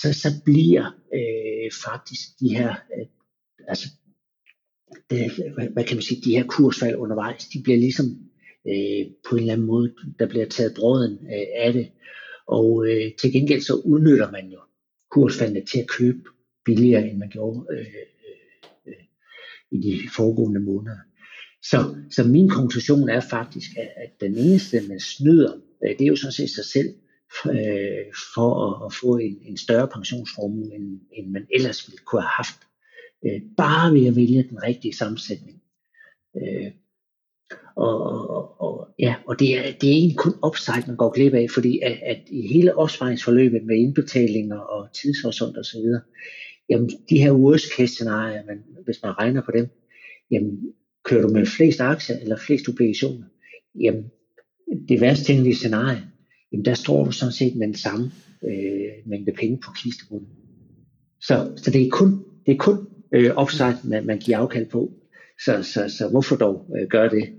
så, 0.01 0.13
så 0.13 0.29
bliver 0.45 0.85
øh, 1.13 1.71
faktisk 1.85 2.39
de 2.39 2.55
her, 2.57 2.69
øh, 2.69 3.05
altså, 3.67 3.87
det, 5.09 5.31
hvad, 5.73 5.83
kan 5.83 5.97
man 5.97 6.01
sige, 6.01 6.21
de 6.25 6.37
her 6.37 6.47
kursfald 6.47 6.95
undervejs, 6.95 7.47
de 7.47 7.63
bliver 7.63 7.77
ligesom 7.77 8.05
øh, 8.67 9.05
på 9.29 9.35
en 9.35 9.41
eller 9.41 9.53
anden 9.53 9.67
måde, 9.67 9.93
der 10.19 10.27
bliver 10.27 10.45
taget 10.45 10.73
bråden 10.75 11.13
øh, 11.13 11.47
af 11.55 11.73
det. 11.73 11.91
Og 12.47 12.87
øh, 12.87 13.11
til 13.19 13.31
gengæld 13.33 13.61
så 13.61 13.73
udnytter 13.73 14.31
man 14.31 14.49
jo 14.49 14.59
kursfaldene 15.11 15.65
til 15.65 15.79
at 15.79 15.89
købe 15.97 16.19
billigere, 16.65 17.07
end 17.09 17.17
man 17.17 17.29
gjorde 17.29 17.67
øh, 17.71 17.85
øh, 18.87 19.03
i 19.71 19.77
de 19.81 19.99
foregående 20.15 20.59
måneder. 20.59 20.97
Så, 21.63 21.95
så 22.11 22.23
min 22.23 22.49
konklusion 22.49 23.09
er 23.09 23.19
faktisk, 23.19 23.69
at, 23.77 23.89
at 23.95 24.11
den 24.21 24.37
eneste, 24.37 24.81
man 24.89 24.99
snyder 24.99 25.53
Øh, 25.84 25.89
det 25.97 26.01
er 26.01 26.07
jo 26.07 26.15
sådan 26.15 26.31
set 26.31 26.49
sig 26.49 26.65
selv 26.65 26.89
øh, 27.45 28.05
for 28.34 28.49
at, 28.65 28.86
at 28.86 28.93
få 29.01 29.17
en, 29.17 29.38
en 29.41 29.57
større 29.57 29.88
pensionsformue, 29.88 30.75
end, 30.75 31.01
end 31.11 31.31
man 31.31 31.47
ellers 31.55 31.88
ville 31.88 32.03
kunne 32.05 32.21
have 32.21 32.38
haft. 32.41 32.59
Øh, 33.25 33.41
bare 33.57 33.93
ved 33.93 34.07
at 34.07 34.15
vælge 34.15 34.49
den 34.49 34.63
rigtige 34.63 34.95
sammensætning. 34.95 35.61
Øh, 36.38 36.71
og, 37.75 38.29
og, 38.29 38.61
og, 38.61 38.88
ja, 38.99 39.15
og 39.27 39.39
det 39.39 39.57
er, 39.57 39.71
det 39.81 39.89
er 39.89 40.01
ikke 40.01 40.15
kun 40.15 40.34
upside, 40.47 40.88
man 40.88 40.95
går 40.95 41.11
glip 41.11 41.34
af, 41.34 41.47
fordi 41.53 41.79
at, 41.79 41.99
at 42.05 42.21
i 42.27 42.47
hele 42.47 42.77
opsparingsforløbet 42.77 43.63
med 43.65 43.75
indbetalinger 43.75 44.59
og 44.59 44.93
tidshorisont 44.93 45.57
og 45.57 45.65
så 45.65 45.77
videre, 45.77 46.01
jamen 46.69 46.89
de 47.09 47.17
her 47.17 47.31
worst 47.31 47.65
case 47.77 47.93
scenarier, 47.93 48.45
man, 48.45 48.63
hvis 48.86 48.99
man 49.03 49.19
regner 49.19 49.41
på 49.41 49.51
dem, 49.51 49.67
jamen 50.31 50.73
kører 51.03 51.21
du 51.21 51.27
med 51.27 51.45
flest 51.45 51.79
aktier 51.79 52.17
eller 52.17 52.38
flest 52.38 52.69
obligationer, 52.69 53.25
jamen 53.84 54.11
det 54.89 55.01
værst 55.01 55.26
tænkelige 55.26 55.55
scenarie, 55.55 56.03
jamen 56.51 56.66
der 56.66 56.74
står 56.74 57.05
du 57.05 57.11
sådan 57.11 57.34
set 57.34 57.55
med 57.55 57.68
den 57.68 57.76
samme 57.76 58.11
øh, 58.43 58.91
mængde 59.05 59.32
penge 59.32 59.59
på 59.66 59.72
kistebunden. 59.84 60.30
Så, 61.22 61.53
så 61.57 61.72
det 61.72 61.82
er 61.82 61.89
kun, 61.89 62.26
det 62.45 62.53
er 62.53 62.57
kun 62.57 62.88
øh, 63.14 63.38
upside, 63.41 63.78
man, 63.84 64.05
man 64.05 64.20
giver 64.20 64.38
afkald 64.38 64.70
på. 64.70 64.91
Så, 65.45 65.64
så, 65.64 65.89
så 65.97 66.09
hvorfor 66.11 66.36
dog 66.36 66.66
øh, 66.80 66.88
gøre 66.88 67.09
det? 67.09 67.34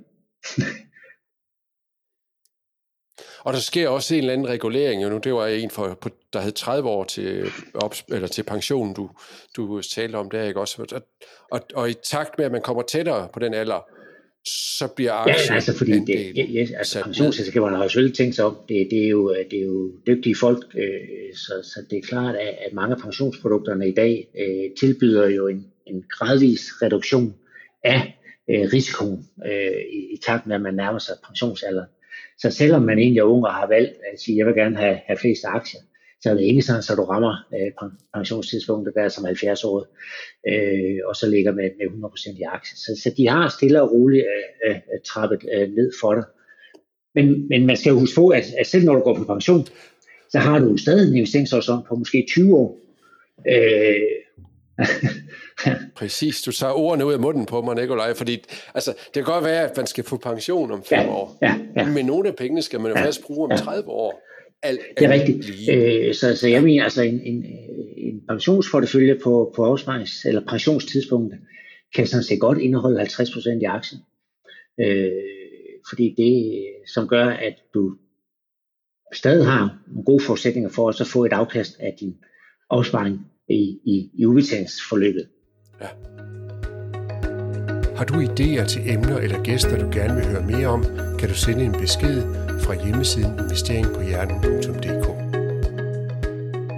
Og 3.45 3.53
der 3.53 3.59
sker 3.59 3.89
også 3.89 4.14
en 4.14 4.20
eller 4.20 4.33
anden 4.33 4.49
regulering. 4.49 5.03
Jo 5.03 5.09
nu, 5.09 5.18
det 5.18 5.35
var 5.35 5.47
en, 5.47 5.70
for, 5.70 5.99
der 6.33 6.39
havde 6.39 6.53
30 6.53 6.89
år 6.89 7.05
til, 7.05 7.51
op, 7.75 7.95
eller 8.09 8.29
til 8.29 8.43
pensionen, 8.43 8.95
du, 8.95 9.11
du 9.57 9.83
talte 9.83 10.16
om 10.16 10.31
der, 10.31 10.43
ikke 10.43 10.61
også? 10.61 10.83
Og, 10.93 11.03
og, 11.51 11.61
og 11.75 11.91
i 11.91 11.95
takt 11.95 12.39
med, 12.39 12.47
at 12.47 12.53
man 12.53 12.62
kommer 12.62 12.83
tættere 12.83 13.29
på 13.33 13.39
den 13.41 13.55
alder, 13.55 13.89
så 14.47 14.88
bliver 14.97 15.12
aktien 15.12 15.49
ja, 15.49 15.55
altså 15.55 15.78
fordi 15.78 15.92
det, 15.92 16.36
ja, 16.36 16.45
ja, 16.45 16.66
altså 16.78 17.03
pensionsselskaberne 17.03 17.76
har 17.76 17.82
jo 17.82 17.88
selvfølgelig 17.88 18.16
tænkt 18.16 18.34
sig 18.34 18.45
om, 18.45 18.57
det, 18.68 18.88
det, 18.90 19.05
er 19.05 19.09
jo, 19.09 19.34
det 19.51 19.59
er 19.59 19.64
jo 19.64 19.92
dygtige 20.07 20.36
folk, 20.36 20.64
øh, 20.74 21.34
så, 21.34 21.53
så 21.62 21.84
det 21.90 21.99
er 21.99 22.03
klart, 22.03 22.34
at, 22.34 22.55
at 22.66 22.72
mange 22.72 22.95
af 22.95 23.01
pensionsprodukterne 23.01 23.88
i 23.88 23.95
dag 23.95 24.28
øh, 24.38 24.76
tilbyder 24.80 25.28
jo 25.28 25.49
en, 25.49 25.66
en 25.86 26.05
gradvis 26.11 26.72
reduktion 26.82 27.34
af 27.84 28.18
øh, 28.51 28.72
risikoen 28.72 29.26
øh, 29.47 29.80
i, 29.92 30.14
i 30.14 30.16
takt 30.26 30.47
med, 30.47 30.57
at 30.57 30.62
man 30.62 30.74
nærmer 30.74 30.99
sig 30.99 31.14
pensionsalderen. 31.26 31.88
Så 32.38 32.51
selvom 32.51 32.82
man 32.82 32.99
egentlig 32.99 33.20
er 33.20 33.24
ung 33.24 33.45
og 33.45 33.55
har 33.55 33.66
valgt 33.66 33.92
at 34.12 34.20
sige, 34.20 34.34
at 34.34 34.38
jeg 34.38 34.47
vil 34.47 34.55
gerne 34.55 34.76
have, 34.76 35.01
have 35.07 35.18
flest 35.18 35.45
aktier, 35.45 35.80
så 36.25 36.31
er 36.31 36.35
det 36.35 36.43
ikke 36.43 36.62
sådan, 36.62 36.83
at 36.91 36.97
du 36.97 37.05
rammer 37.05 37.35
øh, 37.55 37.91
pensionstidspunktet 38.14 38.95
der 38.95 39.09
som 39.09 39.25
70 39.25 39.64
år, 39.64 39.87
øh, 40.49 40.99
og 41.09 41.16
så 41.16 41.27
ligger 41.31 41.53
med, 41.53 41.70
med 41.79 41.87
100% 41.87 42.39
i 42.39 42.43
aktier. 42.43 42.77
Så, 42.77 43.01
så 43.03 43.14
de 43.16 43.29
har 43.29 43.49
stille 43.49 43.83
og 43.83 43.93
roligt 43.93 44.25
øh, 44.66 44.70
øh, 44.70 45.01
trappet 45.09 45.41
øh, 45.55 45.68
ned 45.68 45.93
for 46.01 46.14
dig. 46.14 46.25
Men, 47.14 47.49
men 47.49 47.66
man 47.66 47.77
skal 47.77 47.91
jo 47.91 47.99
huske 47.99 48.14
på, 48.14 48.29
at, 48.29 48.45
at 48.59 48.66
selv 48.66 48.85
når 48.85 48.95
du 48.95 49.01
går 49.01 49.14
på 49.14 49.25
pension, 49.25 49.66
så 50.31 50.39
har 50.39 50.59
du 50.59 50.77
stadig 50.77 51.09
en 51.09 51.16
investeringshorisont 51.16 51.87
på 51.87 51.95
måske 51.95 52.27
20 52.29 52.57
år. 52.57 52.79
Øh, 53.49 53.97
Præcis, 55.97 56.43
du 56.43 56.53
tager 56.53 56.72
ordene 56.72 57.07
ud 57.07 57.12
af 57.12 57.20
munden 57.20 57.47
på 57.47 57.62
mig, 57.62 57.75
Nikolaj, 57.75 58.14
fordi 58.14 58.45
altså, 58.75 58.91
det 58.91 59.14
kan 59.14 59.25
godt 59.25 59.45
være, 59.45 59.70
at 59.70 59.77
man 59.77 59.87
skal 59.87 60.05
få 60.05 60.16
pension 60.16 60.70
om 60.70 60.85
fem 60.85 60.99
ja, 60.99 61.09
år, 61.09 61.39
ja, 61.43 61.55
ja. 61.77 61.87
men 61.87 62.07
nogle 62.07 62.29
af 62.29 62.37
pengene 62.37 62.62
skal 62.62 62.81
man 62.81 62.91
jo 62.91 62.97
ja, 62.97 63.05
faktisk 63.05 63.27
bruge 63.27 63.45
om 63.45 63.51
ja. 63.51 63.57
30 63.57 63.89
år 63.89 64.25
alt, 64.64 64.80
det 64.98 65.04
er 65.04 65.10
rigtigt. 65.10 65.70
Øh, 65.70 66.14
så, 66.14 66.36
så 66.36 66.48
jeg 66.48 66.62
mener 66.62 66.84
altså 66.84 67.02
en, 67.02 67.20
en, 67.20 67.44
en 67.96 68.22
pensionsportefølje 68.28 69.18
på, 69.24 69.52
på 69.56 69.64
afsparings, 69.64 70.24
eller 70.24 70.46
pensionstidspunktet 70.48 71.40
kan 71.94 72.06
sådan 72.06 72.24
set 72.24 72.40
godt 72.40 72.58
indeholde 72.58 73.02
50% 73.02 73.60
i 73.60 73.64
aktien. 73.64 74.00
Øh, 74.80 75.12
fordi 75.88 76.14
det, 76.16 76.64
som 76.94 77.08
gør, 77.08 77.26
at 77.26 77.54
du 77.74 77.96
stadig 79.14 79.46
har 79.46 79.78
nogle 79.86 80.04
gode 80.04 80.24
forudsætninger 80.24 80.70
for 80.70 80.88
at 80.88 81.06
få 81.06 81.24
et 81.24 81.32
afkast 81.32 81.76
af 81.80 81.96
din 82.00 82.14
opsparing 82.68 83.20
i, 83.48 83.78
i, 83.84 84.10
i 84.14 84.26
udbetalingsforløbet. 84.26 85.28
Ja. 85.80 85.88
Har 87.97 88.05
du 88.05 88.14
idéer 88.20 88.66
til 88.66 88.90
emner 88.90 89.18
eller 89.18 89.42
gæster, 89.42 89.78
du 89.78 89.90
gerne 89.92 90.14
vil 90.14 90.26
høre 90.26 90.42
mere 90.42 90.66
om, 90.66 90.84
kan 91.18 91.28
du 91.28 91.34
sende 91.34 91.64
en 91.64 91.72
besked 91.72 92.22
fra 92.61 92.84
hjemmesiden 92.84 93.38
investeringpohjernen.dk. 93.38 95.07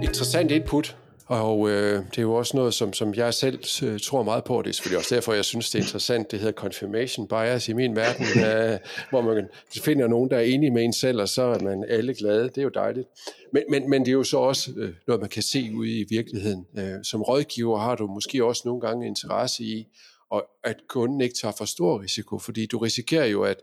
Interessant 0.03 0.51
input, 0.51 0.97
og 1.25 1.69
øh, 1.69 2.03
det 2.11 2.17
er 2.17 2.21
jo 2.21 2.33
også 2.33 2.57
noget, 2.57 2.73
som, 2.73 2.93
som 2.93 3.13
jeg 3.13 3.33
selv 3.33 3.59
øh, 3.83 3.99
tror 3.99 4.23
meget 4.23 4.43
på, 4.43 4.57
og 4.57 4.63
det 4.63 4.69
er 4.69 4.73
selvfølgelig 4.73 4.97
også 4.97 5.15
derfor, 5.15 5.33
jeg 5.33 5.45
synes, 5.45 5.69
det 5.69 5.79
er 5.79 5.83
interessant. 5.83 6.31
Det 6.31 6.39
hedder 6.39 6.53
confirmation 6.53 7.27
bias 7.27 7.69
i 7.69 7.73
min 7.73 7.95
verden, 7.95 8.25
øh, 8.47 8.77
hvor 9.09 9.21
man 9.21 9.47
finder 9.81 10.07
nogen, 10.07 10.29
der 10.29 10.37
er 10.37 10.41
enige 10.41 10.71
med 10.71 10.83
en 10.83 10.93
selv, 10.93 11.21
og 11.21 11.29
så 11.29 11.43
er 11.43 11.59
man 11.59 11.85
alle 11.89 12.13
glade. 12.13 12.43
Det 12.43 12.57
er 12.57 12.63
jo 12.63 12.71
dejligt. 12.73 13.07
Men, 13.53 13.63
men, 13.69 13.89
men 13.89 14.01
det 14.01 14.07
er 14.07 14.13
jo 14.13 14.23
så 14.23 14.37
også 14.37 14.71
øh, 14.77 14.93
noget, 15.07 15.21
man 15.21 15.29
kan 15.29 15.43
se 15.43 15.71
ude 15.75 15.99
i 15.99 16.05
virkeligheden. 16.09 16.65
Øh, 16.77 17.03
som 17.03 17.21
rådgiver 17.21 17.77
har 17.77 17.95
du 17.95 18.07
måske 18.07 18.45
også 18.45 18.61
nogle 18.65 18.81
gange 18.81 19.07
interesse 19.07 19.63
i, 19.63 19.87
og 20.29 20.45
at 20.63 20.75
kunden 20.89 21.21
ikke 21.21 21.35
tager 21.35 21.53
for 21.57 21.65
stor 21.65 22.01
risiko, 22.01 22.39
fordi 22.39 22.65
du 22.65 22.77
risikerer 22.77 23.25
jo, 23.25 23.43
at 23.43 23.57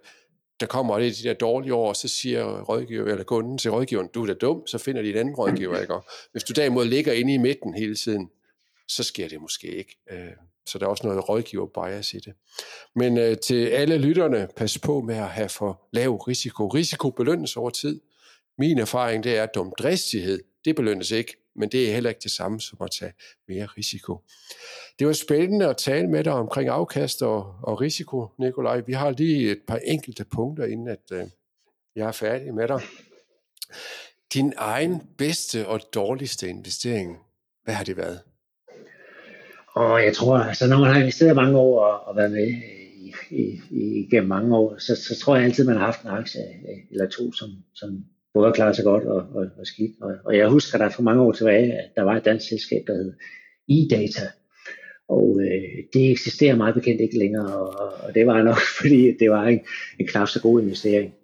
der 0.61 0.67
kommer 0.67 0.99
det 0.99 1.17
de 1.23 1.29
der 1.29 1.35
dårlige 1.35 1.75
år, 1.75 1.89
og 1.89 1.97
så 1.97 2.09
siger 2.09 2.63
rådgiver, 2.63 3.07
eller 3.07 3.25
kunden 3.25 3.59
til 3.59 3.71
rådgiveren, 3.71 4.09
du 4.15 4.23
er 4.23 4.27
da 4.27 4.35
dum, 4.35 4.67
så 4.67 4.79
finder 4.79 5.03
de 5.03 5.11
en 5.11 5.17
anden 5.17 5.35
rådgiver. 5.35 5.81
Ikke? 5.81 5.95
hvis 6.33 6.45
du 6.45 6.53
derimod 6.53 6.85
ligger 6.85 7.13
inde 7.13 7.35
i 7.35 7.39
midten 7.39 7.75
hele 7.75 7.95
tiden, 7.95 8.31
så 8.89 9.03
sker 9.03 9.29
det 9.29 9.41
måske 9.41 9.67
ikke. 9.67 9.97
Øh, 10.11 10.31
så 10.67 10.79
der 10.79 10.87
er 10.87 10.91
også 10.91 11.07
noget 11.07 11.29
rådgiver 11.29 11.67
bias 11.67 12.15
i 12.15 12.19
det. 12.19 12.33
Men 12.95 13.19
øh, 13.19 13.39
til 13.39 13.67
alle 13.67 13.99
lytterne, 13.99 14.49
pas 14.57 14.79
på 14.79 15.01
med 15.01 15.15
at 15.15 15.29
have 15.29 15.49
for 15.49 15.89
lav 15.93 16.17
risiko. 16.17 16.69
Risiko 16.69 17.11
belønnes 17.11 17.57
over 17.57 17.71
tid. 17.71 18.01
Min 18.59 18.79
erfaring 18.79 19.25
det 19.25 19.37
er, 19.37 19.43
at 19.43 19.55
dumdristighed, 19.55 20.43
det 20.65 20.77
belønnes 20.77 21.11
ikke, 21.11 21.37
men 21.57 21.69
det 21.69 21.89
er 21.89 21.95
heller 21.95 22.11
ikke 22.11 22.23
det 22.23 22.31
samme 22.31 22.61
som 22.61 22.79
at 22.83 22.91
tage 22.91 23.13
mere 23.49 23.67
risiko. 23.67 24.19
Det 24.99 25.07
var 25.07 25.13
spændende 25.13 25.67
at 25.67 25.77
tale 25.77 26.09
med 26.09 26.25
dig 26.25 26.33
omkring 26.33 26.69
afkast 26.69 27.23
og, 27.23 27.55
og 27.63 27.81
risiko, 27.81 28.27
Nikolaj. 28.39 28.81
Vi 28.81 28.93
har 28.93 29.11
lige 29.11 29.51
et 29.51 29.61
par 29.69 29.81
enkelte 29.85 30.25
punkter, 30.25 30.65
inden 30.65 30.89
at 30.89 31.13
øh, 31.13 31.25
jeg 31.97 32.09
er 32.09 32.13
færdig 32.13 32.55
med 32.55 32.69
dig. 32.69 32.81
Din 34.35 34.53
egen 34.57 35.03
bedste 35.19 35.67
og 35.67 35.81
dårligste 35.95 36.49
investering, 36.49 37.19
hvad 37.65 37.75
har 37.75 37.85
det 37.85 37.97
været? 37.97 38.21
Og 39.75 40.05
jeg 40.05 40.17
tror, 40.17 40.39
altså 40.39 40.67
når 40.67 40.79
man 40.79 40.93
har 40.93 41.01
investeret 41.01 41.37
mange 41.37 41.59
år 41.59 41.81
og, 41.81 42.09
og 42.09 42.17
været 42.17 42.31
med 42.31 42.49
i, 42.97 43.15
i, 43.31 43.61
i, 43.71 44.09
gennem 44.11 44.29
mange 44.29 44.57
år, 44.57 44.79
så, 44.79 44.97
så 44.97 45.19
tror 45.21 45.37
jeg 45.37 45.45
altid, 45.45 45.67
man 45.67 45.77
har 45.77 45.85
haft 45.85 46.03
en 46.03 46.09
aktie 46.09 46.43
øh, 46.43 46.79
eller 46.91 47.09
to, 47.09 47.33
som, 47.33 47.51
som 47.75 48.05
både 48.35 48.53
klarer 48.53 48.73
sig 48.73 48.85
godt 48.85 49.05
og, 49.05 49.27
og, 49.35 49.47
og 49.59 49.67
skidt. 49.67 49.93
Og, 50.01 50.13
og 50.25 50.37
jeg 50.37 50.49
husker, 50.49 50.79
der 50.79 50.89
for 50.89 51.03
mange 51.03 51.23
år 51.23 51.33
tilbage, 51.33 51.73
at 51.73 51.91
der 51.97 52.03
var 52.03 52.17
et 52.17 52.25
dansk 52.25 52.49
selskab, 52.49 52.85
der 52.87 52.95
hed 52.95 53.13
eData, 53.69 54.27
og 55.09 55.41
øh, 55.41 55.85
det 55.93 56.11
eksisterer 56.11 56.57
meget 56.57 56.75
bekendt 56.75 57.01
ikke 57.01 57.19
længere, 57.19 57.57
og, 57.57 57.93
og 58.07 58.15
det 58.15 58.27
var 58.27 58.43
nok, 58.43 58.61
fordi 58.81 59.17
det 59.21 59.31
var 59.31 59.45
en, 59.45 59.61
en 60.01 60.07
knap 60.07 60.29
så 60.29 60.43
god 60.43 60.63
investering. 60.63 61.15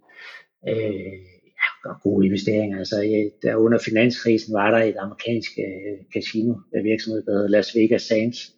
Øh, 0.68 1.12
ja, 1.60 1.92
gode 2.02 2.26
investeringer. 2.26 2.78
Altså, 2.78 3.00
ja, 3.02 3.24
der 3.42 3.56
under 3.56 3.78
finanskrisen 3.78 4.54
var 4.54 4.70
der 4.70 4.84
et 4.84 4.96
amerikansk 4.96 5.50
øh, 5.58 6.04
casino 6.14 6.54
virksomhed, 6.84 7.22
der 7.22 7.32
hedder 7.32 7.48
Las 7.48 7.74
Vegas 7.74 8.02
Sands, 8.02 8.54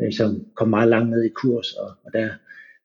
øh, 0.00 0.12
som 0.12 0.46
kom 0.56 0.68
meget 0.68 0.88
langt 0.88 1.10
ned 1.10 1.22
i 1.24 1.28
kurs, 1.28 1.72
og, 1.72 1.90
og 2.04 2.12
der 2.12 2.28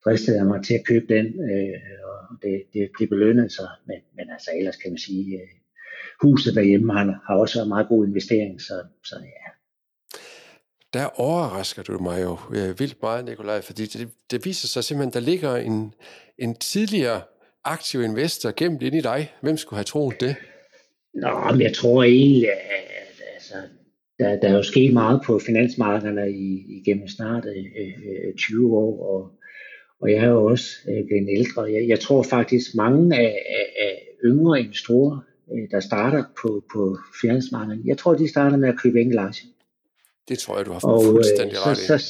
dristede 0.06 0.38
jeg 0.38 0.46
mig 0.46 0.64
til 0.64 0.74
at 0.74 0.86
købe 0.86 1.06
den, 1.16 1.26
øh, 1.26 1.80
og 2.10 2.38
det, 2.42 2.64
det 2.74 2.90
blev 2.98 3.10
belønnet 3.10 3.52
sig. 3.52 3.70
Men, 3.88 4.00
men 4.16 4.26
altså 4.30 4.52
ellers 4.58 4.76
kan 4.76 4.92
man 4.92 4.98
sige, 4.98 5.36
øh, 5.42 5.48
huset 6.22 6.56
derhjemme 6.56 6.94
har, 6.94 7.22
har 7.28 7.36
også 7.36 7.58
været 7.58 7.66
en 7.66 7.70
meget 7.76 7.88
god 7.88 8.08
investering, 8.08 8.62
så, 8.62 8.84
så 9.04 9.16
ja, 9.24 9.52
der 10.94 11.20
overrasker 11.20 11.84
du 11.84 11.98
mig 11.98 12.22
jo 12.22 12.38
øh, 12.56 12.80
vildt 12.80 13.02
meget, 13.02 13.26
Nikolaj, 13.26 13.62
fordi 13.62 13.86
det, 13.86 14.10
det 14.32 14.46
viser 14.46 14.68
sig 14.68 14.84
simpelthen, 14.84 15.14
der 15.14 15.30
ligger 15.32 15.56
en, 15.56 15.94
en 16.38 16.56
tidligere 16.56 17.22
aktiv 17.64 18.02
investor 18.02 18.54
gemt 18.58 18.82
ind 18.84 18.96
i 18.96 19.02
dig. 19.02 19.32
Hvem 19.42 19.58
skulle 19.58 19.78
have 19.78 19.84
troet 19.84 20.22
det? 20.22 20.36
Nå, 21.14 21.52
men 21.52 21.62
jeg 21.62 21.74
tror 21.74 22.04
egentlig, 22.04 22.52
at 22.52 23.22
altså, 23.34 23.56
der, 24.20 24.40
der 24.40 24.48
er 24.48 24.54
jo 24.54 24.64
sket 24.64 24.94
meget 24.94 25.22
på 25.26 25.40
finansmarkederne 25.40 26.32
i, 26.32 26.66
igennem 26.82 27.08
snart 27.08 27.46
øh, 27.46 28.36
20 28.38 28.66
øh, 28.66 28.72
år, 28.72 29.16
og, 29.16 29.32
og 30.02 30.12
jeg 30.12 30.24
er 30.24 30.30
jo 30.30 30.46
også 30.46 30.66
øh, 30.90 31.06
blevet 31.08 31.30
ældre. 31.38 31.62
Jeg, 31.62 31.88
jeg 31.88 32.00
tror 32.00 32.24
faktisk, 32.24 32.76
mange 32.76 33.18
af, 33.18 33.38
af, 33.60 33.66
af 33.86 33.94
yngre 34.26 34.60
investorer, 34.60 35.20
øh, 35.54 35.68
der 35.72 35.80
starter 35.80 36.24
på, 36.42 36.64
på 36.74 36.98
finansmarkederne, 37.22 37.82
jeg 37.86 37.98
tror, 37.98 38.14
de 38.14 38.30
starter 38.30 38.58
med 38.58 38.70
at 38.70 38.80
købe 38.84 39.02
enkeltaktier. 39.02 39.50
Det 40.30 40.40
tror 40.40 40.58
jeg, 40.58 40.66
du 40.66 40.72
har 40.72 40.80
og, 40.84 41.04
øh, 41.04 41.10
fuldstændig 41.12 41.58
ret 41.68 41.78
i. 41.78 41.86
Så, 41.86 41.98
så, 41.98 42.08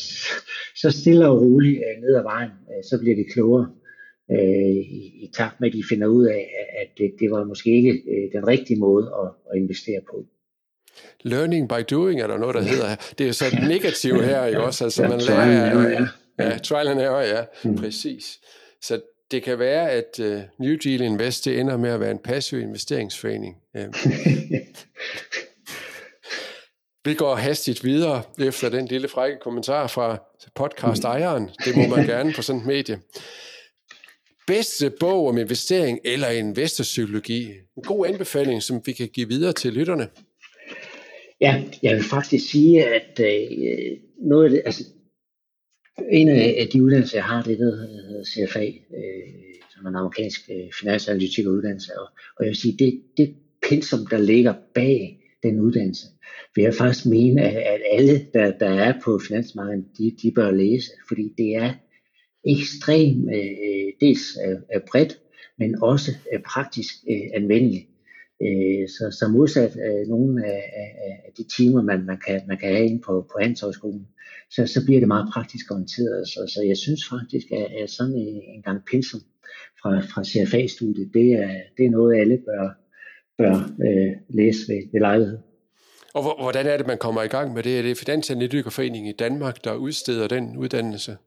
så 0.76 1.02
stille 1.02 1.28
og 1.28 1.42
roligt 1.42 1.78
øh, 1.78 2.02
ned 2.04 2.16
ad 2.16 2.24
vejen, 2.24 2.50
øh, 2.50 2.84
så 2.90 3.00
bliver 3.00 3.16
de 3.16 3.26
klogere 3.34 3.68
øh, 4.32 4.76
i, 5.00 5.02
i 5.24 5.32
takt 5.38 5.60
med, 5.60 5.68
at 5.68 5.74
de 5.74 5.84
finder 5.90 6.08
ud 6.08 6.26
af, 6.26 6.44
at 6.82 6.88
det, 6.98 7.12
det 7.20 7.32
var 7.32 7.44
måske 7.44 7.70
ikke 7.70 7.92
øh, 7.92 8.32
den 8.36 8.48
rigtige 8.48 8.80
måde 8.80 9.06
at, 9.22 9.30
at 9.52 9.62
investere 9.62 10.02
på. 10.12 10.26
Learning 11.24 11.70
by 11.70 11.82
doing 11.92 12.22
er 12.22 12.28
der 12.28 12.38
noget, 12.38 12.56
der 12.56 12.62
hedder. 12.62 12.96
Det 13.18 13.28
er 13.28 13.32
så 13.32 13.46
negativt 13.68 14.26
her, 14.26 14.46
ikke 14.46 14.62
også? 14.62 14.84
Altså, 14.84 15.02
man 15.02 15.20
lærer, 15.20 15.48
ja, 15.48 15.82
ja. 15.82 15.90
ja, 15.90 16.08
trial 16.64 16.88
and 16.88 17.00
error, 17.00 17.22
ja, 17.22 17.44
mm. 17.64 17.78
præcis. 17.78 18.40
Så 18.82 19.02
det 19.32 19.44
kan 19.44 19.60
være, 19.60 19.92
at 19.92 20.20
uh, 20.20 20.42
New 20.60 20.76
Deal 20.84 21.02
Invest 21.02 21.46
det 21.46 21.60
ender 21.60 21.78
med 21.78 21.90
at 21.90 22.00
være 22.00 22.12
en 22.12 22.20
passiv 22.20 22.60
investeringsforening. 22.60 23.56
Vi 27.06 27.14
går 27.14 27.36
hastigt 27.36 27.84
videre 27.84 28.24
efter 28.40 28.70
den 28.70 28.86
lille 28.86 29.08
frække 29.08 29.38
kommentar 29.42 29.88
fra 29.88 30.18
podcast-ejeren. 30.56 31.50
Det 31.66 31.78
må 31.78 31.96
man 31.96 32.06
gerne 32.06 32.34
på 32.34 32.42
sådan 32.42 32.62
et 32.62 32.68
medie. 32.68 33.00
Bedste 34.48 34.92
bog 35.00 35.28
om 35.28 35.38
investering 35.38 36.00
eller 36.04 36.30
investorpsykologi. 36.30 37.50
En 37.78 37.84
god 37.84 38.08
anbefaling, 38.08 38.64
som 38.64 38.82
vi 38.86 38.92
kan 38.92 39.08
give 39.08 39.28
videre 39.28 39.54
til 39.54 39.74
lytterne. 39.74 40.08
Ja, 41.42 41.64
jeg 41.84 41.96
vil 41.96 42.04
faktisk 42.04 42.52
sige, 42.52 42.86
at 42.86 43.20
øh, 43.20 43.98
noget 44.18 44.46
af 44.46 44.50
det, 44.50 44.62
altså, 44.66 44.84
en 46.10 46.30
af 46.30 46.68
de 46.74 46.84
uddannelser, 46.84 47.18
jeg 47.18 47.26
har, 47.26 47.44
det 47.44 47.58
hedder 47.58 48.24
CFA, 48.24 48.66
øh, 48.66 49.52
som 49.70 49.86
er 49.86 49.90
en 49.90 49.96
amerikansk 49.96 50.50
øh, 50.50 50.72
finansanalytikeruddannelse, 50.80 51.92
og, 52.00 52.08
og 52.38 52.46
jeg 52.46 52.50
vil 52.50 52.56
sige, 52.56 52.76
det, 52.80 53.02
det 53.18 53.36
pensum, 53.70 54.08
der 54.08 54.18
ligger 54.18 54.54
bag 54.76 55.18
den 55.44 55.60
uddannelse, 55.60 56.08
vil 56.56 56.64
jeg 56.64 56.74
faktisk 56.74 57.06
mene, 57.06 57.42
at 57.42 57.82
alle, 57.92 58.28
der, 58.34 58.58
der 58.58 58.70
er 58.70 58.94
på 59.04 59.20
finansmarkedet, 59.28 59.86
de, 59.98 60.16
de 60.22 60.32
bør 60.32 60.52
læse, 60.52 60.92
fordi 61.08 61.34
det 61.38 61.56
er 61.56 61.74
ekstremt 62.46 63.30
øh, 63.36 63.40
øh 63.40 63.92
dels 64.02 64.38
øh, 64.48 64.82
bredt, 64.92 65.20
men 65.58 65.82
også 65.82 66.12
øh, 66.34 66.40
praktisk 66.42 66.94
øh, 67.10 67.22
anvendeligt. 67.34 67.91
Øh, 68.46 68.90
så, 68.96 69.18
så 69.20 69.26
modsat 69.28 69.74
øh, 69.88 70.08
nogle 70.08 70.46
af, 70.46 70.64
af, 70.82 71.14
af 71.26 71.32
de 71.38 71.44
timer, 71.58 71.82
man, 71.82 72.06
man, 72.06 72.20
kan, 72.28 72.42
man 72.48 72.58
kan 72.58 72.70
have 72.76 72.86
inde 72.86 73.02
på, 73.08 73.14
på 73.32 73.36
Handelshøjskolen, 73.42 74.08
så, 74.50 74.68
så 74.68 74.86
bliver 74.86 75.00
det 75.00 75.08
meget 75.08 75.28
praktisk 75.34 75.72
orienteret. 75.72 76.28
Så, 76.28 76.40
så 76.54 76.62
jeg 76.68 76.78
synes 76.78 77.02
faktisk, 77.14 77.48
at, 77.52 77.68
at 77.84 77.90
sådan 77.90 78.16
en, 78.16 78.42
en 78.56 78.62
gang 78.62 78.80
pensum 78.92 79.22
fra, 79.82 79.92
fra 80.12 80.24
CFA-studiet, 80.24 81.10
det 81.14 81.34
er, 81.34 81.50
det 81.78 81.86
er 81.86 81.90
noget, 81.90 82.20
alle 82.22 82.38
bør, 82.48 82.66
bør 83.38 83.56
øh, 83.86 84.12
læse 84.30 84.60
ved, 84.68 84.82
ved 84.94 85.00
lejlighed. 85.00 85.38
Og 86.14 86.42
hvordan 86.42 86.66
er 86.68 86.78
det, 86.78 86.88
man 86.88 86.98
kommer 86.98 87.24
i 87.24 87.28
gang 87.28 87.54
med 87.54 87.64
det? 87.64 87.80
Er 87.80 87.82
det 87.82 87.98
Finansanalytikerforeningen 87.98 89.10
i 89.10 89.16
Danmark, 89.20 89.64
der 89.64 89.74
udsteder 89.76 90.28
den 90.28 90.58
uddannelse? 90.58 91.18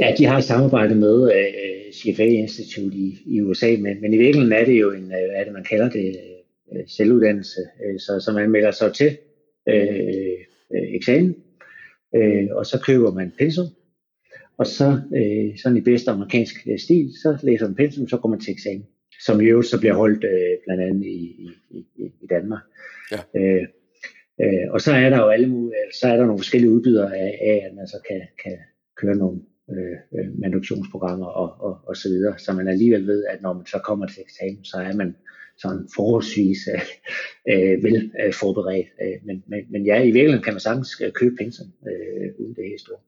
Ja, 0.00 0.14
de 0.18 0.24
har 0.24 0.40
samarbejdet 0.40 0.96
med 0.96 1.22
uh, 1.22 1.92
CFA 1.94 2.24
Institute 2.24 2.96
i, 2.96 3.18
i 3.26 3.40
USA, 3.40 3.76
men, 3.78 4.00
men 4.00 4.14
i 4.14 4.16
virkeligheden 4.16 4.52
er 4.52 4.64
det 4.64 4.80
jo 4.80 4.90
en, 4.90 5.02
uh, 5.02 5.08
hvad 5.08 5.40
er 5.40 5.44
det, 5.44 5.52
man 5.52 5.64
kalder 5.64 5.88
det, 5.90 6.16
uh, 6.74 6.80
selvuddannelse. 6.86 7.60
Uh, 7.60 7.98
så, 7.98 8.20
så 8.24 8.32
man 8.32 8.50
melder 8.50 8.70
sig 8.70 8.94
til 8.94 9.18
uh, 9.72 9.74
uh, 10.74 10.94
eksamen, 10.94 11.36
uh, 12.16 12.56
og 12.56 12.66
så 12.66 12.80
køber 12.86 13.12
man 13.12 13.32
pensum, 13.38 13.66
og 14.58 14.66
så, 14.66 15.00
uh, 15.10 15.58
sådan 15.62 15.78
i 15.78 15.80
bedste 15.80 16.10
amerikansk 16.10 16.54
stil, 16.78 17.10
så 17.22 17.38
læser 17.42 17.66
man 17.66 17.74
pensum, 17.74 18.08
så 18.08 18.16
går 18.16 18.28
man 18.28 18.40
til 18.40 18.52
eksamen, 18.52 18.86
som 19.24 19.40
i 19.40 19.44
øvrigt 19.44 19.68
så 19.68 19.78
bliver 19.80 19.94
holdt 19.94 20.24
uh, 20.24 20.64
blandt 20.64 20.82
andet 20.82 21.06
i, 21.06 21.48
i, 21.70 21.78
i, 21.96 22.04
i 22.22 22.26
Danmark. 22.30 22.62
Ja. 23.12 23.18
Uh, 23.40 23.66
Øh, 24.40 24.66
og 24.70 24.80
så 24.80 24.92
er 24.92 25.10
der 25.10 25.18
jo 25.18 25.28
alle 25.28 25.48
mulige, 25.48 25.74
så 26.00 26.08
er 26.08 26.16
der 26.16 26.26
nogle 26.26 26.38
forskellige 26.38 26.70
udbydere 26.70 27.16
af, 27.16 27.38
af 27.42 27.68
at 27.70 27.74
man 27.76 27.86
så 27.86 27.98
kan, 28.08 28.20
kan 28.42 28.58
køre 28.96 29.16
nogle 29.16 29.40
øh, 29.70 29.96
øh, 30.18 30.40
manuduktionsprogrammer 30.40 31.26
og, 31.26 31.66
og, 31.66 31.78
og 31.86 31.96
så 31.96 32.08
videre, 32.08 32.38
så 32.38 32.52
man 32.52 32.68
alligevel 32.68 33.06
ved, 33.06 33.24
at 33.24 33.42
når 33.42 33.52
man 33.52 33.66
så 33.66 33.78
kommer 33.78 34.06
til 34.06 34.22
eksamen, 34.22 34.64
så 34.64 34.76
er 34.76 34.94
man 34.94 35.16
sådan 35.58 35.88
forholdsvis 35.94 36.58
øh, 36.74 36.80
øh, 37.52 37.84
vel 37.84 38.12
øh, 38.24 38.32
forberedt. 38.32 38.88
Øh, 39.02 39.26
men, 39.26 39.44
men, 39.46 39.60
men 39.72 39.86
ja, 39.86 40.02
i 40.02 40.10
virkeligheden 40.10 40.44
kan 40.44 40.54
man 40.54 40.60
sagtens 40.60 41.00
øh, 41.04 41.12
købe 41.12 41.36
penge 41.36 41.52
øh, 41.90 42.28
uden 42.38 42.54
det 42.54 42.64
helt 42.64 42.80
store. 42.80 42.98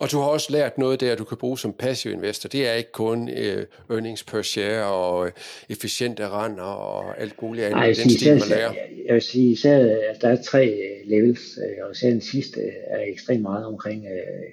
Og 0.00 0.10
du 0.10 0.18
har 0.18 0.28
også 0.28 0.52
lært 0.52 0.78
noget 0.78 1.00
der, 1.00 1.16
du 1.16 1.24
kan 1.24 1.36
bruge 1.36 1.58
som 1.58 1.72
passiv 1.72 2.12
investor. 2.12 2.48
Det 2.48 2.68
er 2.68 2.72
ikke 2.72 2.92
kun 2.92 3.22
uh, 3.22 3.62
earnings 3.90 4.24
per 4.24 4.42
share 4.42 4.86
og 4.86 5.18
uh, 5.20 5.28
efficiente 5.68 6.28
renter 6.28 6.62
og 6.62 7.20
alt 7.20 7.42
muligt 7.42 7.64
andet. 7.66 7.76
Nej, 7.76 7.86
jeg, 7.86 7.96
den 7.96 8.10
stil, 8.10 8.32
man 8.32 8.48
lærer. 8.48 8.72
jeg 9.06 9.14
vil 9.14 9.22
sige, 9.22 9.52
især, 9.52 9.78
at 10.10 10.22
der 10.22 10.28
er 10.28 10.42
tre 10.42 10.66
øh, 10.66 11.10
levels, 11.10 11.58
og 11.82 11.90
især 11.90 12.10
den 12.10 12.20
sidste 12.20 12.60
er 12.86 13.00
ekstremt 13.12 13.42
meget 13.42 13.66
omkring 13.66 14.04
uh, 14.04 14.46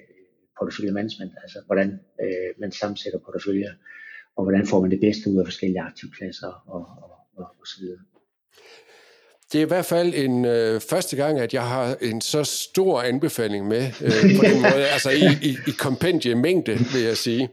portefølje 0.58 0.92
management, 0.92 1.32
altså 1.42 1.58
hvordan 1.66 1.88
uh, 2.22 2.60
man 2.60 2.72
sammensætter 2.72 3.18
porteføljer, 3.18 3.70
og 4.38 4.44
hvordan 4.44 4.66
får 4.66 4.80
man 4.80 4.90
det 4.90 5.00
bedste 5.00 5.30
ud 5.30 5.38
af 5.38 5.46
forskellige 5.46 5.80
aktivklasser 5.80 6.46
og, 6.46 6.86
og, 7.02 7.10
og, 7.36 7.44
og 7.60 7.66
så 7.66 7.74
videre. 7.80 7.98
Det 9.52 9.58
er 9.58 9.62
i 9.62 9.68
hvert 9.68 9.84
fald 9.84 10.14
en 10.16 10.44
øh, 10.44 10.80
første 10.80 11.16
gang, 11.16 11.40
at 11.40 11.54
jeg 11.54 11.68
har 11.68 11.96
en 12.00 12.20
så 12.20 12.44
stor 12.44 13.02
anbefaling 13.02 13.68
med 13.68 13.82
øh, 14.02 14.36
på 14.36 14.44
den 14.44 14.62
måde, 14.72 14.86
altså 14.92 15.10
i, 15.10 15.48
i, 15.48 15.56
i 15.66 15.70
kompendie 15.78 16.34
mængde, 16.34 16.72
vil 16.92 17.02
jeg 17.02 17.16
sige. 17.16 17.48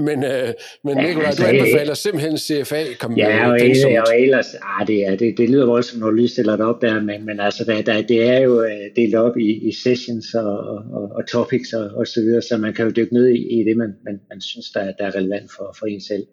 Men, 0.00 0.24
øh, 0.24 0.48
men 0.84 0.98
ja, 0.98 1.06
Nicolaj, 1.06 1.26
altså, 1.26 1.42
du 1.42 1.48
anbefaler 1.48 1.94
simpelthen 1.94 2.38
CFA 2.38 2.84
kom 2.98 3.16
Ja, 3.16 3.50
og, 3.50 3.60
ellers, 3.60 4.08
og 4.08 4.20
ellers, 4.20 4.54
ah, 4.62 4.86
det, 4.86 5.06
er, 5.06 5.16
det, 5.16 5.38
det 5.38 5.50
lyder 5.50 5.66
voldsomt, 5.66 6.00
når 6.00 6.10
du 6.10 6.16
lige 6.16 6.28
stiller 6.28 6.56
det 6.56 6.66
op 6.66 6.82
der, 6.82 7.02
men, 7.02 7.26
men 7.26 7.40
altså, 7.40 7.64
der, 7.64 7.82
der, 7.82 8.02
det 8.02 8.22
er 8.22 8.38
jo 8.38 8.62
øh, 8.62 8.70
delt 8.96 9.14
op 9.14 9.36
i, 9.38 9.68
i 9.68 9.72
sessions 9.72 10.34
og, 10.34 10.58
og, 10.92 11.10
og 11.14 11.26
topics 11.28 11.72
og, 11.72 11.90
og 11.96 12.06
så 12.06 12.20
videre, 12.20 12.42
så 12.42 12.56
man 12.56 12.74
kan 12.74 12.84
jo 12.84 12.90
dykke 12.90 13.14
ned 13.14 13.28
i, 13.28 13.60
i 13.60 13.64
det, 13.64 13.76
man, 13.76 13.94
man, 14.04 14.20
man 14.30 14.40
synes, 14.40 14.70
der, 14.70 14.92
der 14.98 15.04
er 15.04 15.14
relevant 15.14 15.50
for, 15.56 15.76
for 15.78 15.86
en 15.86 16.00
selv. 16.00 16.26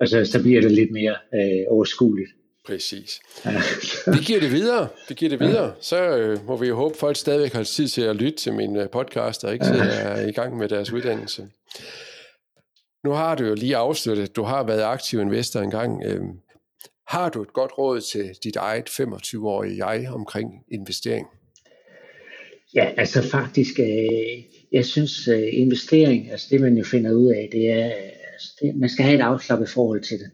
Og 0.00 0.08
så, 0.08 0.24
så 0.24 0.42
bliver 0.42 0.60
det 0.60 0.72
lidt 0.72 0.90
mere 0.90 1.14
øh, 1.34 1.64
overskueligt. 1.68 2.30
Præcis. 2.66 3.20
Vi 4.06 4.18
giver 4.26 4.40
det 4.40 4.52
videre. 4.52 4.88
Vi 5.08 5.14
giver 5.14 5.30
det 5.30 5.40
videre. 5.40 5.72
Så 5.80 6.16
øh, 6.16 6.46
må 6.46 6.56
vi 6.56 6.68
jo 6.68 6.76
håbe, 6.76 6.94
at 6.94 6.98
folk 6.98 7.16
stadigvæk 7.16 7.52
har 7.52 7.62
tid 7.62 7.88
til 7.88 8.02
at 8.02 8.16
lytte 8.16 8.38
til 8.38 8.52
min 8.52 8.76
øh, 8.76 8.88
podcast, 8.88 9.44
og 9.44 9.52
ikke 9.52 9.64
er 9.64 10.26
i 10.26 10.32
gang 10.32 10.56
med 10.56 10.68
deres 10.68 10.92
uddannelse. 10.92 11.42
Nu 13.04 13.10
har 13.10 13.34
du 13.34 13.44
jo 13.44 13.54
lige 13.54 13.76
afsluttet, 13.76 14.24
at 14.24 14.36
du 14.36 14.42
har 14.42 14.62
været 14.66 14.82
aktiv 14.82 15.20
investor 15.20 15.60
engang. 15.60 16.02
Øh, 16.04 16.20
har 17.08 17.28
du 17.28 17.42
et 17.42 17.52
godt 17.52 17.78
råd 17.78 18.00
til 18.00 18.30
dit 18.44 18.56
eget 18.56 18.88
25-årige 18.88 19.86
jeg 19.86 20.08
omkring 20.12 20.64
investering? 20.68 21.26
Ja, 22.74 22.92
altså 22.96 23.22
faktisk, 23.22 23.80
øh, 23.80 24.44
jeg 24.72 24.84
synes 24.84 25.28
øh, 25.28 25.48
investering, 25.52 26.30
altså 26.30 26.46
det 26.50 26.60
man 26.60 26.76
jo 26.76 26.84
finder 26.84 27.12
ud 27.12 27.32
af, 27.32 27.48
det 27.52 27.70
er, 27.70 27.84
altså 28.32 28.48
det, 28.62 28.76
man 28.76 28.88
skal 28.88 29.04
have 29.04 29.14
et 29.14 29.22
afslappet 29.22 29.68
forhold 29.68 30.02
til 30.02 30.18
det. 30.18 30.30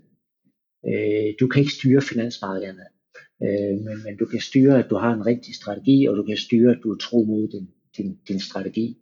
Øh, 0.88 1.34
du 1.40 1.46
kan 1.48 1.60
ikke 1.60 1.72
styre 1.72 2.02
finansmarkederne, 2.02 2.86
øh, 3.42 3.74
men, 3.84 4.02
men 4.04 4.16
du 4.18 4.26
kan 4.26 4.40
styre, 4.40 4.78
at 4.78 4.90
du 4.90 4.96
har 4.96 5.12
en 5.12 5.26
rigtig 5.26 5.54
strategi, 5.54 6.06
og 6.06 6.16
du 6.16 6.22
kan 6.22 6.36
styre, 6.36 6.70
at 6.70 6.80
du 6.82 6.92
er 6.92 6.98
tro 6.98 7.24
mod 7.24 7.48
din, 7.48 7.68
din, 7.96 8.18
din 8.28 8.40
strategi. 8.40 8.96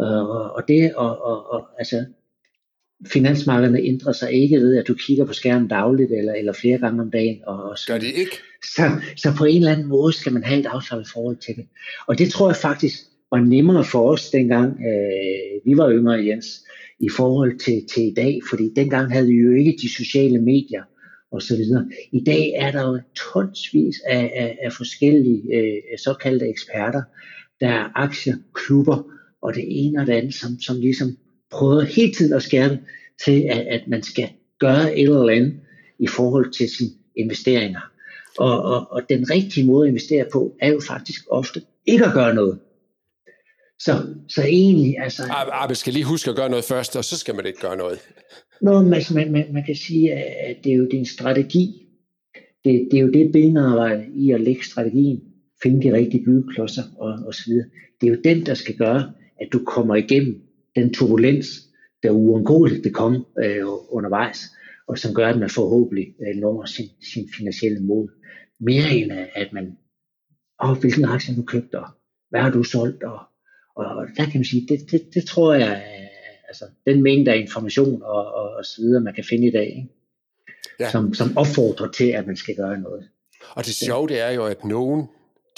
Øh, 0.00 0.28
og 0.56 0.62
det, 0.68 0.94
og, 0.94 1.22
og, 1.22 1.50
og 1.52 1.68
altså, 1.78 2.04
finansmarkederne 3.06 3.80
ændrer 3.80 4.12
sig 4.12 4.32
ikke 4.32 4.56
ved, 4.56 4.76
at 4.76 4.88
du 4.88 4.94
kigger 4.94 5.24
på 5.24 5.32
skærmen 5.32 5.68
dagligt 5.68 6.12
eller, 6.12 6.32
eller 6.32 6.52
flere 6.52 6.78
gange 6.78 7.02
om 7.02 7.10
dagen. 7.10 7.38
Og, 7.46 7.62
og 7.70 7.78
så, 7.78 7.84
Gør 7.86 7.98
det 7.98 8.06
ikke? 8.14 8.38
Så, 8.76 8.90
så 9.16 9.34
på 9.38 9.44
en 9.44 9.56
eller 9.56 9.72
anden 9.72 9.88
måde 9.88 10.12
skal 10.12 10.32
man 10.32 10.44
have 10.44 10.60
et 10.60 10.66
afslappet 10.66 11.08
forhold 11.12 11.36
til 11.36 11.56
det. 11.56 11.64
Og 12.06 12.18
det 12.18 12.30
tror 12.30 12.48
jeg 12.48 12.56
faktisk 12.56 12.98
var 13.30 13.40
nemmere 13.40 13.84
for 13.84 14.12
os 14.12 14.30
dengang 14.30 14.70
øh, 14.70 15.52
vi 15.64 15.76
var 15.76 15.90
yngre, 15.90 16.26
Jens, 16.26 16.46
i 17.00 17.08
forhold 17.16 17.58
til, 17.58 17.86
til 17.94 18.02
i 18.02 18.14
dag, 18.14 18.40
fordi 18.50 18.72
dengang 18.76 19.12
havde 19.12 19.26
vi 19.26 19.34
jo 19.34 19.52
ikke 19.52 19.78
de 19.82 19.94
sociale 19.96 20.40
medier, 20.40 20.82
og 21.32 21.42
så 21.42 21.56
videre. 21.56 21.88
I 22.12 22.24
dag 22.24 22.52
er 22.56 22.70
der 22.70 22.82
jo 22.88 23.00
tonsvis 23.32 23.96
af, 24.06 24.32
af, 24.36 24.58
af 24.64 24.72
forskellige 24.72 25.56
øh, 25.56 25.98
såkaldte 26.04 26.48
eksperter, 26.48 27.02
der 27.60 27.68
er 27.68 27.88
aktieklubber, 27.94 29.02
og 29.42 29.54
det 29.54 29.64
ene 29.66 30.00
og 30.00 30.06
det 30.06 30.12
andet, 30.12 30.34
som, 30.34 30.60
som 30.60 30.80
ligesom 30.80 31.16
prøver 31.52 31.82
hele 31.82 32.12
tiden 32.12 32.32
at 32.32 32.42
skærpe 32.42 32.78
til, 33.24 33.46
at, 33.50 33.58
at 33.58 33.88
man 33.88 34.02
skal 34.02 34.28
gøre 34.60 34.98
et 34.98 35.02
eller 35.02 35.28
andet 35.28 35.60
i 35.98 36.06
forhold 36.06 36.52
til 36.52 36.68
sine 36.68 36.90
investeringer. 37.16 37.80
Og, 38.38 38.62
og, 38.62 38.86
og 38.90 39.02
den 39.08 39.30
rigtige 39.30 39.66
måde 39.66 39.86
at 39.86 39.90
investere 39.90 40.26
på, 40.32 40.56
er 40.60 40.72
jo 40.72 40.80
faktisk 40.88 41.20
ofte 41.30 41.62
ikke 41.86 42.04
at 42.06 42.12
gøre 42.12 42.34
noget. 42.34 42.58
Så, 43.78 43.92
så 44.28 44.42
egentlig, 44.42 44.94
altså... 44.98 45.22
Man 45.68 45.76
skal 45.76 45.92
lige 45.92 46.04
huske 46.04 46.30
at 46.30 46.36
gøre 46.36 46.50
noget 46.50 46.64
først, 46.64 46.96
og 46.96 47.04
så 47.04 47.18
skal 47.18 47.34
man 47.34 47.46
ikke 47.46 47.60
gøre 47.60 47.76
noget. 47.76 47.98
Nå, 48.62 48.82
man, 48.82 49.02
man, 49.14 49.46
man 49.52 49.64
kan 49.66 49.76
sige, 49.76 50.12
at 50.12 50.56
det 50.64 50.72
er 50.72 50.76
jo 50.76 50.88
din 50.90 51.06
strategi. 51.06 51.88
Det, 52.64 52.88
det 52.90 52.98
er 52.98 53.02
jo 53.02 53.10
det 53.10 53.32
benarbejde 53.32 54.04
i 54.14 54.30
at 54.30 54.40
lægge 54.40 54.64
strategien, 54.64 55.20
finde 55.62 55.82
de 55.82 55.92
rigtige 55.92 56.24
byggeklodser 56.24 56.82
og, 56.98 57.18
og 57.26 57.34
så 57.34 57.42
videre. 57.46 57.66
Det 58.00 58.06
er 58.06 58.10
jo 58.10 58.20
den, 58.24 58.46
der 58.46 58.54
skal 58.54 58.76
gøre, 58.76 59.12
at 59.40 59.48
du 59.52 59.64
kommer 59.64 59.94
igennem 59.94 60.42
den 60.76 60.94
turbulens, 60.94 61.46
der 62.02 62.10
uundgåeligt 62.10 62.84
vil 62.84 62.92
komme 62.92 63.24
øh, 63.44 63.64
undervejs, 63.88 64.38
og 64.88 64.98
som 64.98 65.14
gør, 65.14 65.28
at 65.28 65.38
man 65.38 65.50
forhåbentlig 65.50 66.14
øh, 66.20 66.40
når 66.40 66.64
sin, 66.64 66.88
sin 67.12 67.28
finansielle 67.36 67.80
mål. 67.80 68.12
Mere 68.60 68.90
end 68.90 69.12
at 69.34 69.52
man, 69.52 69.78
åh, 70.64 70.78
hvilken 70.78 71.04
aktie 71.04 71.34
har 71.34 71.40
du 71.40 71.46
købt, 71.46 71.74
og 71.74 71.86
hvad 72.30 72.40
har 72.40 72.50
du 72.50 72.62
solgt, 72.62 73.02
og, 73.02 73.18
og 73.76 74.06
der 74.16 74.24
kan 74.24 74.34
man 74.34 74.44
sige, 74.44 74.66
det, 74.68 74.90
det, 74.90 75.14
det 75.14 75.24
tror 75.24 75.54
jeg, 75.54 75.82
altså 76.48 76.64
den 76.86 77.02
mængde 77.02 77.32
af 77.32 77.36
information 77.36 78.02
og, 78.02 78.34
og, 78.34 78.50
og 78.50 78.64
så 78.64 78.82
videre, 78.82 79.00
man 79.00 79.14
kan 79.14 79.24
finde 79.24 79.48
i 79.48 79.50
dag, 79.50 79.66
ikke? 79.66 79.88
Ja. 80.80 80.90
Som, 80.90 81.14
som 81.14 81.36
opfordrer 81.36 81.90
til, 81.90 82.08
at 82.10 82.26
man 82.26 82.36
skal 82.36 82.56
gøre 82.56 82.80
noget. 82.80 83.08
Og 83.50 83.66
det 83.66 83.74
sjove 83.74 84.08
det 84.08 84.20
er 84.20 84.30
jo, 84.30 84.44
at 84.44 84.64
nogen, 84.64 85.08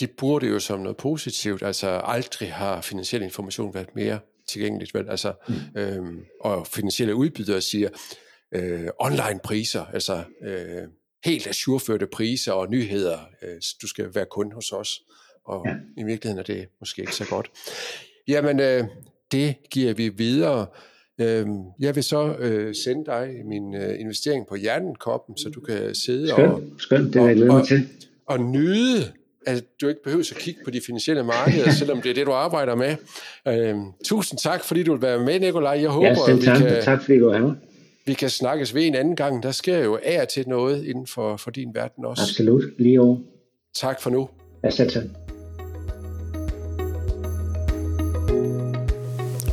de 0.00 0.06
burde 0.06 0.46
jo 0.46 0.58
som 0.58 0.80
noget 0.80 0.96
positivt, 0.96 1.62
altså 1.62 2.00
aldrig 2.04 2.52
har 2.52 2.80
finansiel 2.80 3.22
information 3.22 3.74
været 3.74 3.96
mere 3.96 4.18
tilgængeligt, 4.48 4.94
vel? 4.94 5.08
Altså, 5.08 5.32
mm. 5.48 5.80
øhm, 5.80 6.24
og 6.40 6.66
finansielle 6.66 7.14
udbydere 7.14 7.60
siger, 7.60 7.88
øh, 8.54 8.88
online 8.98 9.40
priser, 9.44 9.84
altså 9.84 10.24
øh, 10.42 10.82
helt 11.24 11.46
assurførte 11.46 12.06
priser 12.06 12.52
og 12.52 12.70
nyheder, 12.70 13.18
øh, 13.42 13.60
du 13.82 13.86
skal 13.86 14.14
være 14.14 14.26
kunde 14.30 14.54
hos 14.54 14.72
os, 14.72 15.02
og 15.44 15.66
ja. 15.66 15.74
i 15.96 16.04
virkeligheden 16.04 16.38
er 16.38 16.42
det 16.42 16.68
måske 16.80 17.00
ikke 17.00 17.14
så 17.14 17.26
godt. 17.28 17.50
Jamen, 18.28 18.60
øh, 18.60 18.84
det 19.32 19.54
giver 19.70 19.94
vi 19.94 20.08
videre. 20.08 20.66
Øhm, 21.20 21.62
jeg 21.80 21.94
vil 21.94 22.02
så 22.02 22.36
øh, 22.38 22.74
sende 22.74 23.06
dig 23.06 23.34
min 23.44 23.74
øh, 23.74 24.00
investering 24.00 24.46
på 24.46 24.54
Hjernekoppen, 24.54 25.36
så 25.36 25.48
du 25.48 25.60
kan 25.60 25.94
sidde 25.94 26.28
skønt, 26.28 26.52
og, 26.52 26.62
skønt, 26.78 27.14
det 27.14 27.22
er 27.22 27.26
jeg 27.28 27.50
og, 27.50 27.66
til. 27.66 27.88
Og, 28.26 28.38
og 28.38 28.44
nyde, 28.44 29.12
at 29.46 29.64
du 29.80 29.88
ikke 29.88 30.02
behøver 30.04 30.30
at 30.36 30.38
kigge 30.38 30.60
på 30.64 30.70
de 30.70 30.80
finansielle 30.86 31.24
markeder, 31.24 31.70
selvom 31.80 32.02
det 32.02 32.10
er 32.10 32.14
det, 32.14 32.26
du 32.26 32.32
arbejder 32.32 32.74
med. 32.74 32.96
Øhm, 33.48 33.84
tusind 34.04 34.38
tak, 34.38 34.64
fordi 34.64 34.82
du 34.82 34.92
vil 34.92 35.02
være 35.02 35.18
med, 35.18 35.40
Nikolaj. 35.40 35.80
Jeg 35.80 35.90
håber, 35.90 36.06
ja, 36.06 36.32
at 36.32 36.36
vi 36.36 36.44
kan, 36.44 36.82
tak, 36.82 37.02
fordi 37.02 37.18
du 37.18 37.28
er 37.28 37.54
vi 38.06 38.14
kan 38.14 38.30
snakkes 38.30 38.74
ved 38.74 38.86
en 38.86 38.94
anden 38.94 39.16
gang. 39.16 39.42
Der 39.42 39.52
sker 39.52 39.78
jo 39.78 39.98
af 40.02 40.28
til 40.28 40.48
noget 40.48 40.84
inden 40.84 41.06
for, 41.06 41.36
for 41.36 41.50
din 41.50 41.68
verden 41.74 42.04
også. 42.04 42.22
Absolut, 42.22 42.64
lige 42.78 43.00
over. 43.00 43.16
Tak 43.74 44.00
for 44.00 44.10
nu. 44.10 44.28
Ja, 44.64 44.70
selv 44.70 44.90
tak. 44.90 45.04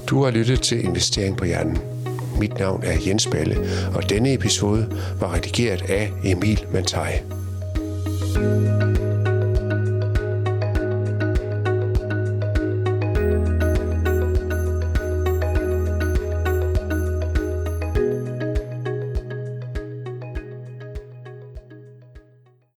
Du 0.07 0.23
har 0.23 0.31
lyttet 0.31 0.61
til 0.61 0.83
Investering 0.83 1.37
på 1.37 1.45
Hjernen. 1.45 1.77
Mit 2.39 2.59
navn 2.59 2.83
er 2.83 2.97
Jens 3.07 3.27
Balle, 3.27 3.55
og 3.95 4.09
denne 4.09 4.33
episode 4.33 4.87
var 5.19 5.33
redigeret 5.33 5.81
af 5.89 6.11
Emil 6.25 6.65
Mantai. 6.73 7.11
thank 8.33 8.97
you 8.97 9.00